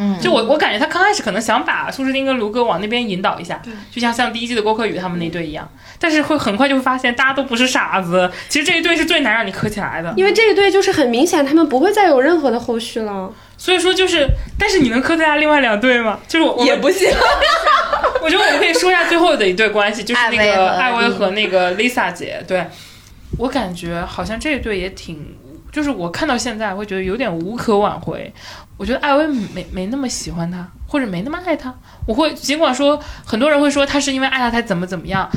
[0.00, 3.60] 嗯，就我我感觉他刚开始可能想把苏诗丁跟卢哥往那边引导一下，
[3.90, 5.68] 就像像第一季的郭柯宇他们那对一样，
[5.98, 13.28] 但是会很快就会发现大家都不是傻子，其实这一对是最难让你磕起来的，因为这一对就是很明显他们不会再有任何的后续了。
[13.56, 14.24] 所以说就是，
[14.56, 16.20] 但是你能磕在下另外两对吗？
[16.28, 17.10] 就是我也不行。
[18.22, 22.40] 我觉得我们可以说一下最后的一对关系，就是那个艾薇和那个 Lisa 姐。
[22.46, 22.64] 对
[23.36, 25.34] 我感觉好像这一对也挺，
[25.72, 28.32] 就是我看到现在会觉得有点无可挽回。
[28.78, 31.74] 我觉得艾薇没没那么喜欢他，或者没那么爱他。
[32.06, 35.28] 我会尽管说很多人会说他是因为爱他才怎么怎么样。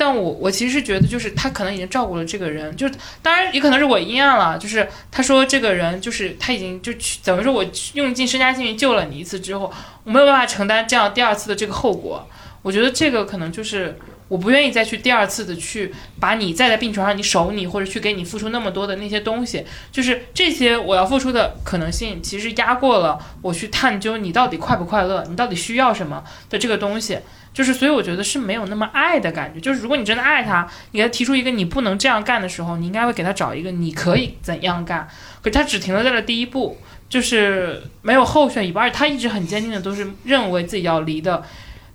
[0.00, 4.56] 但我我其实是觉得，就是他可能已经照顾了这个人，就是当然也可能是我阴暗了。
[4.56, 9.72] 就是他说这个人，就是他已经就去等于说我用尽身家性命救了你一次之后，
[10.04, 12.26] 我没有办法承担这样第二次的这个后果。
[12.62, 13.98] 我觉得这个可能就是
[14.28, 27.18] 我不愿意再去第二次的去把你再在病床上你守你，或者去给你付出那么多的那些东西，就是这些我要付出的可能性，其实压过了我去探究你到底快不快乐，你到底需要什么的这个东西。
[27.54, 29.58] 就是，所以我觉得是没有那么爱的感觉。
[29.58, 35.08] 就是，如果你真的爱他，你给他提出一个你不能这样干的时候，你应该会给他找一个你可以怎样干。
[35.42, 36.78] 可是他只停留在了第一步，
[37.08, 41.42] 就是没有后续一步，而且他一直很坚定的都是认为自己要离的。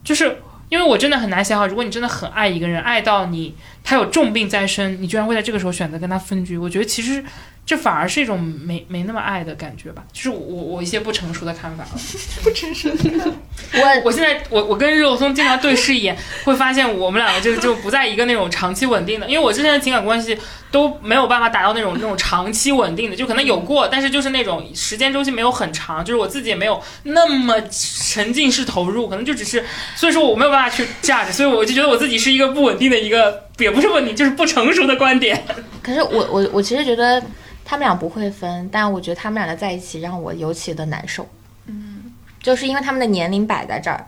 [0.03, 0.39] 就是
[0.73, 6.57] 因为我真的很难想象，如果你真的很爱一个人，爱到你他有重病在身，你居然会在这个时候选择跟他分居。
[6.57, 7.23] 我觉得其实
[7.65, 11.85] 这反而是一种没没那么爱的感觉吧，就是我我一些不成熟的看法。
[12.43, 13.33] 不成熟的，
[13.73, 20.37] 我我现在我我跟肉松经常对视一眼，会发现我们两个就就不在一个那种长期稳定的，因为我之前的情感关系
[20.71, 29.63] 都没有办法达到那种那种长期稳定的，就可能有过，但是就是那种时间周期没有很长，就是我自己也没有那么沉浸式投入，可能就只是，
[29.95, 35.41] 所以说我没有办法去 judge，所以我就觉得我自己是一个不稳定的一个，也不是稳定，就是不成熟的观点。
[35.81, 37.23] 可是我我我其实觉得。
[37.65, 41.27] 他们俩不会分，但我觉得他们俩的在一起让我尤其的难受。
[41.65, 44.05] 嗯，就是因为他们的年龄摆在这儿，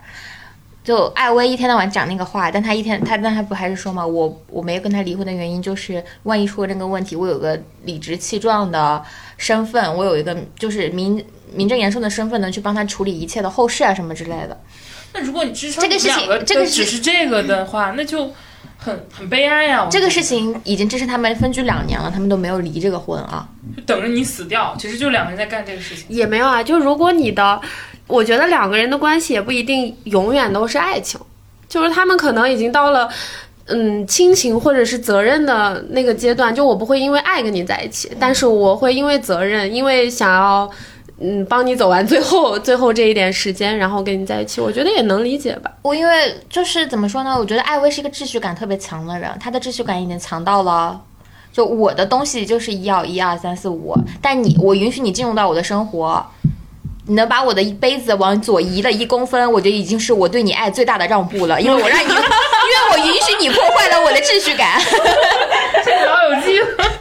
[0.84, 9.02] 就艾薇一天到晚讲那个话，但他一天他但他不还是说嘛，我我没有跟他离婚的原因就是万一出了这个问题，我有个理直气壮的
[9.36, 14.60] 身份，我有一个就是名名正言顺的身份，能去帮他处理一切的后事啊什么之类的。
[15.14, 18.30] 那如果你支撑这个事情，这个只是这个的话，那就。
[18.86, 19.88] 很很悲哀呀！
[19.90, 24.76] 这个事情已经支持他们分居两年了，他们都没有离这个婚啊，就等着你死掉。
[24.78, 26.62] 其实就两个人在干这个事情，也没有啊。
[26.62, 27.60] 就如果你的，
[28.06, 31.20] 我觉得两个人的关系也不一定永远都是爱情，
[31.68, 33.08] 就是他们可能已经到了
[33.66, 36.54] 嗯亲情或者是责任的那个阶段。
[36.54, 40.70] 就我不会因为爱跟你在一起，但是我会因为责任，因为想要。
[41.18, 45.70] 嗯，帮你走完最后 最后这一点时间，然后跟你在一起，我觉得也能理解吧。
[45.80, 47.34] 我因为就是怎么说呢？
[47.38, 51.00] 我觉得艾薇是一个秩序感特别强的人，她的秩序感已经强到了，
[51.52, 56.22] 就我的东西就是一要一二三四五，但你我允许你进入到我的生活，
[57.06, 62.22] 你能把我的一杯子往左移了一公分，我觉得已经是我对你爱最大的让步了， 因为我让你，因为
[62.92, 64.78] 我允许你破坏了我的秩序感。
[65.82, 66.95] 这老有机会。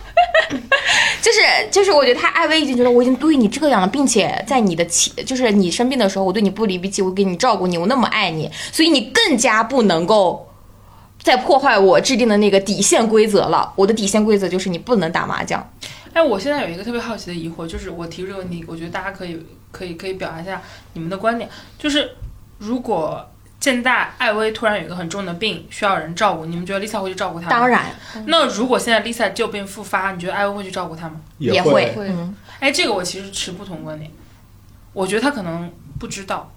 [1.26, 1.40] 就是
[1.72, 10.48] 就是，我觉得他艾薇已经觉得我已经对你这样了，并且在你的起，就是你生病的时候，我对你不离不弃，我给你照顾你，我那么爱你，所以你更加不能够
[11.18, 13.74] 再破坏我制定的那个底线规则了。
[13.76, 15.68] 我的底线规则就是你不能打麻将。
[16.14, 20.62] 哎，我现在有一个特别好奇的疑惑，就是我提出这个问题，我觉得大家可以可以可以表达一下
[20.94, 21.50] 你们的观点，
[21.80, 22.12] 就是
[22.60, 23.28] 如果。
[23.60, 27.50] 现在艾薇突然有一个很重的病，需要人照顾，你们觉得 Lisa 会去照顾她吗？
[27.50, 27.96] 当然。
[28.28, 31.20] 那如果现在 Lisa 旧病复发，你觉得艾薇会去照顾她吗？
[31.40, 31.96] 也会。
[31.98, 32.36] 嗯。
[32.60, 34.12] 哎，这个我其实持不同观点。
[34.94, 36.52] 我觉得他可能不知道。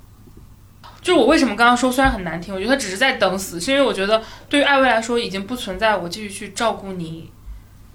[1.00, 7.30] 就是我为什么刚刚说虽然很难听，我觉得他只是在等死，是因为我觉得对于艾薇来说已经不存在我继续去照顾你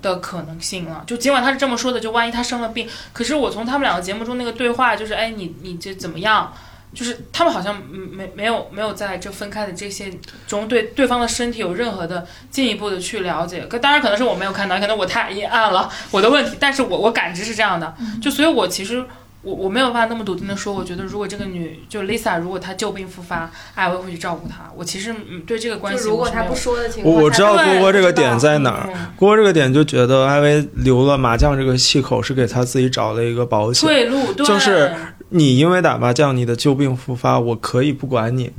[0.02, 1.04] 的可能性了。
[1.06, 6.52] 就尽管他是这么说的，就万一他生了病，可是我从他们两个节目中那个对话，就是哎，你你这怎么样？
[6.94, 10.12] 就是他们好像没没有没有在这分开的这些
[10.48, 19.04] 中对对方的身体有任何的进一步的去了解，可当然可能是我没有看到，可能我太阴暗了我的问题，但是我我感知是这样的，就所以，我其实
[19.44, 25.14] 我我没有办法那么笃定的说，我觉得如果这个女就 Lisa 如果她旧病复发，艾薇会去照顾她，我其实
[25.46, 34.92] 对这个关系，如果她不说的情况，我我知道郭郭这个点在哪儿，郭郭这个点就觉得艾薇留了麻将这个气口是给她自己找了一个保险退路，就是。
[35.36, 38.52] 你因为打麻将，你的旧病复发，我可以不管你，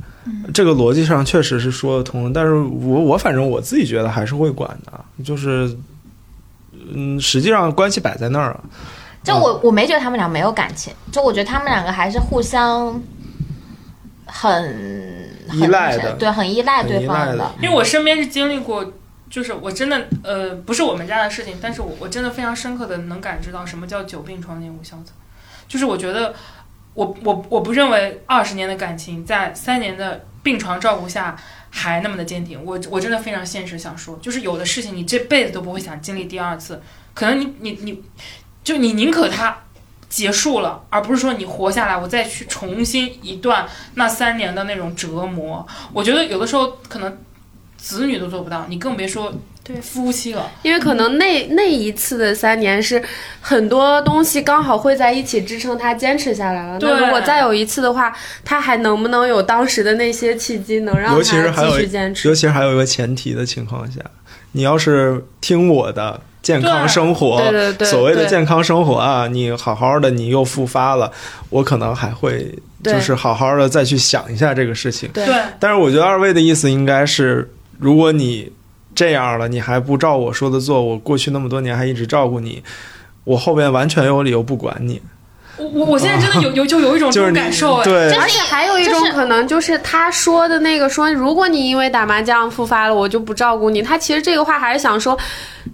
[0.53, 2.33] 这个逻辑上确实是说得通。
[2.33, 5.73] 但是我我反正我自己觉得还是会管的，就是，
[6.93, 8.61] 嗯，实际上关系摆在那儿了。
[9.25, 13.01] 就我我没觉得他们俩没有感情，就我觉得他们两个还是互相
[14.25, 17.51] 很依赖的，对，很依赖对方的。
[17.61, 18.93] 因为我身边是经历过，
[19.29, 25.11] 就是我真的呃，不是我们家的事情，但是我我真的非常深刻的能感知到什么叫久病床前无孝子，
[25.67, 26.33] 就是我觉得。
[26.95, 31.35] 我我我不认为二十年的感情在三年的病床照顾下
[31.69, 32.63] 还那么的坚挺。
[32.63, 36.81] 我我真的非常现实，想说，就是有的事情你这辈子都不会想经历第二次。
[37.13, 38.01] 可能你你你，
[38.65, 39.57] 就你宁可它
[40.09, 45.65] 结束了，而不是说你活下来，我再去重新一段那三年的那种折磨。
[45.93, 47.17] 我觉得有的时候可能
[47.77, 49.33] 子女都做不到，你更别说。
[49.67, 53.01] 对夫妻了，因为可能那那一次的三年是
[53.41, 56.77] 很多东西刚好会在一起支撑他坚持下来了。
[56.79, 62.27] 那如果再有一次的话，他还能不能有当时的那些契机，能让他继续坚持？
[62.27, 63.99] 尤其是还有一个前提的情况下，
[64.51, 71.11] 你要是听我的健康生活，对对对，所谓的健康生活啊，你好好的，你又复发了，
[71.49, 72.53] 我可能还会
[72.83, 75.09] 就是好好的再去想一下这个事情。
[75.11, 75.25] 对，
[75.59, 77.49] 但是我觉得二位的意思应该是，
[77.79, 78.51] 如果你。
[78.93, 80.81] 这样了，你还不照我说的做？
[80.81, 82.63] 我过去那么多年还一直照顾你，
[83.25, 85.01] 我后边完全有理由不管你。
[85.57, 93.81] 我我我现在真的有有就有一种这种感受，对，而且还有一种可能就是他说的那个说，如果你因为打麻将复发了，我就不照顾你。
[93.81, 95.17] 他其实这个话还是想说，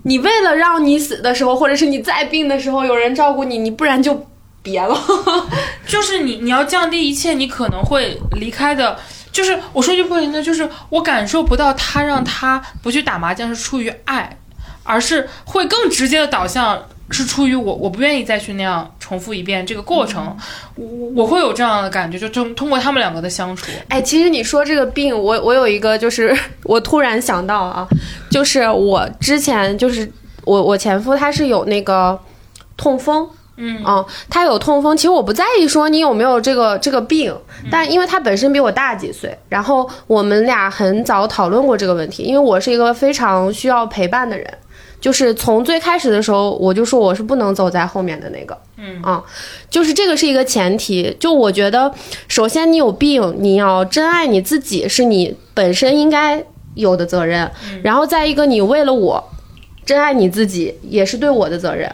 [0.04, 4.28] 你为了让你死的时候，或者是你再病的时候有人照顾你，你不然就
[4.62, 4.96] 别了。
[5.88, 8.98] 就是你你要降低一切你可能会离开的。
[9.32, 14.38] 就是我说句不行的，就是我感受不到他让他不去打麻将是出于爱，
[14.84, 16.78] 而是会更直接的导向
[17.12, 20.36] 是出于我我不愿意再去那样重复一遍这个过程，
[20.76, 27.88] 我我会有这样的感觉，就通通过他们两个的相处，哎，其实你说这个病，我我有一个，就是我突然想到啊，
[28.30, 30.12] 就是我之前就是
[30.46, 32.20] 我我前夫他是有那个
[32.78, 33.30] 痛风。
[33.64, 37.36] 嗯嗯，他有痛风，其实我不在意说你有没有这个这个病，
[37.70, 44.52] 但因为他本身比我大几岁，然后我们俩很早讨论过这个问题，因为我是一个非常需要陪伴的人，
[45.02, 49.02] 就是从最开始的时候我就说我是不能走在后面的那个，嗯。
[49.02, 49.22] 啊，
[49.70, 51.94] 就是这个是一个前提，就我觉得
[52.30, 56.42] 首先你有病，你要珍爱你自己是你本身应该
[56.76, 57.52] 有的责任，
[57.84, 59.22] 然后再一个你为了我
[59.84, 61.94] 珍爱你自己也是对我的责任，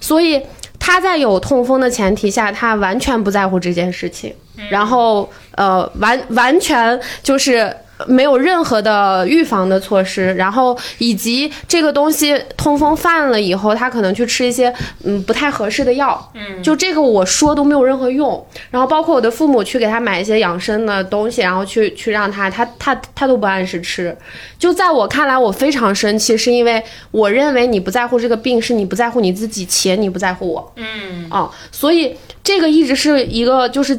[0.00, 0.40] 所以。
[0.78, 4.32] 他在有痛风的前提下，他完全不在乎这件事情，
[4.70, 7.74] 然后呃，完完全就是
[8.06, 14.72] 没有任何的预防的措施，然后以及这个东西痛风犯了以后，他可能去吃一些
[15.04, 18.46] 嗯不太合适的药，嗯，就这个我说都没有任何用。
[18.70, 24.16] 然后包括我的父母去给他买一些养生的东西，然后去去让他他他他都不按时吃。
[24.58, 30.72] 就在我看来，我非常生气，是因为我认为你不在乎这个病，是你不在乎你自己，且你不在乎我。
[30.76, 33.98] 嗯啊，所以这个一直是一个就是，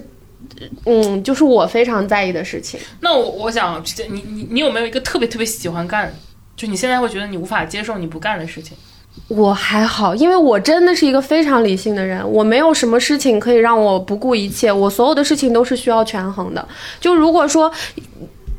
[0.85, 2.79] 嗯，就是我非常在意的事情。
[3.01, 6.13] 那我我想你你你有没有一个特别特别喜欢干，
[6.55, 8.77] 就你现在会觉得你无法接受你不干的事情？
[9.27, 16.67] 我还好，因为我真的是一个非常理性的人，我没有什么事情可以让我不顾一切，我所有的事情都是需要权衡的。
[16.99, 17.71] 就如果说。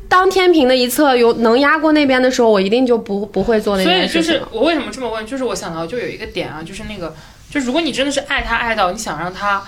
[0.09, 4.47] 当天平的一侧有能压过那边的时候，我一定就不不会做那所以就件事情了。
[4.51, 7.13] 是我为什么这么问，就是我想到就有一个点啊，就是那个，
[7.51, 9.63] 就如果你真的是爱他爱到你想让他，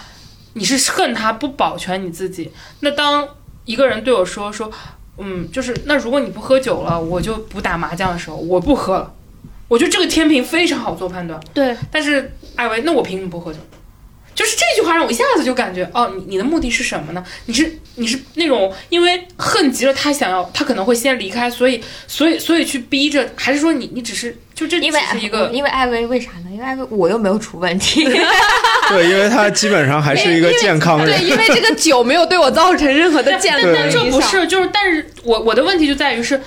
[0.54, 2.52] 你是恨他不保全你自己，
[2.82, 3.28] 那当
[3.66, 4.72] 一个人对我说说，
[5.18, 9.14] 嗯，就是那如果你不喝酒了，我就不打麻将的时候，我不喝了，
[9.68, 11.40] 我觉得这个天平非常好做判断。
[11.54, 13.60] 对，但是艾薇，那我凭什么不喝酒？
[14.34, 17.24] 就是这句话让我一下子就感觉，哦，你你的目的是什么呢？
[17.46, 26.52] 你是你是那种因为恨极了他想要，他可能会先离开，所以所以所以去逼着，还是说你你只是就这只因为是一个因为艾薇为啥呢？
[26.52, 28.04] 因为艾薇我又没有出问题，
[28.90, 31.28] 对，因为他基本上还是一个健康人对，。
[31.28, 34.20] 因为这个 酒没有对我造成任何的健康但但这影响。
[34.20, 36.40] 不是，就是但是我我的问题就在于是，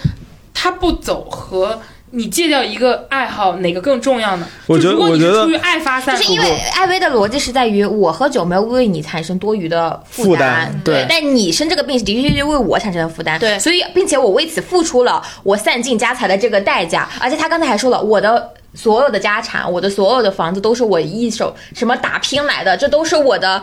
[0.53, 1.81] 他不走和
[2.15, 4.47] 你戒掉一个爱好哪个更重要呢？
[4.67, 18.51] 我觉得就如果你我觉得是出于爱发散，就是因为艾薇的逻辑是在于我喝酒没有为你产生多余的负担，担对但你生这个病的确确为我产生了负担，对所以并且我为此付出了我散尽家财的这个代价，而且他刚才还说了我的。
[18.77, 23.63] 所有的家产，我的所有的房子都是我一手什么打拼来的，这都是我的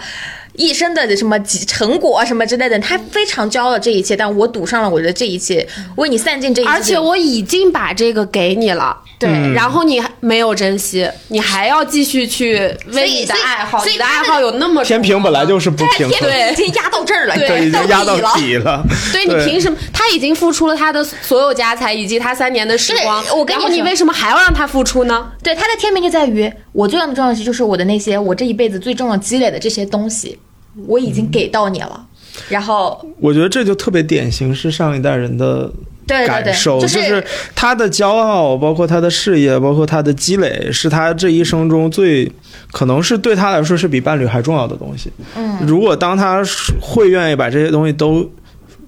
[0.54, 2.78] 一生的什么成果什么之类的。
[2.80, 6.72] 他非常骄傲这一切，但我赌上了我的这一切，为你散尽这一切。
[6.72, 12.56] 而且我已经把这个给你了，对嗯然后你还没有珍惜，你还要继续去
[12.88, 18.84] 为你的爱好，你的爱好有那么天平本来就是不平衡，对已经压到这儿了，对，已经压到底了。
[19.14, 19.78] 对你凭什么？
[19.94, 25.32] 他已经付出了他的所有家财以及他三年的时光，对我跟你说然后你为什么还要让他付出呢？
[25.44, 30.40] 对他的天平就在于我最重要的重要的就是我的那些我这一辈子最重要积累的这些东西，
[30.88, 32.08] 我已经给到你了。
[32.48, 35.70] 然后，我觉得这就特别典型是上一代人的
[36.12, 37.24] 对对对，感受，就就是
[37.56, 42.30] 他的骄傲，包括他的事业，包括他的积累，是他这一生中最
[42.72, 45.12] 可能是对他来说是比伴侣还重要的东西。
[45.36, 46.44] 嗯，如果当他
[46.82, 48.30] 会愿意把这些东西都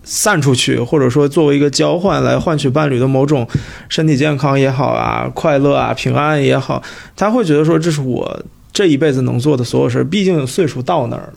[0.04, 3.48] 散出去，或者说作为一个交换来换取伴侣的某种
[3.88, 6.84] 身体健康也好啊、快乐啊、平安也好，
[7.16, 8.44] 他会觉得说这是我
[8.74, 10.04] 这一辈子能做的所有事儿。
[10.04, 11.34] 毕竟岁数到那儿了。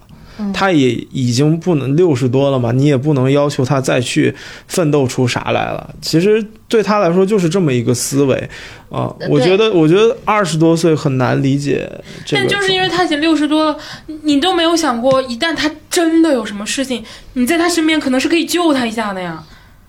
[0.52, 4.34] 他也已经不能六十多了嘛，你也不能要求他再去
[4.68, 5.94] 奋斗出啥来了。
[6.00, 8.50] 其实对他来说就是这么一个思维
[8.88, 11.90] 啊、对我觉得，我觉得二十多岁很难理解
[12.24, 12.42] 这个。
[12.42, 13.76] 但就是因为他已经六十多了，
[14.06, 19.42] 你你都没有想过，一旦他真的有什么事情，你在他身边可能是可以救他一下的呀。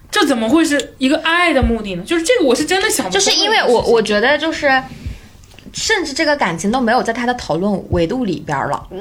[0.10, 2.04] 这怎么会是一个爱的目的呢？
[2.04, 4.68] 就是这个，我是真的想不通就是因为我我觉得就是，
[5.74, 8.88] 甚至这个感情都没有在他的讨论维度里边了。
[8.90, 9.00] 嗯，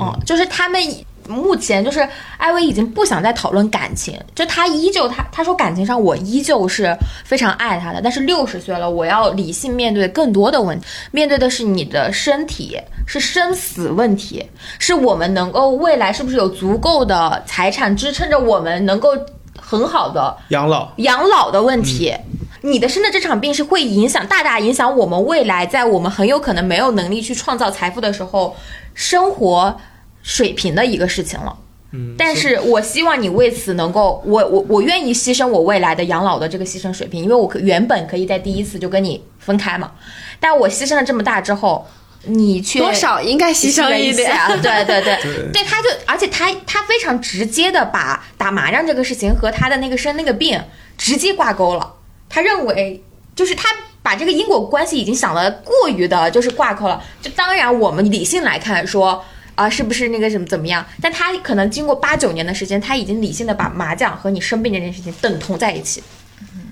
[0.00, 0.82] 哦、就是他们
[1.28, 2.08] 目前就是
[2.38, 14.44] 艾薇已经不想再讨论感情，就他依旧他他说感情上我依旧是非常爱他的，但是六十岁了，我要理性面对更多的问题，面对的是你的身体，是生死问题，
[14.78, 19.10] 是我们能够未来是不是有足够的财产支撑着我们能够
[19.56, 22.12] 很好的养老，养老的问题。
[22.62, 28.56] 你的生的这场病是会影响大大影响我们未来，在我们很有可能没有能力去创造财富的时候，
[28.94, 29.80] 生活
[30.22, 31.56] 水平的一个事情了。
[31.92, 39.90] 嗯，但是我希望你为此能够，我我我愿意牺牲我未来的养老的这个牺牲水平，因为我可原本可以在第一次就跟你分开嘛，
[40.38, 41.84] 但我牺牲了这么大之后，
[42.26, 44.30] 你去多少应该牺牲一点。
[44.62, 50.62] 对对对对对， 他就而且他他非常直接的把打麻将这个事情和他的那个生那个病
[50.96, 51.94] 直接挂钩了。
[52.30, 53.02] 他认为
[53.34, 53.68] 就是他
[54.02, 57.02] 把这个因果关系已经想的过于的就是挂钩了。
[57.20, 59.22] 就当然我们理性来看说。
[59.56, 60.82] 啊，是不是那个什么怎么样？
[61.02, 66.02] 但他可能经过八九年的时间，他已经理性的把麻将和你生病这件事情等同在一起。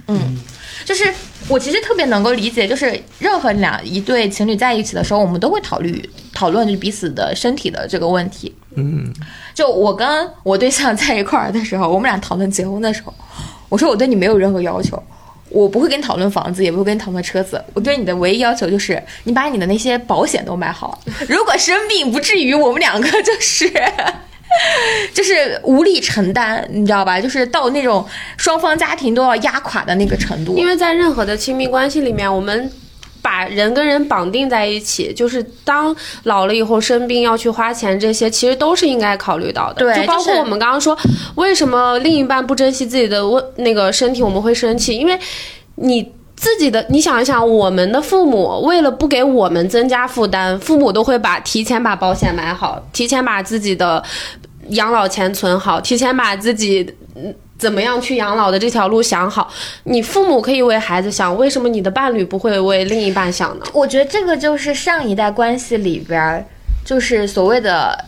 [0.07, 0.39] 嗯，
[0.87, 1.13] 就是
[1.49, 6.03] 我其实特别能够理解，就是任何两一对情侣在一起的时候，我们都会考虑
[6.33, 8.55] 讨论就是彼此的身体的这个问题。
[8.77, 9.13] 嗯，
[9.53, 13.13] 就我跟我对象在一块儿的时候，我们俩讨论结婚的时候，
[13.69, 14.97] 我说我对你没有任何要求，
[15.51, 17.63] 我不会跟你讨论房子，也不会跟你讨论车子。
[17.75, 23.71] 我对你的唯一要求就是你把你的那些保险都买好，如果生病不至于我们两个就是。
[25.13, 27.21] 就是无力承担，你知道吧？
[27.21, 28.05] 就是到那种
[28.39, 30.57] 双方家庭都要压垮的那个程度。
[30.57, 32.73] 因为在任何的亲密关系里面，我们
[33.23, 39.81] 把人跟人绑定在一起，就是当老了以后生病要去花钱，这些其实都是应该考虑到的。
[39.81, 40.97] 对就包括我们刚刚说，
[41.35, 45.19] 为什么另一半不珍惜自己的问那个身体，我们会生气，因为
[45.75, 46.13] 你。
[46.41, 54.01] 自己的，你想一想，我们的父母为了不给我们增加负担，父母都会把提前把保险买好，提前把自己的
[54.69, 59.53] 养老钱存好，提前把自己嗯怎么样去养老的这条路想好。
[59.85, 63.67] 你父母可以为孩子想，为什么你的伴侣不会为另一半想呢？
[63.73, 66.47] 我觉得这个就是上一代关系里边，
[66.85, 68.05] 就是所谓的，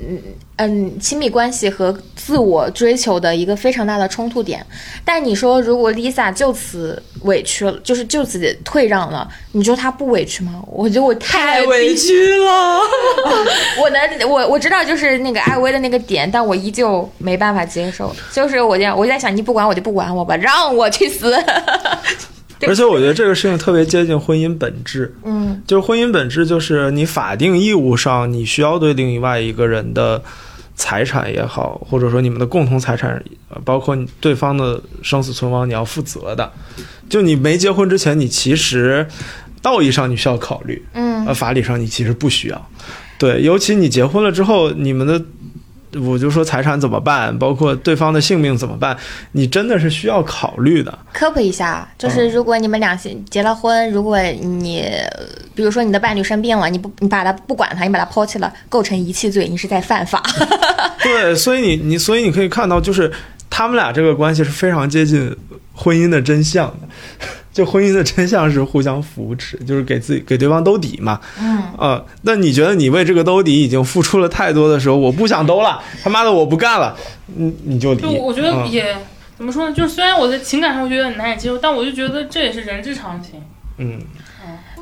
[0.00, 0.18] 嗯
[0.56, 4.64] 嗯，亲密关系和自我追求的一个非常大的冲突点。
[5.04, 10.62] 但你说，如果 Lisa 就此委屈了，就是就此退让了，你说她不委屈吗？
[10.66, 12.78] 我觉得我太委屈了。
[13.82, 18.14] 我能，我我知道就是那个艾薇的那个点，但我依旧没办法接受。
[18.30, 21.34] 就是我这样，我在想，你不管我就不管我吧，让我去死。
[22.64, 30.22] 而且我觉得这个事情特别接近婚姻本质，嗯，就是婚姻本质就是你法定义务上你需要对另外一个人的
[30.82, 36.52] 财产也好，或者说你们的共同财产，呃包括对方的生死存亡，你要负责的。
[37.08, 39.06] 就你没结婚之前，你其实
[39.62, 42.68] 道义上你需要考虑，嗯呃，法理上你其实不需要。
[43.16, 45.22] 对，尤其你结婚了之后，你们的。
[46.00, 48.96] 我就说财产怎么办，包括对方的性命怎么办，
[49.32, 50.98] 你真的是需要考虑的。
[51.12, 54.84] 科普一下，就是如果你们俩结结了婚，如果你
[55.54, 60.22] 比如说你的伴侣生病了，你不你把他不管他，你把他抛弃了，构成遗弃罪，你是在犯法。
[61.02, 63.12] 对，所以你你所以你可以看到，就是
[63.50, 65.36] 他们俩这个关系是非常接近
[65.74, 66.88] 婚姻的真相的。
[67.52, 71.20] 就婚姻的真相是互相扶持，就是给自己给对方兜底嘛。
[71.38, 76.96] 嗯，呃，那你觉得你为这个兜底已经付出了太多的时候，我不想兜了，他妈的我不干了，
[77.26, 78.00] 你你就离。
[78.00, 78.96] 就我觉得嗯也、
[79.36, 79.74] 怎么说呢？
[79.74, 83.42] 就是虽然我在情感上我觉得很难以接受，但我就觉得这也是人之常情。
[83.76, 84.00] 嗯，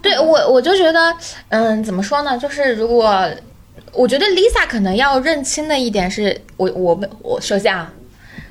[0.01, 1.15] 对我我就觉得，
[1.49, 2.39] 嗯，怎么说呢？
[2.39, 3.29] 就是如果
[3.93, 7.91] 我觉得 Lisa 可能要认清的一点是，我我们我首先啊。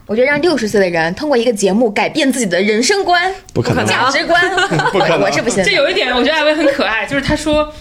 [0.10, 4.42] 我觉得让六十岁的人通过一个节目改变自己的人生观、不可能价值观，
[4.92, 5.64] 不可能我我是不行的。
[5.64, 7.72] 这有一点，我觉得艾薇很可爱，就是她说。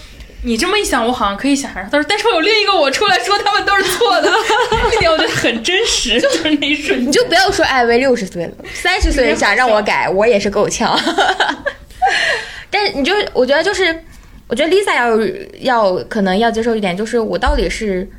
[0.41, 1.83] 你这么一想，我好像可以想象。
[1.89, 4.31] 她说：“但是我有另一个我出来说他们都是错的，
[4.89, 7.09] 这点我觉得很真实，就是那一瞬间。
[7.09, 10.97] 你就不要说艾薇六十岁了，三十岁想让我改，我也是够呛。
[12.71, 13.93] 但是你就我觉得就是，
[14.47, 15.19] 我觉得 Lisa 要
[15.59, 18.09] 要可能要接受一点，就是我到底是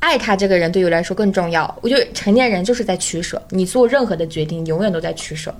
[0.00, 1.72] 爱他这个人对于我来说更重要。
[1.80, 5.54] 我觉得成年人就是在取舍，你做任何的决定永远都在取舍。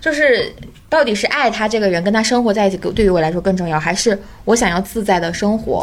[0.00, 0.52] 就是
[0.88, 5.80] 到底是爱他这个人，跟他生活在一起，对于我来说更重要，还是我想要自在的生活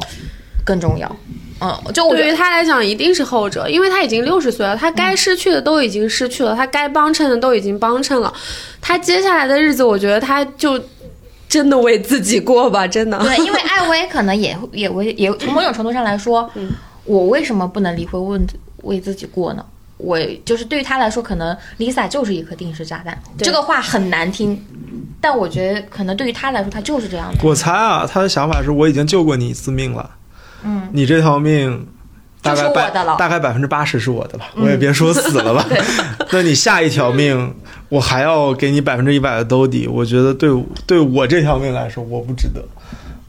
[0.66, 1.16] 更重要？
[1.62, 8.34] 嗯，就我对于他来讲，一定是后者，因为他已经六十岁了，他该失去的都已经失去了，他该帮衬的都已经帮衬了，
[8.82, 10.82] 他接下来的日子，我觉得他就
[11.48, 13.18] 真的为自己过吧，真的。
[13.20, 16.50] 对，因为艾薇可能也会也为也从某种程度上来说，
[17.10, 18.48] 我为什么不能离婚问
[18.84, 19.66] 为自己过呢？
[19.98, 23.20] 我就是对于他来说，可能 Lisa 就是一颗定时炸弹。
[23.40, 24.64] 这个话很难听，
[25.20, 27.40] 但我觉得可能对于他来说，他就是这样的。
[27.44, 30.10] 我猜啊，他的想法是我已经救过你一次命了，
[30.64, 31.88] 嗯，你这条命
[32.44, 35.66] 大就是概百大概百分之八十是我的吧，我也别说死了吧。
[36.32, 37.54] 那你下一条命，
[37.90, 40.50] 我还要给你百分之一百的兜底，我觉得对
[40.86, 42.64] 对我这条命来说，我不值得。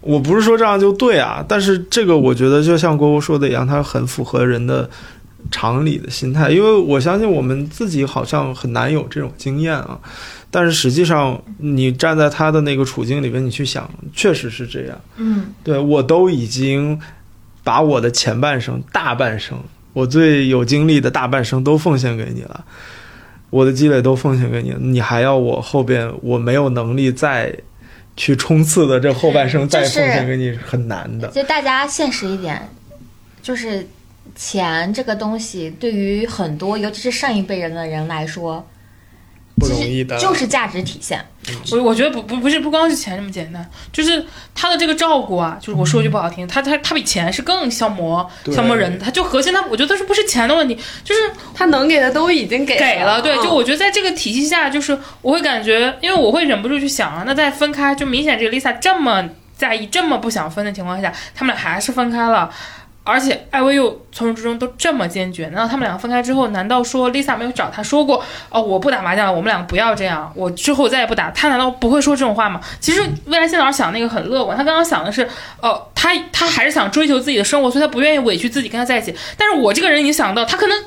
[0.01, 4.89] 我不是说这样就对啊，但是这个我觉得就像郭郭说的一样，它很符合人的
[5.51, 9.99] 常理的心态，因为我相信我们自己好像很难有这种经验啊。
[10.51, 15.01] 但是实际上，你站在他的那个处境里边，你去想，确实是这样。
[15.17, 16.99] 嗯，对我都已经
[17.63, 19.57] 把我的前半生、大半生，
[19.93, 22.65] 我最有精力的大半生都奉献给你了，
[23.51, 27.55] 我的积累都奉献给你了，你还要我后边我没有能力再
[28.21, 31.27] 去冲刺的这后半生再就是奉献给你是很难的。
[31.29, 32.69] 就大家现实一点，
[33.41, 33.87] 就是
[34.37, 38.69] 钱这个东西，对于很多尤其是上一辈人的人来说，
[39.57, 41.25] 不容易的，就是价值体现。
[41.73, 44.25] 我我觉得不不不是不光是钱这么简单，就是
[44.55, 51.21] 他的这个照顾啊，就是我说句不好听，他他他比钱是更消磨消磨人的，他就核心他我觉得是不是钱的问题，就是
[51.55, 62.51] 他能给的都已经给给了，对，嗯就我觉得在这个体系下，就是我会感觉，因为我会忍不住去想啊，那再分开，就明显这个 Lisa 这么在意、这么不想分的情况下，他们俩还是分开了。
[63.03, 71.31] 而且艾薇又从始至终都这么坚决，难道他们两个分开之后，难道说 Lisa 没有找他说过哦，我不打麻将了，我们两个不要这样，我之后再也不打？
[71.31, 72.61] 他难道不会说这种话吗？
[72.79, 75.27] 其实未来线老师想那个很乐观，他刚刚想的是，
[75.63, 79.15] 哦，他他还是想追求自己的生活，所以他不愿意委屈自己跟他在一起。
[79.37, 80.79] 但是我这个人已经想到，他可能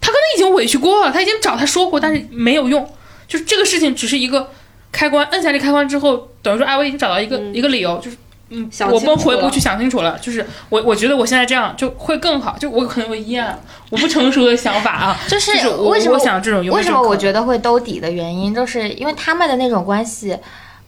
[0.00, 2.88] 他可能已经委屈过了，他已经找他说过，但是没有用，
[3.26, 4.50] 就是这个事情只是一个
[4.92, 8.16] 开关，摁下这开关之后，等于说艾薇已经找到一个、一个理由，就是。
[8.50, 13.58] 嗯，想我们回不去想清楚了，就是我我觉得我现在这样就会更好，就我可能有一样
[13.90, 20.36] 我不成熟的想法啊， 就是为什么我想这种为什么我觉得得会兜底的原因，就是因为他们的那种关系，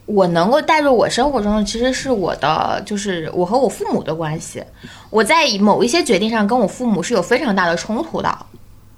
[0.07, 4.63] 我能够带入我生活中的，其实是我的，就是我和我父母的关系。
[5.11, 8.47] 我在某一些决定上跟我父母是有非常大的冲突的，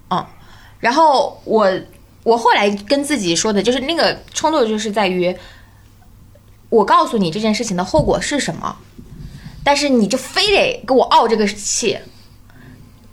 [0.09, 0.25] 嗯，
[0.79, 1.71] 然后我
[2.23, 5.37] 我后来跟自己说的就是那个冲突就是在于，
[6.75, 8.77] 我告诉你这件事情的后果是什么，
[9.63, 11.97] 但是你就非得给我怄这个气。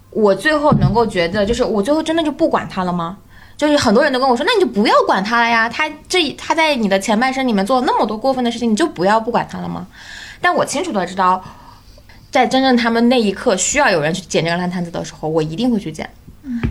[0.09, 3.17] 我最后能够觉得，就是我最后真的就不管他了吗？
[3.55, 9.85] 就是很多人都跟我说，那你就不要管他了呀，他这他在你的前半生里面做了那么多过分的事情，你就不要不管他了吗？
[10.41, 11.43] 但我清楚的知道，
[12.31, 16.09] 在真正他们那一刻需要有人去捡这个烂摊子的时候，我一定会去捡。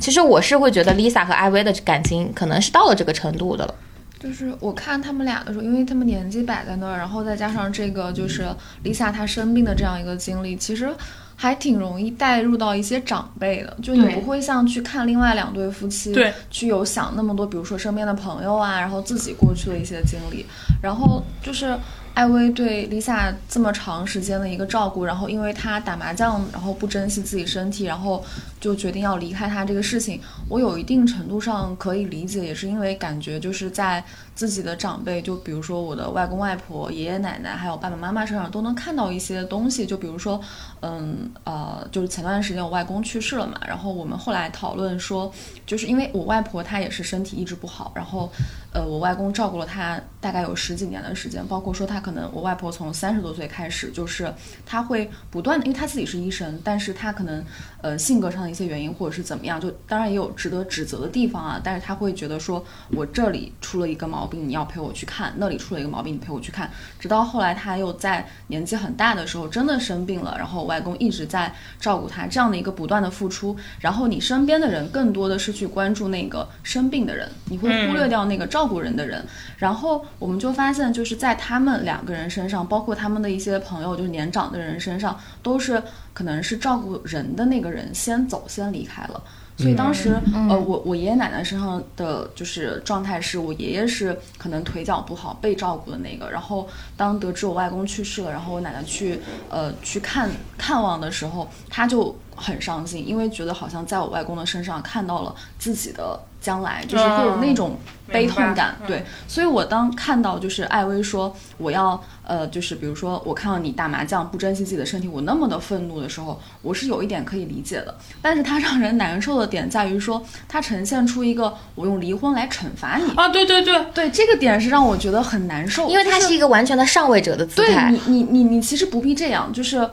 [0.01, 3.75] 其实我是会觉得 Lisa 和艾薇的感情可能是到了这个程度的了。
[4.21, 8.47] 就是我看他们俩的时候，因为他们年纪摆在那儿，然后再加上这个就是
[8.85, 10.95] Lisa 她生病的这样一个经历，其实
[11.35, 20.45] 还挺容易带入到一些长辈的，就你不会像去看另外两对夫妻，对，去有想那么多，比如说身边的朋友啊，然后自己过去的一些经历，
[20.83, 21.75] 然后就是
[22.13, 28.23] 艾薇对 Lisa 这么长时间的一个照顾，然后因为她打麻将，然后不珍惜自己身体，然后
[28.61, 34.05] 就决定要离开她这个事情，我有一定程度上可以理解，也是因为感觉就是在
[34.41, 40.41] 自己的长辈，就比如说我的外公外婆、爷爷奶奶，还有爸爸妈妈身上都能看到一些东西，就比如说，
[40.81, 45.31] 嗯呃，就是前段时间我外公去世了嘛，然后我们后来讨论说，
[45.67, 48.33] 就是因为我外婆她也是身体一直不好，然后
[48.73, 54.33] 呃我外公照顾了她大概有十几年的时间，包括说她可能我外婆从三十多岁开始，就是
[54.65, 57.45] 她会不断的，因为她自己是医生，但是她可能
[57.83, 66.71] 呃性格上的一些原因或者是怎么样，就当然也有值得指责的地方啊，但是她会觉得说我这里出了一个毛病，你要陪我去看；那里出了一个毛病，你陪我去看。
[66.99, 79.23] 直到后来他又在年纪很大的时候真的生病了，然后我外公一直在照顾他，这样的一个不断的付出，然后你身边的人更多的是去关注那个生病的人，你会忽略掉那个照顾人的人。
[79.59, 85.83] 然后我们就发现，就是在他们两个人身上，包括他们的一些朋友，就是年长的人身上，都是
[86.15, 89.23] 可能是照顾人的那个人先走，先离开了。
[89.61, 90.19] 所以当时，
[90.49, 96.31] 呃，我我爷爷奶奶身上的就是状态是，我爷爷是可能腿脚不好被照顾的那个。
[96.31, 96.67] 然后
[96.97, 99.21] 当得知我外公去世了，然后我奶奶去
[99.51, 108.77] 呃去看看望的时候，他就很伤心，因为觉得好像在我外公的身上看到了自己的将来，就是会有那种悲痛感。
[108.87, 117.95] 对，所以我当看到就是艾薇说我要呃，就是比如说我看到你打麻将不珍惜自己的身体，我那么的愤怒的时候，我是有一点可以理解的。
[118.23, 123.13] 但是它让人难受的点在于说，它呈现出一个我用离婚来惩罚你。
[123.15, 127.91] 啊，对对对，对这个点是让我觉得很难受，因为它是一个完全的上位者的姿态。
[127.91, 129.89] 对你，你，你，你其实不必这样，就是。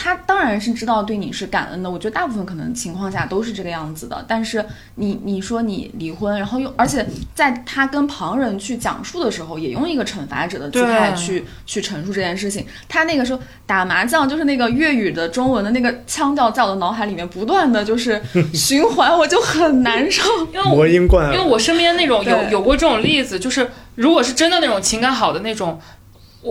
[0.00, 4.24] 他当然是知道对你是感恩的，我觉得大部分可能情况下都是这个样子的。
[4.28, 4.64] 但是
[4.94, 7.04] 你你说你离婚，然后又而且
[7.34, 12.64] 在他跟旁人去讲述的时候，也用一个惩罚者的姿态去去陈述这件事情。
[12.88, 18.22] 他那个时候打麻将，就是那个粤语的中文的那个腔调，在我的脑海里面不断的就是
[18.54, 20.22] 循环，我就很难受。
[20.52, 21.32] 因为我魔音贯。
[21.34, 25.80] 因为我身边那种有有过这种例子，就是如果是真的那种情感好的那种。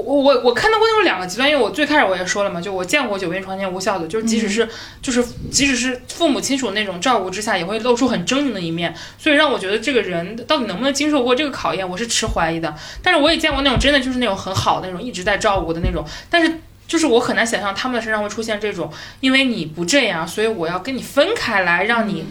[0.02, 4.68] 我我我我看到过那种两个极端，因为我最开始我也说了嘛，就我见过久病床前无孝子，就是即使是、
[5.02, 12.76] 就是即使是父母亲属那种照顾之下，也会露出很狰狞的一面，所以让我觉得这个人到底能不能经受过这个考验，我是持怀疑的。
[13.02, 22.26] 但是我也见过那种真的就是那种很好的那种一直在照顾的那种，但是就是我很难想象他们的身上会出现这种，因为你不这样，所以我要跟你分开来，让你，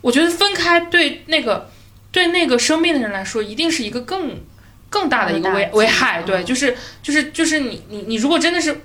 [0.00, 1.70] 我觉得分开对那个
[2.10, 4.40] 对那个生病的人来说，一定是一个更
[4.88, 6.22] 更大的一个危危害。
[6.22, 8.82] 对，就是就是就是你你你如果真的是，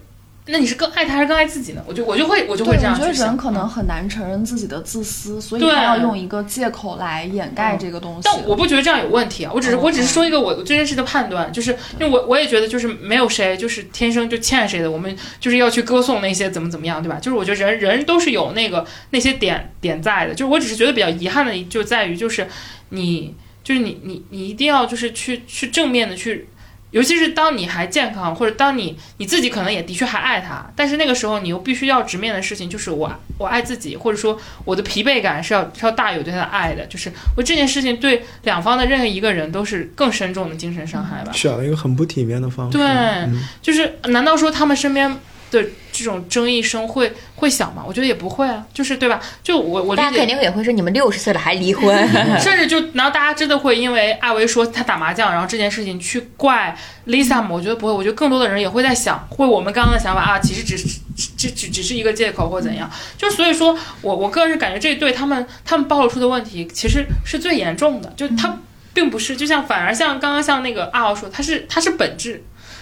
[0.48, 1.84] 那你是更爱他还是更爱自己呢？
[1.86, 3.14] 我就我就会我就会，这样我觉得。
[3.14, 8.22] 人可能很难承认自己的自私，所以对他要用一个借口来掩盖这个东西。
[8.24, 17.20] 但我不觉得这样有问题啊，我只是嗯我只是说一个我这件事的判断，就是因为我我也觉得就是没有谁就是天生就欠谁的，我们就是要去歌颂那些怎么怎么样，对吧？
[17.22, 22.48] 就是我觉得人人都是有那个那些点点在的，就是我只是觉得比较遗憾的就在于就是
[22.90, 26.48] 你就是你你你一定要就是去去正面的去。
[26.92, 41.32] 尤其是当你还健康，或者当你你自己可能也的确还爱他，但是那个时候你又必须要直面的事情就是我我爱自己，或者说我的疲惫感是要是要大于对他的爱的，就是我这件事情对两方的任何一个人都是更深重的精神伤害吧。
[41.32, 42.78] 选了一个很不体面的方式。
[42.78, 45.18] 对嗯就是难道说他们身边
[45.52, 47.84] 的这种争议声会会小吗？
[47.86, 49.22] 我觉得也不会啊，就是对吧？
[49.44, 50.28] 就我我理大家肯。
[50.28, 51.94] 定也会说你们六十岁了还离婚，
[52.40, 56.74] 甚至就，然后大家真的会因为艾维说他打麻将，然后这件事情去怪
[57.08, 57.50] Lisa 吗？
[57.52, 60.88] 我觉得不会，我觉得更多的人也会在想，会我们刚刚的想法啊，其实只是
[61.38, 62.90] 只只只是一个借口或怎样。
[63.18, 68.58] 就所以说我我个人是感觉这对他们他们暴露出的问题其实是最严重的，就他
[68.94, 72.42] 并不是，就像反而像刚刚像那个阿豪说，他是他是本质。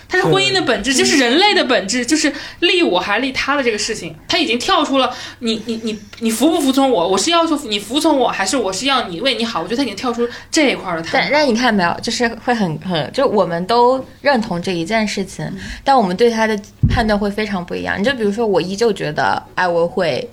[0.09, 9.61] 它是婚姻的本质，就是人类的本质，就是利我还利他的这个事情，他已经跳出了你你你你服不服从我，我是要求你服从我，还是我是要你为你好？
[9.61, 11.31] 我觉得他已经跳出这一块了但谈。
[11.31, 15.47] 但你看没有，就是会很很，就我们都认同这一件事情，
[15.83, 16.59] 但我们对他的
[16.89, 17.99] 判断会非常不一样。
[17.99, 20.27] 你就比如说，我依旧觉得艾薇会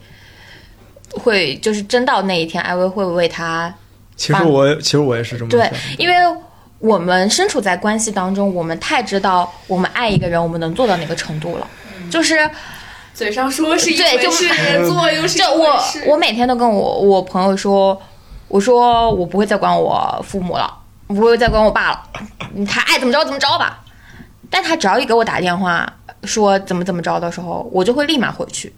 [1.10, 3.74] 会就是真到那一天，艾薇会为他
[4.16, 6.14] 其实我其实我也是这么对想。，因为
[6.78, 11.66] 我们身处在关系当中，我们太知道我们爱一个人，我们能做到哪个程度了。
[12.10, 12.48] 就是
[13.14, 16.04] 嘴上说是一对就回事，做又是一就我回事。
[16.06, 18.00] 我每天都跟我我朋友说，
[18.48, 20.72] 我说我不会再管我父母了，
[21.06, 22.02] 我不会再管我爸了，
[22.68, 23.82] 他爱怎么着怎么着吧。
[24.48, 25.90] 但他只要一给我打电话
[26.22, 28.72] 说怎么怎么着的时候，我就会立马回去。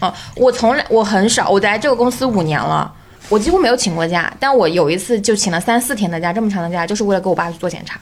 [0.00, 2.92] 嗯，我从来我很少，我在这个公司五年了，
[3.28, 8.00] 我几乎没有请过假，但我有一次就请了三四天的假，这么长的假，就是为了给我爸去做检查。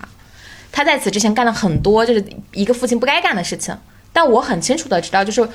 [0.70, 2.22] 他在此之前干了很多就是
[2.52, 3.74] 一个父亲不该干的事情，
[4.12, 5.48] 但我很清楚的知道，就是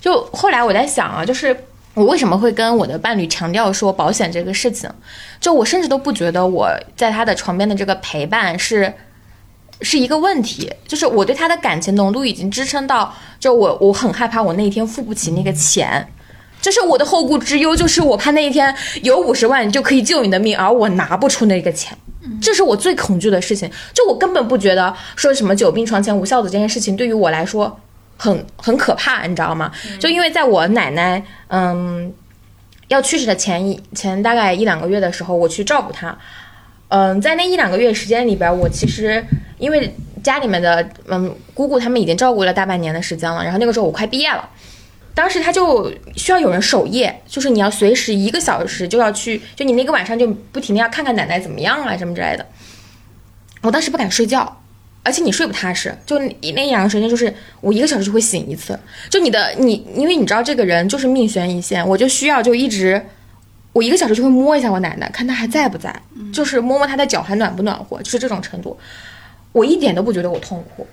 [0.00, 1.56] 就后来我在想啊，就是
[1.94, 4.90] 我为什么会跟我的伴侣强调说保险这个事情？
[5.40, 8.92] 就我甚至都不觉得我在他的床边的这个陪伴是
[9.82, 16.04] 是一个问题，就是我对他的感情浓度已经支撑到，就我我很害怕我那一天付不起那个钱。
[16.60, 21.96] 就是我的后顾之忧，就是我怕那一天有五十万就可以救你的命，而我拿不出那个钱，
[22.40, 23.70] 这是我最恐惧的事情。
[23.94, 27.78] 就我根本不觉得说什么久病床前无孝子这件事情对于我来说
[28.16, 29.70] 很很可怕，你知道吗？
[30.00, 32.12] 就因为在我奶奶嗯
[32.88, 36.16] 要去世的前一前大概一两个月的时候，我去照顾她。
[36.88, 39.24] 嗯，在那一两个月时间里边，我其实
[39.58, 44.48] 因为家里面的嗯姑姑他们已经照顾了大半年的时间了，然后那个时候我快毕业了。
[45.16, 52.44] 当时他就需要有人守夜，就是你要随时一个小时就要去，就你那个晚上就不停的要看看奶奶怎么样啊什么之类的。
[53.62, 54.60] 我当时不敢睡觉，
[55.02, 58.78] 而且你睡不踏实，就那一两个时间就是我一个小时就会醒一次，
[59.08, 63.02] 就你的你，因为你知道这个人就是命悬一线，我就需要就一直，
[63.72, 68.78] 我一个小时就会摸一下我奶奶，看她还在不在，就是摸摸她的脚还暖不暖和，就是这种程度，
[69.52, 70.86] 我一点都不觉得我痛苦。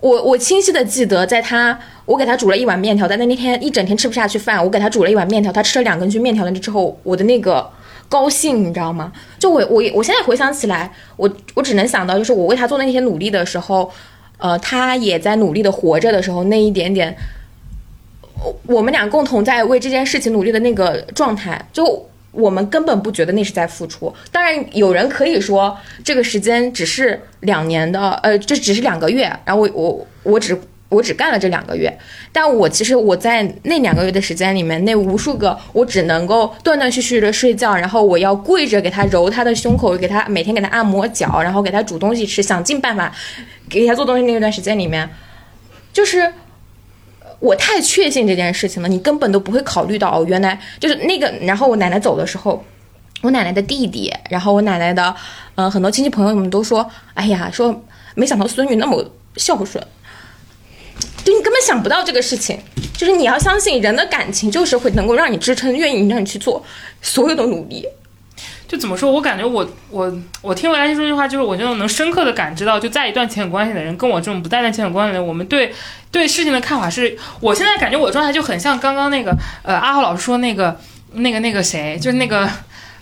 [0.00, 7.70] 我我清晰的记得，在他我给他煮了一碗面条，但那那天一整天吃不下去饭，我给他煮了一碗面条，他吃了两根菌面条了之后，我的那个
[8.08, 9.12] 高兴，你知道吗？
[9.38, 13.90] 就我我我现在回想起来，我我只能想到，就是我为他做那些努力的时候，
[14.38, 17.14] 呃，他也在努力的活着的时候，那一点点，
[18.42, 24.12] 我我们俩共同在为这件事情努力的那个状态，就我们根本不觉得那是在付出。
[24.30, 30.58] 当然，有人可以说这个时间只是两年的，呃，这只是两个月，然后我我我只
[30.88, 31.96] 我只干了这两个月，
[32.32, 43.12] 但我其实我在那两个月的时间里面，那无数个我只能够断断续续的睡觉，然后我要跪着给他揉他的胸口，给他每天给他按摩脚，然后给他煮东西吃，想尽办法
[43.68, 45.08] 给他做东西那段时间里面，
[45.92, 46.32] 就是。
[47.40, 51.26] 我太确信这件事情了，你根本都不会考虑到哦，原来就是那个。
[51.40, 52.62] 然后我奶奶走的时候，
[53.22, 55.14] 我奶奶的弟弟，然后我奶奶的，
[55.54, 57.82] 嗯、很多亲戚朋友们都说，哎呀，说
[58.14, 59.04] 没想到孙女那么
[59.36, 59.82] 孝顺，
[61.24, 62.58] 就你根本想不到这个事情。
[62.96, 66.62] 就是你要相信人的感情，就是会能够让你支撑，愿意让你去做
[67.00, 67.88] 所有的努力。
[68.70, 69.10] 就怎么说？
[69.10, 75.74] 我感觉我我我听完安心说这句话，就是我觉得能深刻的感知到，就在一段情感关系的人，跟我这种不在一段情感关系的人，我们对
[76.12, 80.78] 对事情的看法是，我现在感觉我的状态就很像刚刚那个呃阿浩老师说那个
[81.14, 82.48] 那个那个谁，就是那个。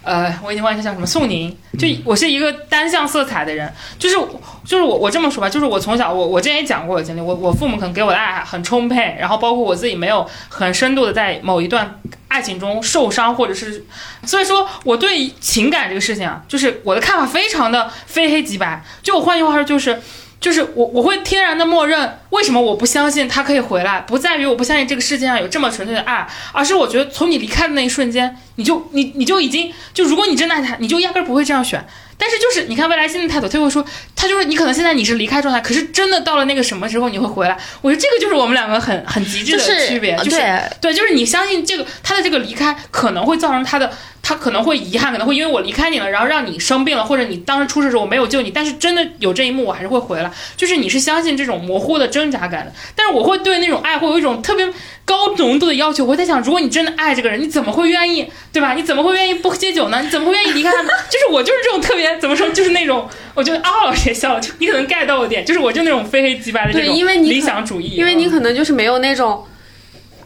[0.08, 4.16] 呃，我已经忘记叫什么宋宁，就我是一个单向色彩的人，就是
[4.64, 13.84] 就是我我这么说吧，就是我从小我我之前也讲过我的经历，我我父母可能给我的爱很充沛，然后包括我自己没有很深度的在某一段爱情中受伤，或者是，
[14.24, 20.00] 所以说我对情感这个事情啊，就是我的看法非常的非黑即白，就我换句话说就是。
[20.40, 24.00] 就是我我会天然的默认，为什么我不相信他可以回来？
[24.00, 31.84] 不在于我不相信这个世界上有这么纯粹的爱，而是我觉得从你离开的那一瞬间，你就你你就已经就如果你真的爱他，你就压根儿不会这样选。
[32.20, 33.84] 但是就是你看未来新的态度，他会说，
[34.16, 37.56] 他就是你可能现在你是离开状态，可是真的到了那个什么时候你会回来？
[37.80, 43.92] 我觉得这个就是我们两个很很极致的就是区别，就是对对，就是你相信这个他的这个离开可能会造成他的，
[44.28, 54.68] 他可能会遗憾，可能会因为我离开你了，然后让你生病了，或者你当时出事的时候我没有救你，但是真的有这一幕我还是会回来，就是你是相信这种模糊的挣扎感的，但是我会对那种爱会有一种特别
[55.06, 58.74] 高浓度的要求，我在想，如果你真的爱这个人，你怎么会愿意，对吧？
[58.74, 60.02] 你怎么会愿意不戒酒呢？
[60.02, 60.90] 你怎么会愿意离开他呢？
[61.08, 69.42] 就是我就是这种特别怎么说，就是那种，我觉得阿浩老师也笑了，就你可能 get 到我点，就是我就那种非黑即白的这对种理想主义，因为你可能就是没有那种，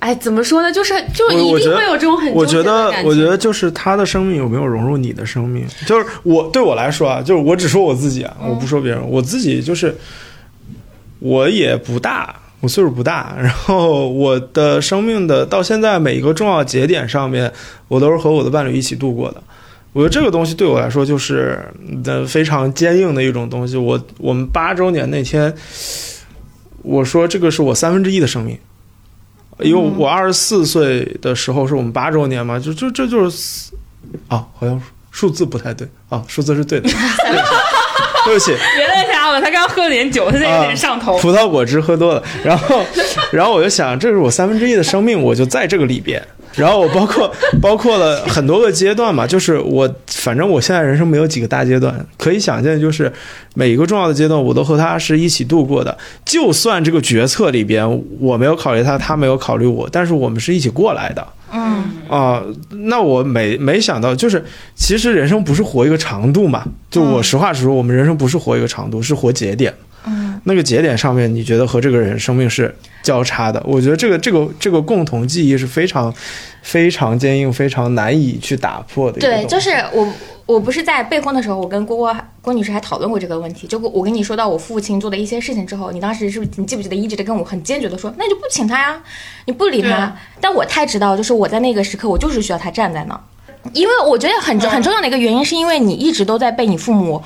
[0.03, 0.73] 哎，怎么说呢？
[0.73, 9.97] 就是就一定会有这种很我觉得我觉得就是他的生命有没有融入你的生命，就是我对我来说啊，就是我只说我自己啊，我不说别人，我自己就是
[11.21, 17.53] 我也不大，我岁数不大，然后我的生命的到现在每一个重要节点上面，
[17.87, 19.41] 我都是和我的伴侣一起度过的。
[19.93, 21.61] 我觉得这个东西对我来说就是
[22.03, 23.77] 的非常坚硬的一种东西。
[23.77, 25.55] 我我们八周年那天，
[26.83, 28.59] 我说这个是我三分之一的生命。
[29.63, 33.73] 因为我二十四岁的时候是我们八周年嘛，就就这就是四
[34.29, 34.81] 啊，好像
[35.11, 36.89] 数字不太对啊，数字是对的，
[38.25, 41.19] 对不起，原来家伙，他刚喝了点酒，他现在有点上头。
[41.19, 42.85] 葡萄果汁喝多了，然后
[43.33, 46.23] 然后我就想，这是我三分之一的生命，我就在这个里边。
[46.55, 53.13] 然后我包括包括了很多个阶段嘛，就是我反正我现在人生没有几个大阶段，可以想见，就是
[53.55, 55.97] 每一个重要的阶段我都和他是一起度过的。
[56.25, 61.27] 就算这个决策里边我没有考虑他，他没有考虑我，但是我们是一起过来的。
[61.55, 64.43] 嗯，啊、那我没没想到，就是
[64.75, 69.73] 其实人生不是活一个长度嘛，就我实话实说，我们人生不是活一个长度，是活节点。
[70.07, 73.63] 嗯，那个节点上面，你觉得和这个人生命是交叉的？
[73.67, 76.13] 我觉得这个这个这个共同记忆是非常
[76.63, 80.13] 非常坚硬、非常难以去打破的对，就是我，
[80.47, 83.67] 我不是在备婚的时候，我跟郭郭郭女士还讨论过这个问题。
[83.67, 89.01] 就我跟你说到我父亲做的一些事情之后，你当时是不是你记不记得一直的跟我很坚决的说，那你就不请他呀，
[89.45, 90.21] 你不理他啊。
[90.41, 93.21] 但我太知道，就是我在那个时刻，我就是需要他站在那儿，
[93.73, 97.23] 因为我觉得很很重要的一个原因，是因为你一直都在被你父母。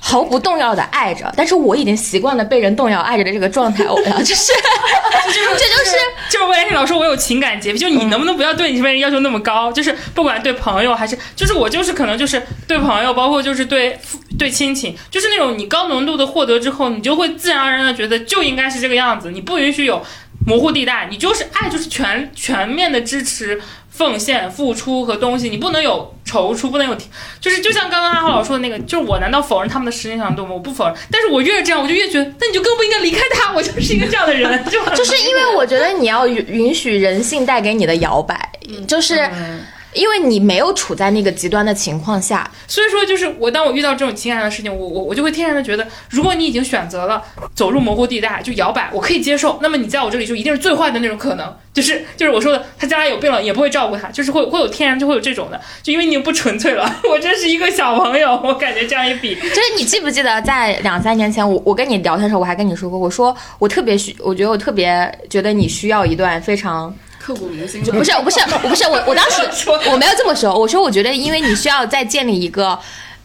[0.00, 4.52] 毫不动摇的爱着，但是我已经习惯了被人动摇爱着的这个状态， 我要就是，
[5.28, 5.96] 这就是
[6.30, 9.70] 就是魏延老说，我有情感洁癖，就你能不能不要对你身边人要求那么高？
[9.70, 20.02] 就是不管对朋友还是，就是我就是可能就是对朋友，包括就是对父对亲情，就是那种你高浓度的获得之后，你就会自然而然的觉得就应该是这个样子，你不允许有
[20.46, 23.60] 模糊地带，你就是爱就是全全面的支持。
[24.00, 26.96] 奉献、付出和东西，你不能有踌躇，不能有，
[27.38, 30.52] 就是就像刚刚阿浩老师说的那个，就是我难道否认他们的时间长度吗？
[30.54, 38.50] 我不否认，但是我越这样，我就越觉得，那你就更不应该离开他，我就是一个这样的人，就 很就是因为我觉得你要允允许人性带给你的摇摆，
[38.88, 39.60] 就是嗯
[39.92, 47.22] 因为你没有处在那个极端的情况下，所以说，就是我当我遇到这种情感的事情，我我我就会天然的觉得，如果你已经选择了
[47.54, 49.58] 走入模糊地带，就摇摆，我可以接受。
[49.62, 57.00] 那么你在我这里就一定是最坏的那种可能，就是就是我说的，他将来有病了也不会照顾他，就是会会有天然就会有这种的，就因为你不纯粹了。
[57.10, 66.94] 我真是一个小朋友，我感觉这样一比， 就是你记不记得在两三年前，我我跟你聊天的时候，我还跟你说过，我说我特别需，我觉得我特别觉得你需要一段非常
[67.34, 69.42] 刻骨铭心 不是，我不是，我不是，我我当时
[69.90, 72.78] 我没有这么说，我说我觉得因为你需要再建立一个。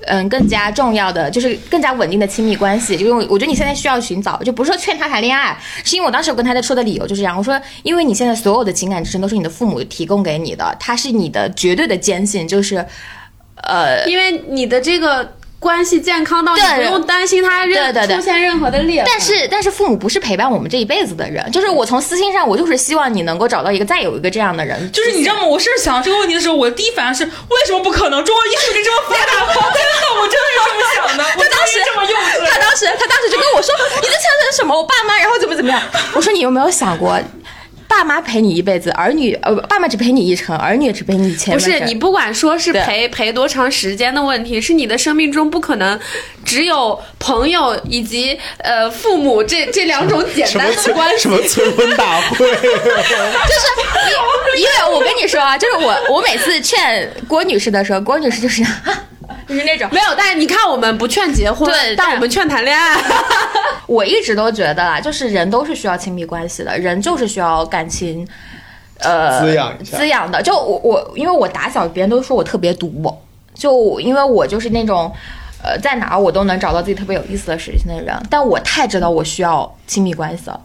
[0.08, 12.86] 嗯，更加重要的就是更加稳定的亲密关系，就因为我觉得你现在需要寻找，就不是说劝他谈恋爱，是因为我当时我跟他在说的理由就是这样，我说因为你现在所有的情感支撑都是你的父母提供给你的，他是你的绝对的坚信，就是，
[13.64, 15.34] 呃，因为你的这个
[15.66, 19.12] 关系健康到你不用担心他任出现任何的裂痕。
[19.12, 25.44] 但是但是父母不是陪伴我们这一辈子的人，就是我从私心上，我就是希望你能够找到一个再有一个这样的人，就是你知道吗？
[25.44, 28.24] 我是想这个问题的时候，我的第一反应是为什么不可能？
[28.24, 31.24] 中国艺术这这么发达，真的，我真的是这么想的。
[31.38, 34.78] 我当时这么幼稚，他当时他当时就跟我说：“你在想什么？
[34.78, 35.82] 我爸妈，然后怎么怎么样？”
[36.14, 37.20] 我说：“你有没有想过，
[37.96, 45.98] 爸爸妈陪你一辈子，儿女呃，爸妈只陪你一程，儿女只陪你前半生不是你不管说是陪陪多长时间的问题，是你的生命中不可能
[46.44, 51.20] 只有朋友以及呃父母这这两种简单的关系。
[51.20, 52.46] 什么催婚大会？
[52.52, 52.60] 就是
[54.58, 58.62] 因为我跟你说啊，就是我我每次劝郭女士的时候，郭女士就是
[59.48, 59.88] 就是那种。
[59.92, 62.98] 没有，但是你看，我们不劝结婚，对但但我们劝谈恋爱。
[63.88, 68.28] 我一直都觉得啦，就是人都是需要亲密关系的，人就是需要感情，
[69.00, 70.42] 呃，滋养一下滋养的。
[70.42, 73.16] 就我我，因为我打小别人都说我特别独，
[73.54, 75.14] 就因为我就是那种，
[75.64, 80.60] 呃，在哪儿我都能找到自己特别有意思的事情的人，但我太知道我需要亲密关系了。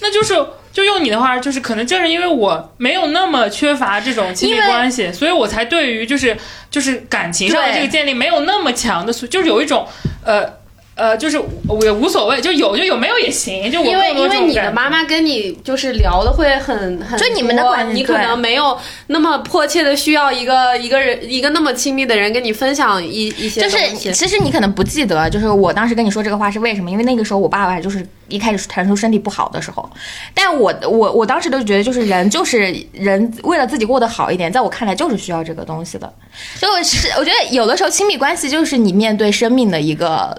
[0.00, 0.34] 那就是
[0.72, 6.36] 就用你的话，就是可能正是因为我没有那么缺乏这种亲密关系，所以我才对于就是
[6.70, 9.86] 就是感情上的这个建立没有那么强的，就是有一种
[10.24, 10.59] 呃。
[11.00, 13.72] 呃，就是我也无所谓，就有就有，没有也行。
[13.72, 26.90] 就我因为因为你的妈妈跟你就是聊的会很很就你们的多关系你可能没有那么迫切的需要一个一个人一个那么亲密的人跟你分享一一些就东西是其实你可能不记得，就是我当时跟你说这个话是为什么？
[26.90, 29.88] 因为那个时候我爸爸就是一开始传出身体不好的时候，
[30.34, 36.12] 但我我我当时都觉得就是人就是人为了自己过得好一点，在我看来就是需要这个东西的。
[36.60, 40.36] 就是我觉得有的时候亲密关系就是你面对生命的一个，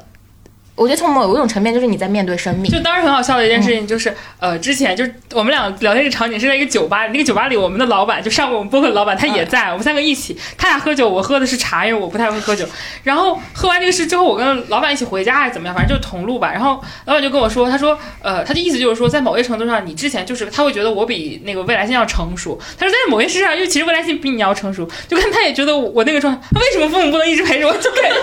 [0.76, 2.72] 我觉得从某一种层面就是你在面对生命。
[2.72, 12.65] 就当时很好笑的一件事情，就是、呃，之前就是我们俩聊天的场景是在一个酒吧，那个酒吧里我们的老板就上过我们播客的老板他也在，我们三个一起，他俩喝酒，我喝的是茶，因为我不太会喝酒。
[13.03, 16.52] 然后喝完这个事之后，我跟老板一起回家还是怎么样，反正就是同路吧。
[16.52, 22.60] 然后老板就跟我说，他说呃，他的意思就是说，在某些程度上，你之前就是他会觉得我比那个未来性要成熟。
[22.80, 27.73] 他说在某些事上，因为其实未来性比你要成熟，就看他也觉得我那个状态，他为什么父母不能一直陪着我？
[27.77, 28.18] 就感觉。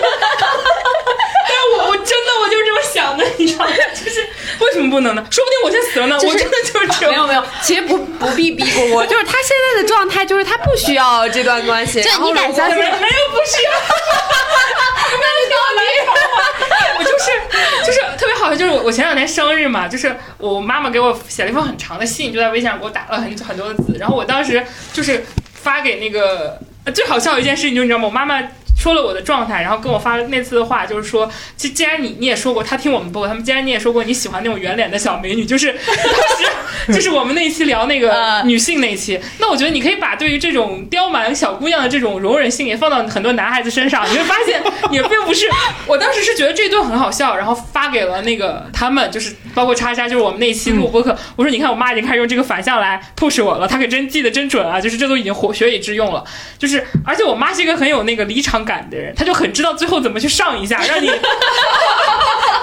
[1.51, 3.71] 但我我真的我就是这么想的，你知道吗？
[3.93, 4.27] 就是
[4.59, 5.25] 为什么不能呢？
[5.29, 7.11] 说不定我先死了呢，我真的就是这样。
[7.11, 13.57] 没有没有，其实不不必逼过我，就是他现在的状态就是他不需要这段关系， 就然后我你敢相信没有不是，
[15.21, 16.41] 那你给我来一口啊！
[16.99, 25.23] 我就是就是特别好笑，就是我我前两天生日嘛，就是我妈妈给我写了一封很长的信，就在微信上给我打了很很多的字，然后我当时就是
[25.53, 28.05] 发给那个呃最好笑的一件事情，就是你知道吗？
[28.05, 28.41] 我妈妈。
[28.79, 35.75] 说了我的状态，然后跟我发了那次的话，就是说，既既然你你也说过，他听我们播，他们既然你也说过你喜欢那种圆脸的小美女，就是
[36.87, 44.61] 就是我们那一期聊那个女性那一期，那我觉得你可以把对于这种刁蛮小姑娘的这种容忍性也放到很多男孩子身上，你会发现
[44.91, 45.45] 也并不是。
[45.85, 56.23] 我当时是觉得这段很好笑，然后发给了那个他们，就是包括叉叉，就是我们那期录播客，我说你看我妈已经开始用这个反向来 push 我了，她可真记得真准啊，就是这都已经活学以致用了。
[56.57, 61.07] 就是而且我妈是一个很有那个离场感的人，他就很知道最后怎么去上一下，让你。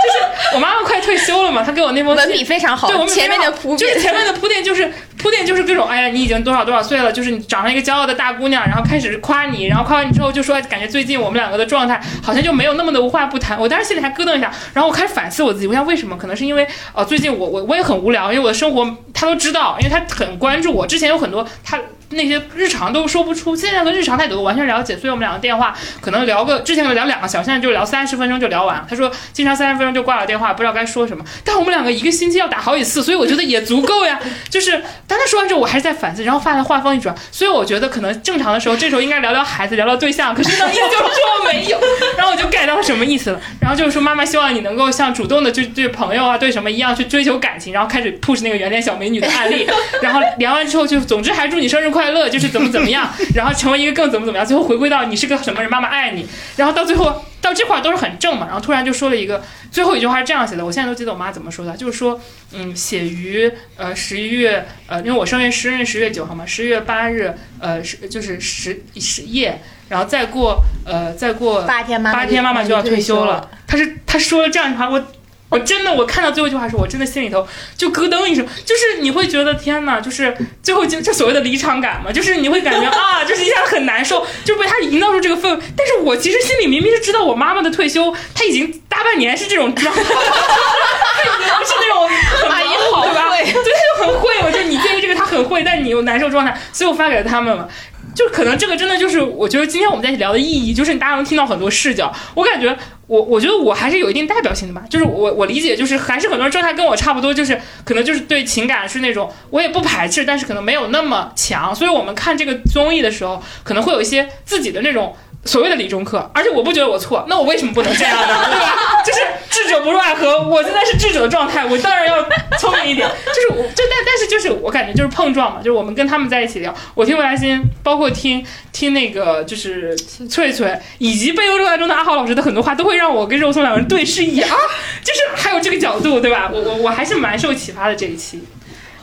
[0.07, 0.19] 就是
[0.55, 13.59] 我妈妈快退休了嘛，她给我那封信文笔非常好对，我，们前面的铺就是，前面的铺垫就是铺垫就是各种，哎呀，你已经多少多少岁了，就是你长成一个骄傲的大姑娘，然后开始夸你，然后夸完你之后就说，感觉最近我们两个的状态好像就没有那么的无话不谈。
[13.59, 16.17] 我当时心里还咯噔一下，然后我开始反思我自己，我想为什么？
[16.17, 21.79] 可能是因为呃，最近我我我也很无聊，因为我的生活他都知道，因为他很关注我，之前有很多他。
[22.11, 28.87] 那些日常都说不出，现在和日常他都完全了解，所以我们两个电话可能聊个之前可能聊两个小时，现在就聊三十分钟就聊完。
[28.89, 31.25] 他说经常三十分钟就挂了电话，不知道该说什么。
[31.45, 34.21] 但我们两个一个星期要打好几次，所以我觉得也足够呀。
[34.49, 40.35] 就是当他说完之后，我还是在反思，然后发现话锋一转，所以我觉得可能正常的时候，这时候应该聊聊孩子，聊聊对象。
[40.35, 41.79] 可是呢，你就说没有，
[42.17, 43.41] 然后我就 get 到什么意思了。
[43.61, 49.67] 然后就是说妈妈希望你能够像主动的就对朋友啊，对什么一样去追求感情，然后开始 push 那个圆脸小美女的案例。
[50.03, 56.27] 然后聊完之后就总之还祝你生日快乐，就是怎么怎么样， 然后成为一个更怎么怎么样，最后回归到你是个什么人，妈妈爱你。
[56.57, 62.21] 然后到最后到这块儿都是很正嘛，然后突然就说了一个最后一句话是这样写的，我现在都记得我妈怎么说的，就是说，
[62.53, 73.37] 嗯，写于呃十一月呃，因为我生日生日十月九号嘛，十月八日呃是就是十十夜，然后再过呃再过八天妈妈八天妈妈就要退休了。
[73.37, 73.51] 了。
[73.67, 75.03] 他是他说了这样一句话，我
[75.49, 77.47] 我真的我看到最后一句话的时候，我真的心里头
[77.77, 85.63] 就咯噔一声，就是你会觉得天哪，就是最后就这所谓的离场感嘛，就是你会感觉 啊，就是一下子很难受，就被他营造出这个氛围。
[85.77, 93.29] 但是我其实心里明明是知道我妈妈的退休，她已经大半年是这种状态，她已经不是那种很阿姨忙好对吧？
[93.31, 94.35] 对，她就很会。
[94.45, 97.69] 我觉得你介意这个，她很会，但你又难受状态，所以我发给了他们嘛。
[98.17, 102.11] 就可能这个真的就是，我觉得今天我们在一起聊的意义，就是大家能听到很多视角。
[102.35, 102.75] 我感觉
[103.07, 111.75] 我我觉得我还是有一定代表性的吧，就是我我理解，就是还是很多人状态跟我差不多，就是可能就是对情感是那种我也不排斥，但是可能没有那么强。
[111.75, 115.15] 所以我们看这个综艺的时候，可能会有一些自己的那种。
[115.47, 118.45] 所谓的理中客，而且我不觉得我错，那我为什么不能这样呢？
[118.51, 119.03] 对吧？
[119.05, 122.23] 就是智者不入爱河，我现在是智者的状态，我当然要
[122.59, 123.09] 聪明一点。
[123.27, 134.57] 就是我，就但但是就是我感觉就是碰撞嘛，就是我们跟他们在一起聊，我听魏来星，包括听听那个就是翠翠，以及《备忧热爱》中的阿豪老师的很多话，都会让我跟肉松两个人对视一眼啊，
[135.05, 136.51] 就是还有这个角度，对吧？
[136.53, 138.43] 我我我还是蛮受启发的这一期。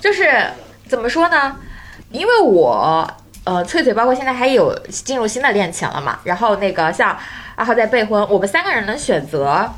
[0.02, 0.30] 就是
[0.88, 1.56] 怎么说呢？
[2.11, 3.10] 因为我
[3.45, 7.18] 呃，翠翠包括现在还有进入新的恋情了嘛，然后那个像
[7.56, 9.70] 阿浩在备婚，我们三个人能选择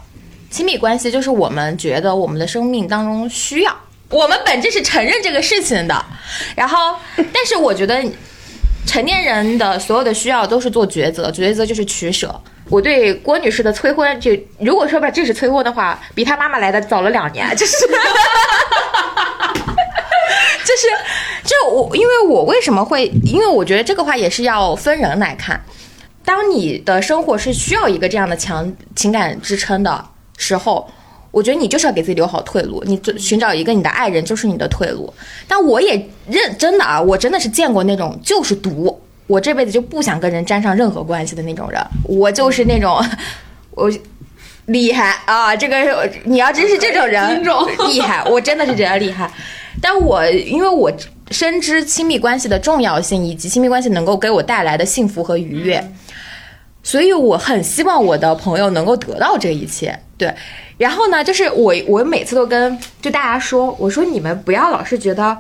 [0.52, 3.76] 亲密关系，就是我们觉得我们的生命当中需要，
[4.10, 6.06] 我们本质是承认这个事情的。
[6.56, 8.04] 然后， 但是我觉得
[8.86, 12.40] 成年人的所有的需要都是做抉择，抉择就是取舍。
[12.70, 17.76] 我对郭女士的催婚，就如果说吧这是催婚的话，比她妈妈来的早了两年，就是。
[20.66, 20.88] 就是，
[21.44, 23.06] 就我，因为我为什么会？
[23.24, 25.64] 因为我觉得这个话也是要分人来看。
[26.26, 30.04] 当你的生活是需要一个这样的强情感支撑的
[30.38, 30.90] 时候，
[31.30, 32.84] 我觉得你就是要给自己留好退路。
[32.88, 35.14] 你寻找一个你的爱人就是你的退路。
[35.48, 35.94] 但我也
[36.28, 41.80] 认真的啊，我真的是见过那种就是毒，我这辈子就不想跟人沾上任何关系的那种人。
[42.06, 43.00] 我就是那种，
[43.76, 43.92] 我
[44.66, 45.56] 厉害啊！
[45.56, 47.44] 这个你要真是这种人，
[47.88, 49.30] 厉害，我真的是觉得厉害。
[49.82, 50.92] 但我因为我
[51.32, 55.92] 深知亲密关系的重要性，以及亲密关系能够给我带来的幸福和愉悦，
[56.84, 60.00] 所以我很希望我的朋友能够得到这一切。
[60.18, 60.34] 对，
[60.78, 65.38] 然后呢，就是我我每次都跟就大家说，我说你们不要老是觉得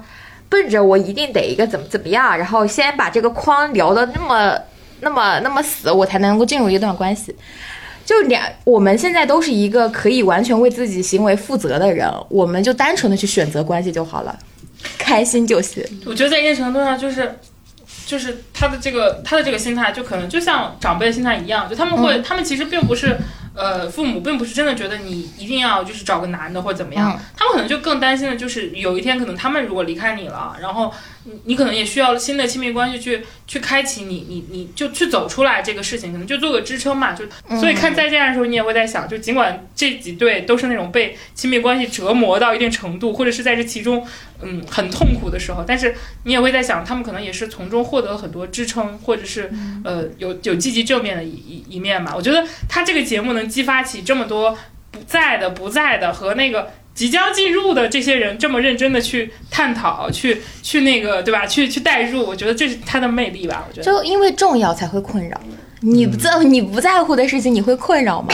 [0.49, 4.59] 奔着我一定得一个怎么怎么样，然后先把这个框聊的那么
[4.99, 7.33] 那么那么死，我才能够进入一段关系。
[8.05, 14.37] 就两，我们现在都是一个可以完全为自己行为负责的人，我们就单纯的去选择关系就好了，
[14.97, 15.83] 开心就行。
[16.05, 17.39] 我觉得在一定程度上，就是
[18.05, 23.17] 就是他的这个他的这个心态，就可能就像长辈的心态一样，就他们会，他们其实并不是。
[23.57, 30.91] 呃，父母并不是真的觉得你一定要就是找个男的或者怎么样，他们可能就更担心的就是有一天可能他们如果离开你了，然后
[31.25, 37.25] 你你可能也需要新的亲密关系去去开启你你你就去走出来这个事情，可能就做个支撑嘛，就
[37.59, 44.05] 所以看再见的时候你也会在想，就尽管这几对都是那种被亲密关系折磨到一定程度，或者是在这其中
[44.41, 45.95] 嗯很痛苦的时候，但是
[46.25, 49.49] 你也会在想，他们可能也是从中获得了很多支撑，或者是
[49.83, 52.13] 呃有有积极正面的一一一面嘛。
[52.15, 53.45] 我觉得他这个节目能。
[53.55, 54.57] 激发起这么多
[54.91, 61.45] 不在的、不在的和那个即将进入的这些人，这么认真的去探讨、去去那个，对吧？
[61.45, 63.65] 去去代入，我觉得这是他的魅力吧。
[63.67, 65.39] 我觉得，就因为重要才会困扰。
[65.81, 68.33] 你不在你不在乎的事情，你会困扰吗？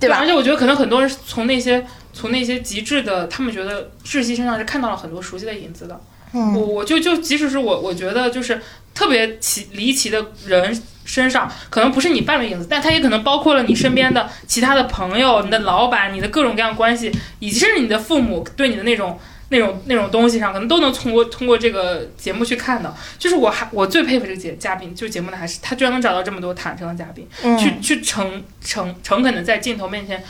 [0.00, 0.16] 对吧？
[0.18, 6.00] 而且我觉得，可能很多人从那些从那些极致的，他们觉得窒息身上是看到了很多熟悉的影子的。
[6.32, 8.58] 嗯，我我就就即使是我，我觉得就是
[8.94, 10.82] 特别奇离奇的人。
[11.04, 19.18] 身上可能不是你伴侣影子，但它也可能包括了你身边的其他的朋友、你的老板、你的各种各样关系，以及甚至你的父母对你的那种、
[19.48, 22.96] 那种、那种东西上，可能都能通过通过这个节目去看到。
[23.18, 30.22] 就是我还我最佩服这个节嘉宾，就是节目的还是他居然能找到这么多坦诚的嘉宾，去去诚诚诚恳的在镜头面前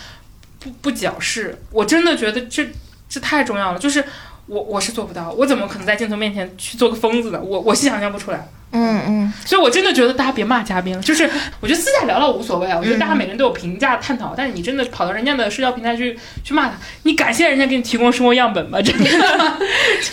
[0.58, 1.62] 不不矫饰。
[1.70, 2.66] 我真的觉得这
[3.08, 3.78] 这太重要了。
[3.78, 4.04] 就是
[4.46, 7.40] 我我是做不到，我怎么可能在镜头面前去做个疯子呢？
[7.40, 8.48] 我我是想象不出来。
[8.74, 11.28] 嗯嗯，所以我真的觉得大家别骂嘉宾了，就是
[11.60, 12.78] 我觉得私下聊聊无所谓啊。
[12.78, 18.80] 我觉得大家每个人都有评价探讨，但是你真的跑到人家的社交平台去去骂他，你感谢人家给你提供生活样本吗？
[18.80, 19.08] 真的，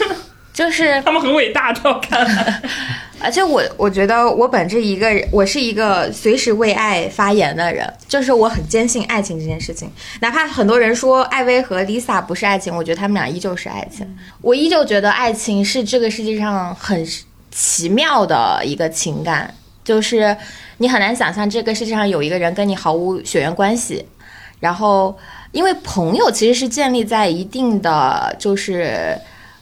[0.60, 2.62] 就是 他们很伟大，在我看来。
[3.22, 9.90] 而且我我觉得我本质一个人，我是一个随时为爱发言的人，就是我很坚信爱情这件事情。
[10.20, 14.06] 哪怕很多人说艾薇和 Lisa 不是爱情，我觉得他们俩依旧是爱情。
[14.42, 17.08] 我依旧觉得爱情是这个世界上很。
[17.52, 19.52] 奇妙的一个情感，
[19.84, 20.38] 就是
[20.78, 24.06] 你很难想象这个世界上有一个人跟你毫无血缘关系，
[24.60, 25.18] 然后
[25.52, 29.20] 因为朋友其实是建立在一定的就是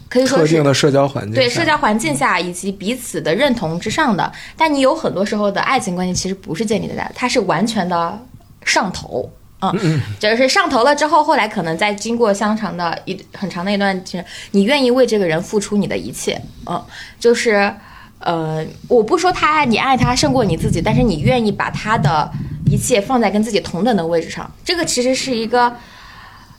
[0.09, 8.19] 可以说特定的社交环境对社交环境下以及彼此的认同之上的，但你有很多时候的爱情关系其实不是建立在，它是完全的
[8.63, 9.29] 上头。
[9.59, 16.39] 嗯， 就是上头了之后，后来可能在经过相长的一很长的一段，就是你愿意为这个人付出你的一切。
[16.67, 16.79] 嗯，
[17.19, 17.73] 就是，
[18.19, 22.31] 呃，我不说他，你爱他胜过你自己，但是你愿意把他的
[22.69, 25.75] 一切放在跟自己同等的位置上，这个其实是一个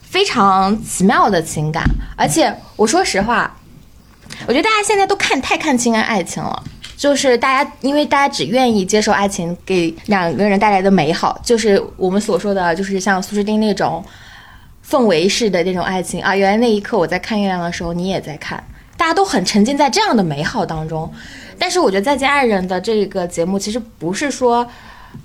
[0.09, 1.83] 非常奇妙的情感。
[2.17, 3.55] 而且我说实话，
[4.47, 6.63] 我觉得大家现在都看太看清爱情了。
[6.97, 14.03] 就是大家，因为大家只愿意接受爱情给两个人带来的美好，就是我们所说的，就是像苏诗丁那种
[14.85, 16.35] 氛围式的那种爱情啊。
[16.35, 18.61] 原来那一刻我在看月亮的时候，你也在看，
[18.97, 21.09] 大家都很沉浸在这样的美好当中。
[21.57, 24.67] 但是我觉得《再见爱人》的这个节目其实不是说，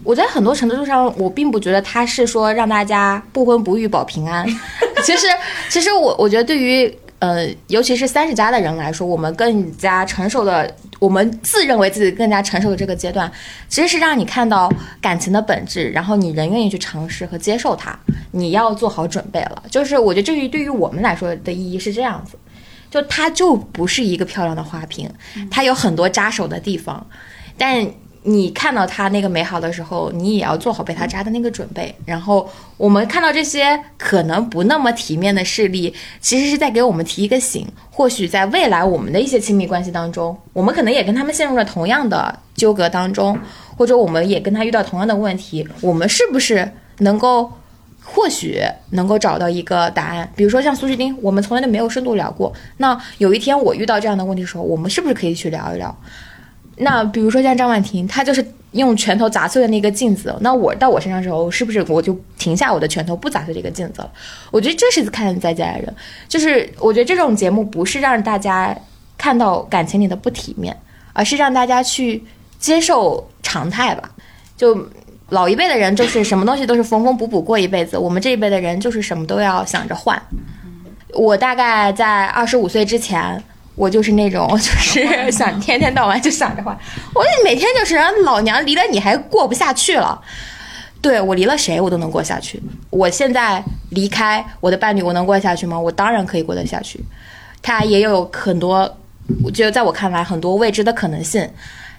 [0.02, 4.47] 我在很多程度上，我并不觉得他是说让大家不婚不育保平安。
[5.02, 5.27] 其实，
[5.70, 13.31] 其实我我觉得对于呃，尤其是三十加的人来说，我们更加成熟的，我们自认为自己更加成熟的这个阶段，
[13.66, 14.70] 其实是让你看到
[15.01, 17.98] 感情的本质，然后你仍愿意去尝试和接受它，
[18.32, 19.62] 你要做好准备了。
[19.70, 22.36] 就是我觉得这于对于我们来说的意义是这样子，
[22.90, 25.11] 就它就不是一个漂亮的花瓶，
[25.51, 27.06] 它有很多扎手的地方，
[27.56, 27.86] 但。
[28.26, 31.94] 你看到他那个美好的时候，你也要做好被他扎的那个准备。
[32.06, 32.48] 然后
[32.78, 37.66] 我们看到这些可能不那么体面的事例，其实是在给我们提一个醒。
[37.90, 43.38] 或许在未来我们的一些亲密关系当中，我们可能也跟他们陷入了同样的纠葛当中，
[43.76, 46.68] 或者我们也跟他遇到同样的问题，我们是不是
[46.98, 47.52] 能够，
[48.02, 48.60] 或许
[48.90, 50.28] 能够找到一个答案？
[50.34, 52.52] 比如说像苏旭丁，我们从来都没有深度聊过。
[52.78, 55.94] 那有一天我遇到这样的问题的时候，我们是不是可以去聊一聊？
[56.76, 60.34] 那比如说像张婉婷，她就是用拳头砸碎的那个镜子。
[60.40, 64.10] 那我到我身上时候，是不是我就停下我的拳头，不砸碎这个镜子了？
[64.51, 65.94] 我觉得这是看在家人，
[66.28, 68.76] 就是我觉得这种节目不是让大家
[69.16, 70.76] 看到感情里的不体面，
[71.12, 72.24] 而是让大家去
[72.59, 74.10] 接受常态吧。
[74.56, 74.88] 就
[75.28, 80.20] 老一辈的人就是什么东西都是缝缝补补过一辈子，我们这一辈的人就是什么都要想着换。
[81.12, 83.40] 我大概在二十五岁之前。
[83.74, 86.76] 我就是那种， 就是想天天到晚就想着换。
[87.14, 90.20] 我每天就是老娘离了你还过不下去了。
[91.01, 92.62] 对我离了谁我都能过下去。
[92.88, 95.78] 我现在离开我的伴侣，我能过下去吗？
[95.78, 96.98] 我当然可以过得下去。
[97.60, 98.96] 他也有很多，
[99.44, 101.46] 我觉得在我看来很多未知的可能性。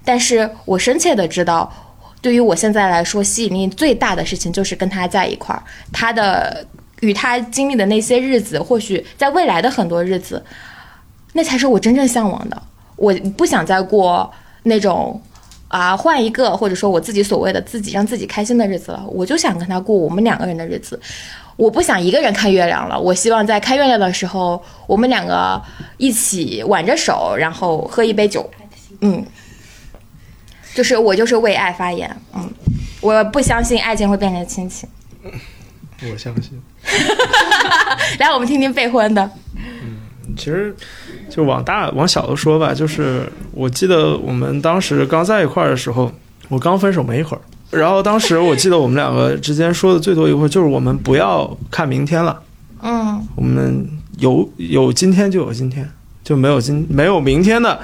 [0.03, 1.71] 但是我深切的知道，
[2.19, 5.61] 对于我现在来说，吸引力最大的事情就是跟他在一块儿。
[5.91, 6.65] 他的
[7.01, 10.43] 与他经历的那些日子，或许在未来的很多日子。
[11.35, 12.63] 那才是我真正向往的。
[12.95, 14.31] 我不想再过
[14.63, 15.21] 那种
[15.67, 19.05] 啊换一个，或者说我自己所谓的自己让自己开心的日子了。
[19.09, 20.97] 我就想跟他过我们两个人的日子。
[21.57, 22.97] 我不想一个人看月亮了。
[22.97, 25.61] 我希望在看月亮的时候，我们两个
[25.97, 28.49] 一起挽着手，然后喝一杯酒。
[29.01, 29.25] 嗯，
[30.73, 32.09] 就是我就是为爱发言。
[32.33, 32.49] 嗯，
[33.01, 34.87] 我不相信爱情会变成亲情。
[36.11, 36.61] 我相信。
[38.19, 39.29] 来，我们听听备婚的。
[40.35, 40.75] 嗯，其实。
[41.27, 46.09] 就往大往小的说吧，就是我记得我们当时刚在一块儿的时候，
[46.49, 47.41] 我刚分手没一会儿，
[47.77, 52.39] 然后当时我记得我们两个之间说的最多一会儿就是我们不要看明天了，
[52.83, 53.85] 嗯，我们
[54.19, 55.89] 有有今天就有今天，
[56.23, 57.77] 就没有今没有明天的，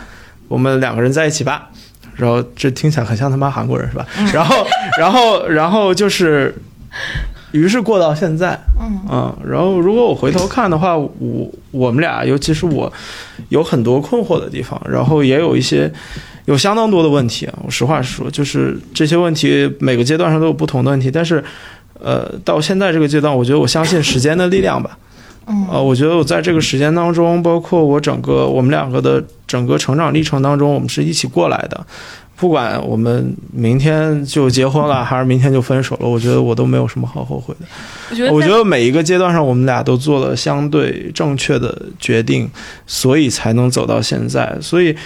[0.47, 1.69] 我们两个人在一起吧。
[2.15, 4.05] 然后这听起来很像他妈韩国人是吧？
[4.31, 4.67] 然后
[4.99, 6.55] 然后然后就是。
[7.51, 11.09] 于是过到现在，嗯然后如果我回头看的话，我
[11.71, 12.91] 我们俩，尤其是我，
[13.49, 15.91] 有很多困惑的地方，然后也有一些，
[16.45, 17.53] 有相当多的问题啊。
[17.65, 21.43] 我实话实说，就是这些问题每个阶段上都有不同的问题，但是，
[21.99, 24.97] 呃，到现在这个阶段，我觉得我相信时间的力量吧，
[25.47, 31.85] 嗯，呃，我觉得我在这个时间当中，包括我整个我们两个的整个成长历程当中，我们是一起过来的。
[32.41, 37.67] 不管我们明天就结婚了，还是明天就分手了，我觉得我都没有什么好后悔的。
[38.09, 42.49] 我觉得，我觉得每一个阶段上，我们俩都做了相对正确的决定，
[42.87, 44.57] 所以才能走到现在。
[44.59, 44.97] 所以，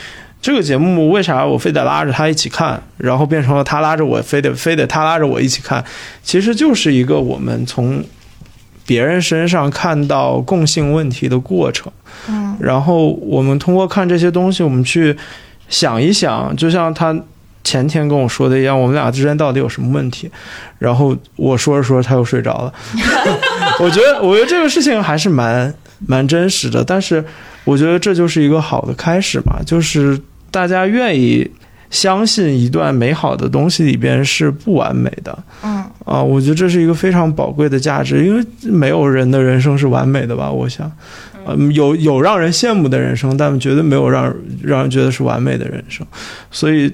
[0.41, 5.83] 这个节目为啥我非得拉着他一起看，然后变成了他拉着我，非得非得他拉着我一起看，
[6.23, 8.01] 其实就是一个我们从
[8.85, 11.91] 别人身上看到共性问题的过程。
[12.29, 15.17] 嗯，然后我们通过看这些东西，我们去。
[15.69, 17.15] 想一想，就像他
[17.63, 20.29] 前天跟我说的一样，我们俩之间到底有什么问题？
[20.77, 22.73] 然后我说着说着，他又睡着了。
[23.79, 25.73] 我觉得，我觉得这个事情还是蛮
[26.05, 26.83] 蛮真实的。
[26.83, 27.23] 但是，
[27.63, 30.19] 我觉得这就是一个好的开始嘛，就是
[30.51, 31.49] 大家愿意
[31.89, 35.37] 相信一段美好的东西里边是不完美的。
[35.63, 40.51] 嗯啊，我觉得这是一个非常宝贵的价值，因为没有人的人生是完美的吧？
[40.51, 40.91] 我想。
[41.45, 46.05] 嗯，有有让人羡慕的人生，但绝对没有让让人觉得是完美的人生。
[46.51, 46.91] 所以，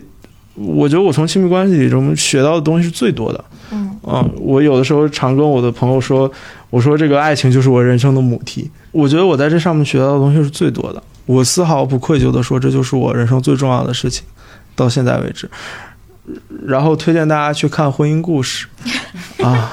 [0.55, 3.43] 我觉得我从亲密关系里中学到的东西是最多的。
[3.71, 6.29] 嗯，啊，我有的时候常跟我的朋友说，
[6.69, 8.69] 我说这个爱情就是我人生的母题。
[8.91, 11.01] 我觉得我在这上面学到的东西是最多的。
[11.25, 14.25] 我丝毫不愧疚的说，这就是我人生最重要的事情，
[14.75, 15.49] 到现在为止。
[16.65, 18.67] 然后推荐大家去看《婚姻故事》
[19.45, 19.69] 啊。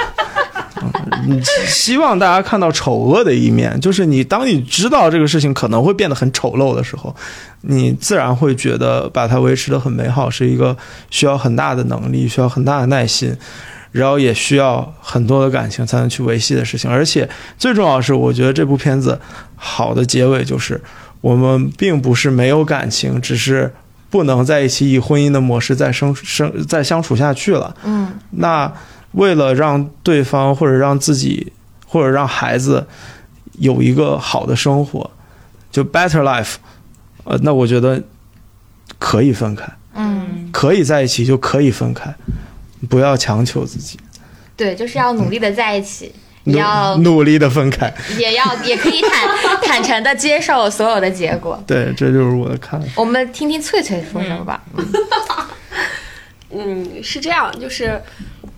[1.29, 7.15] 你 希望大家看到丑恶的一面，就是你当你知道这个事情可能会变得很丑陋的时候，
[7.63, 10.77] 你自然会觉得把它维持的很美好是一个
[11.11, 13.37] 需要很大的能力、需要很大的耐心，
[13.93, 16.91] 然后也需要很多的感情才能去维系的事情。
[16.91, 17.29] 而且
[17.59, 19.19] 最重要的是，我觉得这部片子
[19.57, 20.81] 好的结尾就是
[21.21, 23.73] 我们并不是没有感情，只是
[24.11, 27.75] 不能在一起以婚姻的模式再生生再相处下去了。
[27.85, 28.73] 嗯那
[29.13, 31.53] 为了让对方或者让自己
[31.87, 32.87] 或者让孩子
[33.59, 35.11] 有一个好的生活，
[35.71, 36.55] 就 better life，
[37.25, 38.03] 呃，那我觉得
[38.99, 42.15] 可以分开，嗯，可以在一起就可以分开，
[42.89, 43.99] 不要强求自己，
[44.57, 46.13] 对，就是要努力的在一起，
[46.45, 47.93] 也要努力的分开。
[48.19, 51.63] 也要也可以坦 坦诚的接受所有的结果。
[51.67, 52.87] 对，这就是我的看法。
[52.97, 54.63] 我们听听翠翠说什么吧。
[56.51, 58.01] 嗯，是这样，就是，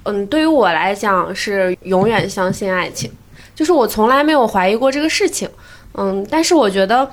[0.04, 3.10] 嗯，对于我来讲是永远相信爱情，
[3.54, 5.48] 就是我从来没有怀疑过这个事情。
[5.94, 7.08] 嗯，但是我觉得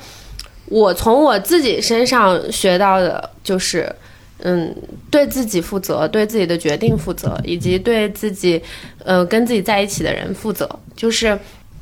[0.67, 3.93] 我从我自己身上学到的就是，
[4.39, 4.73] 嗯，
[5.11, 8.61] 对自己负责，对自己的决定负责，以及对自己，
[9.03, 10.69] 呃，跟自己在一起的人负责。
[10.95, 11.37] 就是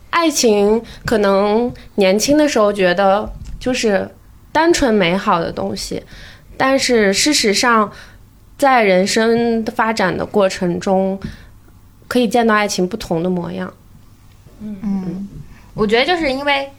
[0.09, 4.09] 爱情，可能年轻的时候觉得就是
[4.51, 6.01] 单纯美好的东西，
[6.57, 7.91] 但是事实上。
[8.57, 11.19] 在人生的发展的过程中，
[12.07, 13.73] 可以见到爱情不同的模样。
[14.61, 15.27] 嗯，
[15.73, 16.69] 我觉得就是因为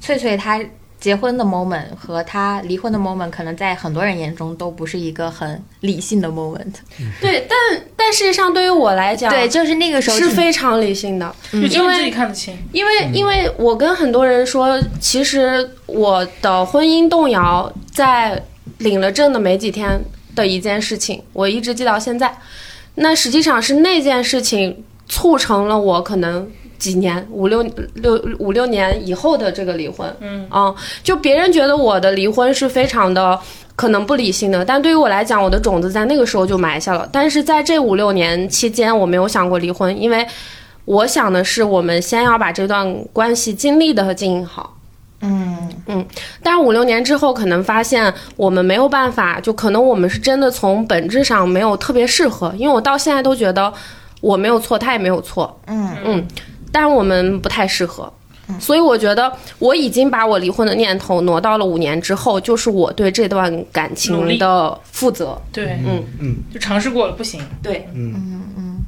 [0.00, 0.58] 翠翠她
[0.98, 6.72] 结婚的 moment 和她离婚的 moment，可能在很多人眼中都不是一个很理性的 moment。
[7.20, 7.58] 对，但
[7.96, 12.56] 但事实上对于我来讲，对，就是那个时候是非常理性的，就只有你自己看得清。
[12.72, 18.42] 因为因为我跟很多人说，其实我的婚姻动摇在
[18.78, 20.02] 领了证的没几天
[20.34, 22.34] 的一件事情，我一直记到现在。
[22.96, 27.62] 那实际上是那件事情促成了我可能几年五六
[27.94, 30.14] 六五六年以后的这个离婚。
[30.20, 33.38] 嗯啊，就别人觉得我的离婚是非常的
[33.76, 37.08] 可能不理性的，但对于我来讲，我的种子在那个时候就埋下了。
[37.12, 40.26] 但是在这五六年期间，我没有想过离婚，因为
[40.84, 44.76] 我想的是，我们先要把这段关系尽力的经营好。
[45.22, 45.56] 嗯
[45.86, 46.06] 嗯
[46.42, 52.52] 但是五六年之后，可能发现我们没有办法，就可能我们是真的从本质上没有特别适合。
[52.56, 53.72] 因为我到现在都觉得
[54.20, 56.26] 我没有错，他也没有错，嗯嗯，
[56.72, 58.12] 但是我们不太适合。
[58.58, 65.40] 所以我觉得我已经把我离婚的念头挪到了五年之后，就是我对这段感情的负责。
[65.52, 67.40] 对，嗯嗯，就尝试过了不行。
[67.62, 68.78] 对，嗯嗯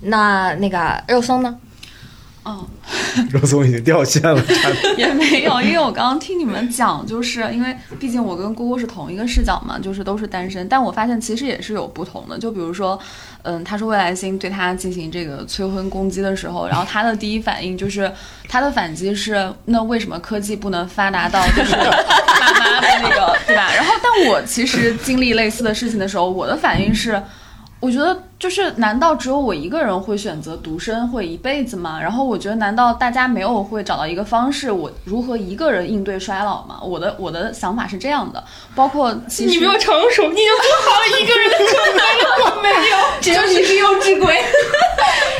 [0.00, 1.54] 那那个肉松呢？
[2.42, 2.66] 哦，
[3.30, 4.42] 肉松已经掉线了，
[4.96, 12.38] 也没有，因为我刚刚听你们讲，就是因为毕竟我跟姑姑是同一个视角嘛，就是都是单身，但我发现其实也是有不同的。
[12.38, 12.98] 就比如说，
[13.42, 18.10] 嗯，他说未来星对他进行这个催婚攻击的时候，然后他的第一反应就是
[18.48, 23.70] 他的反击是，那为什么科技不能发达到就是 爸妈的那个，对吧？
[23.74, 27.22] 然后，但我其实经历类似的事情的时候，我的反应是。
[27.82, 32.00] 我觉得就是，难道只有我一个人会选择独身会一辈子吗？
[32.00, 36.80] 然后我觉得，难道大家没有会找到一个方式，我如何一个人应对衰老吗？
[36.82, 38.42] 我的我的想法是这样的，
[38.74, 42.96] 包括其实你没有成熟，你就做好一个人的准备了，我没有。
[43.20, 44.34] 只有你是幼稚鬼。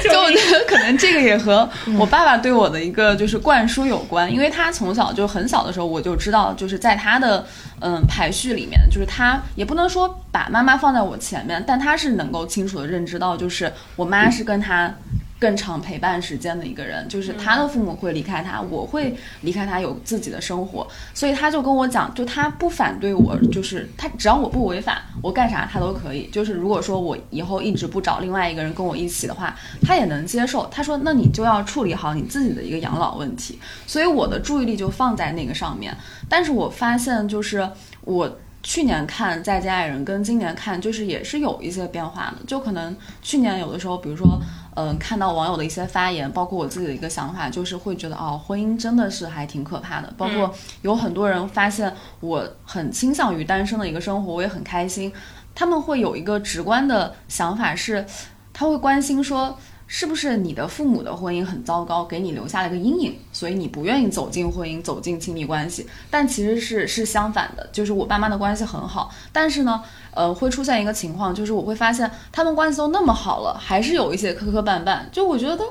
[0.02, 1.68] 就我觉得可能这个也和
[1.98, 7.44] 我爸爸对我的一个就是灌输有关，因为他从小就很小的时候我就知道，就是在他的
[7.82, 14.92] 嗯排序里面，就是他也不能说把妈妈放在我前面，但他是能够清楚的认知到，就是我妈是跟他。
[15.40, 26.28] 更长陪伴时间的一个人，就是他的父母会离开他，我会离开他，有自己的生活，所以他就跟我讲，就他不反对我，就是他只要我不违法，我干啥他都可以。
[26.30, 30.68] 就是如果说我以后一直不找另外一个人跟我一起的话，他也能接受。
[30.70, 33.58] 他说，那你就要处理好你自己的一个养老问题。
[33.86, 35.96] 所以我的注意力就放在那个上面。
[36.28, 37.66] 但是我发现，就是
[38.02, 42.44] 我去年看《再见爱人》跟今年看，就是也是有一些变化的。
[42.46, 44.40] 就可能去年有的时候，比如说。
[44.76, 50.10] 嗯，看到网友的一些发言，包括我自己的一个想法，就是会觉得哦，婚姻真的是还挺可怕的。
[50.16, 55.12] 包括有很多人发现我很倾向于单身的一个生活，我也很开心。
[55.56, 58.06] 他们会有一个直观的想法是，
[58.52, 59.58] 他会关心说，
[59.92, 65.84] 是不是你的父母的婚姻很糟糕，给你留下了一个阴影，所以你不愿意走进婚姻，走进亲密关系。
[66.08, 69.82] 但其实是是相反的，就是我爸妈的关系很好，但是呢。
[70.12, 75.02] 呃，会出现一个情况，就是我会发现他们关系都那么好了，还是有一些磕磕绊绊。
[75.12, 75.64] 就我觉得，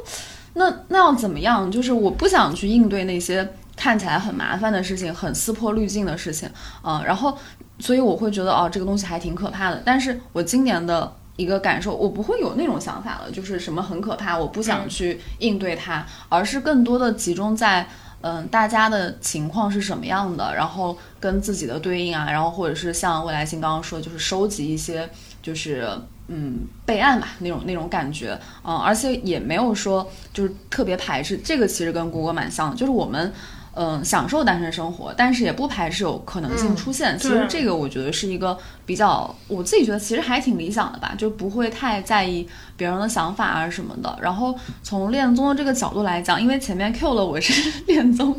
[0.54, 1.70] 那那要怎么样？
[1.70, 6.50] 就是我不想去应对那些看起来很麻烦的事情，很撕破滤镜的事情，
[6.84, 7.38] 嗯、然后
[7.80, 9.82] 所以我会觉得哦，这个东西还挺可怕的。
[9.84, 17.88] 但是我今年的一个感受，我不会有那种想法了，就是什么很可怕，我不想去应对它，而是更多的集中在。
[18.22, 20.54] 嗯，大家的情况是什么样的？
[20.54, 25.10] 然后跟自己的对应啊，然后或者是像未来星刚刚说，就是收集一些，
[25.42, 25.88] 就是
[26.28, 31.38] 嗯备案吧那种那种感觉，嗯，而且也没有说就是特别排斥。
[31.38, 33.32] 这个其实跟谷歌蛮像的，就是我们
[33.82, 37.18] 嗯、享受单身生活，但是也不排斥有可能性出现。
[37.18, 42.46] 其实这个我觉得是一个比较，我自己觉得其实还挺理想的吧，就不会太在意
[42.76, 44.20] 别人的想法啊什么的。
[44.22, 44.54] 然后
[44.84, 48.38] 从恋综的这个角度来讲，因为前面 Q 了我是 恋综，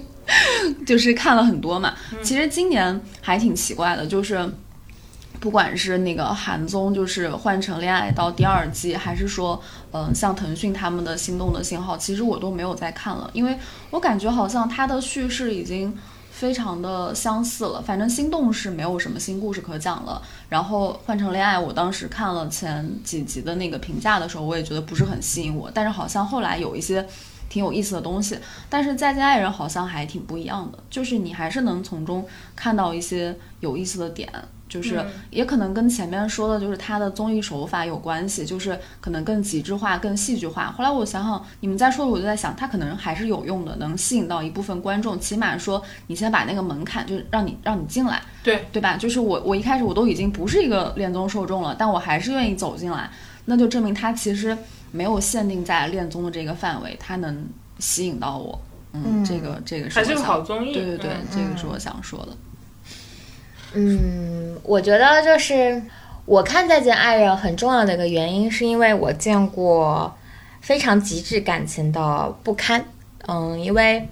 [0.87, 1.95] 就是看了很多嘛。
[2.23, 4.47] 其实今年还挺奇怪的，就是。
[5.41, 9.61] 不管是那个韩综，就是《换成恋爱》到第二季，还是说，
[9.93, 13.59] 嗯、像腾讯他们的《心动的信号》，其实我都没有再看了，因为
[13.91, 15.97] 我感觉好像它的叙事已经
[16.31, 17.81] 非常的相似了。
[17.81, 27.07] 反正《心动》是没有什么新故事可讲了，然后《换成恋爱》，我当时看了前几集的那个评价的时候，我也觉得不是很吸引我，但是好像后来有一些。
[27.49, 28.39] 挺有意思的东西，
[28.69, 34.31] 但是《再见爱人》好像还挺不一样的，就是你还是能从中看到一些有意思的点，
[34.71, 40.73] 就是嗯也可能跟前面说的，就是它的综艺手法有关系，就是可能更极致化、更戏剧化。
[40.79, 45.19] 后来我想想，你们在说的，我就在想，它可能还是有用的，能吸引到一部分观众。
[45.21, 48.97] 起码说，你先把那个门槛，就是让你让你进来，对对吧？
[48.97, 53.11] 就是我我一开始我都已经不是一个恋综受众了，但我还是愿意走进来，
[53.47, 54.57] 那就证明它其实
[54.93, 57.45] 没有限定在恋综的这个范围，它能
[57.81, 58.61] 吸引到我。
[58.93, 60.73] 嗯，嗯这个这个是还是个好综艺。
[60.73, 62.29] 对对对，嗯这个是我想说的。
[62.33, 62.50] 嗯，
[63.73, 65.81] 嗯我觉得就是
[66.25, 70.15] 我看《再见爱人》很重要的一个原因，是因为我见过
[70.61, 72.85] 非常极致感情的不堪。
[73.27, 74.09] 嗯，因为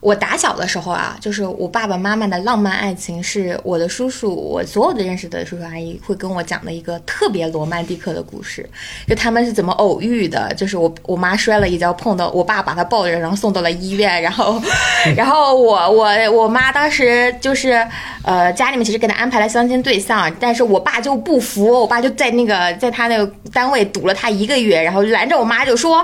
[0.00, 8.66] 我打小的时候啊，就是我爸爸妈妈的浪漫爱情，是我的叔叔，我所有的认识的叔叔阿姨会跟我讲的一个特别罗曼蒂克的故事，
[9.06, 14.60] 就他们是怎么偶遇的，就是我我妈摔了一跤，碰到我爸把她抱着，然后送到了医院，然后，
[15.14, 17.86] 然后我我我妈当时就是
[18.24, 26.02] 呃家里面其实给她安排了相亲对象，但是我爸就不服，我爸就在那个在他那个单位堵了他一个月，然后拦着我妈就说，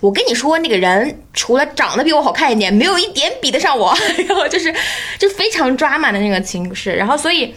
[0.00, 3.94] 我跟你说那个人除了长得比我好看一点，没有一点比得上我，
[4.28, 4.74] 然后就是
[5.18, 7.54] 就非常抓马的那个情势，然后所以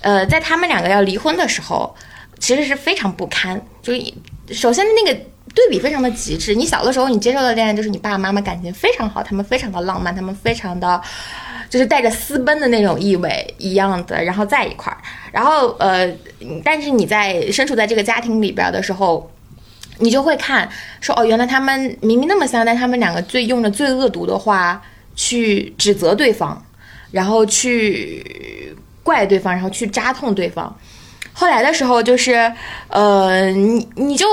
[0.00, 1.94] 呃在他们两个要离婚的时候，
[2.38, 4.02] 其实是非常不堪，就是
[4.52, 5.18] 首先那个。
[5.54, 6.54] 对比非常的极致。
[6.54, 10.98] 你小的时候，你接受的恋爱就是你爸爸妈妈感情非常好，他们非常的浪漫，他们非常的，
[11.68, 14.96] 就是带着私奔的那种意味一样的，然后在一块儿。
[15.30, 16.10] 然后呃，
[16.64, 19.30] 但是你在身处在这个家庭里边的时候，
[19.98, 20.66] 你就会看
[21.02, 24.80] 说哦，原来他们明明那么相爱，但他们两个最用的最恶毒的话
[25.14, 26.62] 去指责对方，
[27.10, 30.74] 然后去怪对方，然后去扎痛对方。
[31.32, 32.52] 后来的时候，就是
[32.88, 34.26] 呃，你你就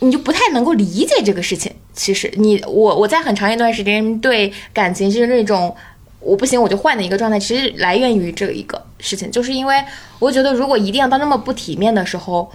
[0.00, 1.72] 你就不太能够理解这个事情。
[1.92, 5.74] 其实你我我在很长一段时间对感情就是那种
[6.20, 9.82] 我不行我就换的一个状态，其实来源于这一个事情，就是因为
[10.18, 12.50] 我觉得如果一定要到那么不体面的时候。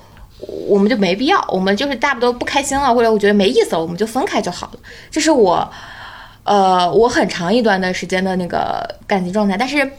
[0.68, 4.80] 我们就没必要，我们就是大不多不开心了，或者我觉得没意思了，我们就分开就好了。
[5.10, 5.72] 这是我，
[6.44, 9.56] 呃，我很长一段的时间的那个感情状态。
[9.58, 9.90] 但是，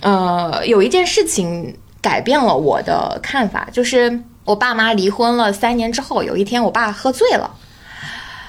[0.00, 7.48] 呃，有一件事情改变了我的看法，就是我爸妈离婚了三年之后，有一天我爸喝醉了，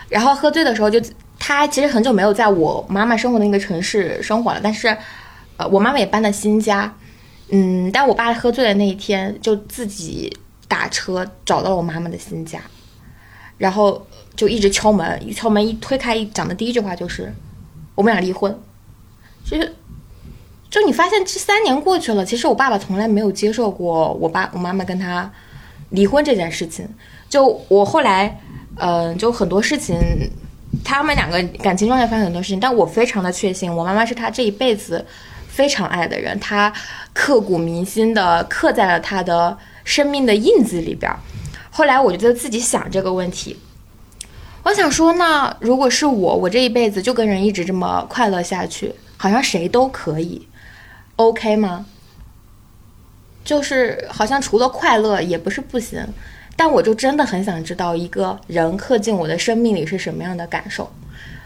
[0.10, 1.00] 然后喝醉的时候就
[1.38, 4.98] 他其实很久没有在我妈妈生活的那个城市生活了，但是，
[5.58, 6.92] 呃，我妈妈也搬了新家，
[7.50, 10.36] 嗯，但我爸喝醉的那一天就自己
[10.68, 12.60] 打车找到了我妈妈的新家，
[13.60, 17.34] 然后就一直敲门，一敲门一推开，一讲的第一句话就是
[17.96, 18.58] 我们俩离婚，
[19.46, 19.74] 就是。
[20.70, 25.32] 就你发现这三年过去了，其实我爸爸从来没有接受过我爸我妈妈跟他
[25.92, 26.90] 离婚这件事情。
[27.30, 28.42] 就我后来，
[28.78, 29.96] 嗯、就很多事情，
[30.84, 35.06] 他们两个感情状态发生很多事情，但我非常的确信，我妈妈是他这一辈子
[35.48, 36.74] 非常爱的人，他
[37.14, 41.16] 刻骨铭心的刻在了他的生命的印子里边。
[41.70, 43.56] 后来我就在自己想这个问题，
[44.64, 50.48] 我想说，那如果是我，我这一辈子就跟人一直这么快乐下去，好像谁都可以
[51.18, 51.86] ，OK 吗？
[53.44, 56.02] 就是好像除了快乐也不是不行，
[56.56, 60.90] 但我就真的很想知道一个人刻进我的生命里是什么样的感受。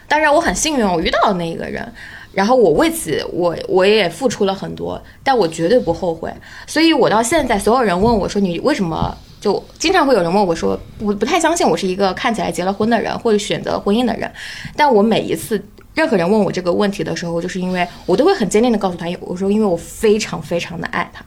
[0.06, 1.92] 当然，我很幸运，我遇到了那一个人，
[2.32, 6.32] 然后我为此我我也付出了很多，但我绝对不后悔。
[6.68, 14.30] 所以我到现在，所有人问我说你为什么，就经常会有人问我说，我不太相信我是一个看起来结了婚的人或者选择婚姻的人，
[14.76, 15.62] 但我每一次。
[15.94, 21.24] 任何人问我这个问题的时候，就是因为我都会很坚定的告诉他，我说因为我非常非常的爱他，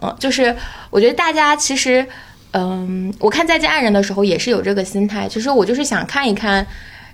[0.00, 0.56] 嗯，就是
[0.88, 2.06] 我觉得大家其实，
[2.52, 6.66] 嗯，我看《再见爱人》的时候也是有这个心态，其实我就是想看一看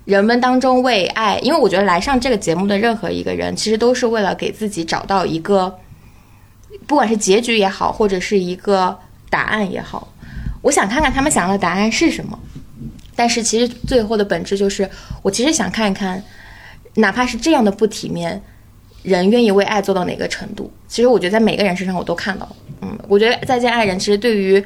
[0.04, 5.76] 人们当中为爱，因为我觉得来上这个节目的任何一个人，其实都是为了给自己找到一个，
[6.86, 8.96] 不管是结局也好，或者是一个
[9.30, 10.12] 答案也好，
[10.60, 12.38] 我想看看他们想要的答案是什么。
[13.16, 14.88] 但是其实最后的本质就是，
[15.22, 16.22] 我其实想看一看，
[16.94, 18.42] 哪怕是这样的不体面，
[19.02, 20.72] 人愿意为爱做到哪个程度。
[20.88, 22.56] 其实我觉得在每个人身上我都看到了。
[22.82, 24.62] 嗯，我觉得《再见爱人》其实对于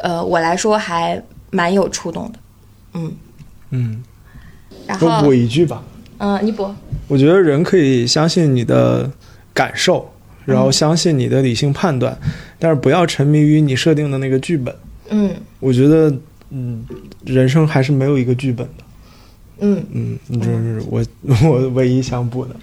[0.00, 1.20] 呃我来说还
[1.50, 2.38] 蛮有触动的。
[2.94, 3.12] 嗯，
[3.70, 4.02] 嗯，
[4.86, 5.82] 然后我补一句吧，
[6.18, 6.72] 嗯，你补。
[7.08, 9.10] 我觉得人可以相信你的
[9.52, 10.12] 感受，
[10.46, 12.16] 然后相信你的理性判断，
[12.58, 14.74] 但是不要沉迷于你设定的那个剧本。
[15.10, 16.10] 嗯我觉得，
[16.50, 16.84] 嗯，
[17.24, 18.84] 人生还是没有一个剧本的。
[19.58, 21.04] 嗯，嗯，这是我
[21.48, 22.56] 我唯一想补的。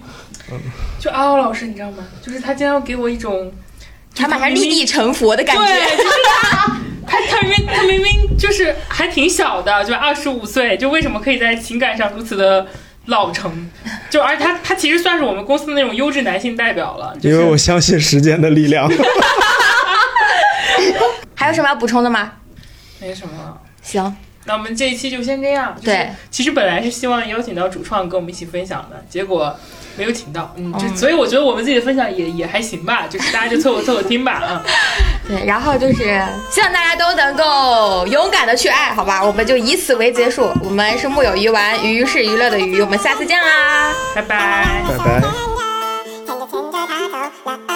[0.50, 0.58] 嗯
[0.98, 2.04] 就阿奥老师，你知道吗？
[2.22, 3.50] 就是他经常给我一种，
[4.14, 5.96] 他马上立地成佛的感对，觉。
[5.96, 6.08] 就是
[6.42, 12.66] 他，他他明明他明明就是还挺小的，就二十五岁，就为什么可以在情感上如此的
[13.06, 13.70] 老成？
[14.10, 18.90] 就而且他他其实算是我们公司的那种优质男性代表了，就是因为我相信时间的力量。
[21.34, 22.32] 还有什么要补充的吗？
[23.00, 23.60] 没什么了。
[23.82, 24.16] 行，
[24.46, 25.74] 那我们这一期就先这样。
[25.74, 29.54] 就是对，其实本来是希望邀请到主创跟我们一起分享的，结果
[29.96, 34.62] 没有请到，嗯，就所以我觉得我们自己的分享也也还行吧，就是大家就凑合凑合听吧，啊，
[35.28, 45.20] 对，然后就是希望大家都能够勇敢的去爱，好吧，我们就以此为结束，我们是木有鱼丸，鱼是娱乐的鱼，我们下次见啦，拜拜，拜拜。
[47.46, 47.73] 拜拜。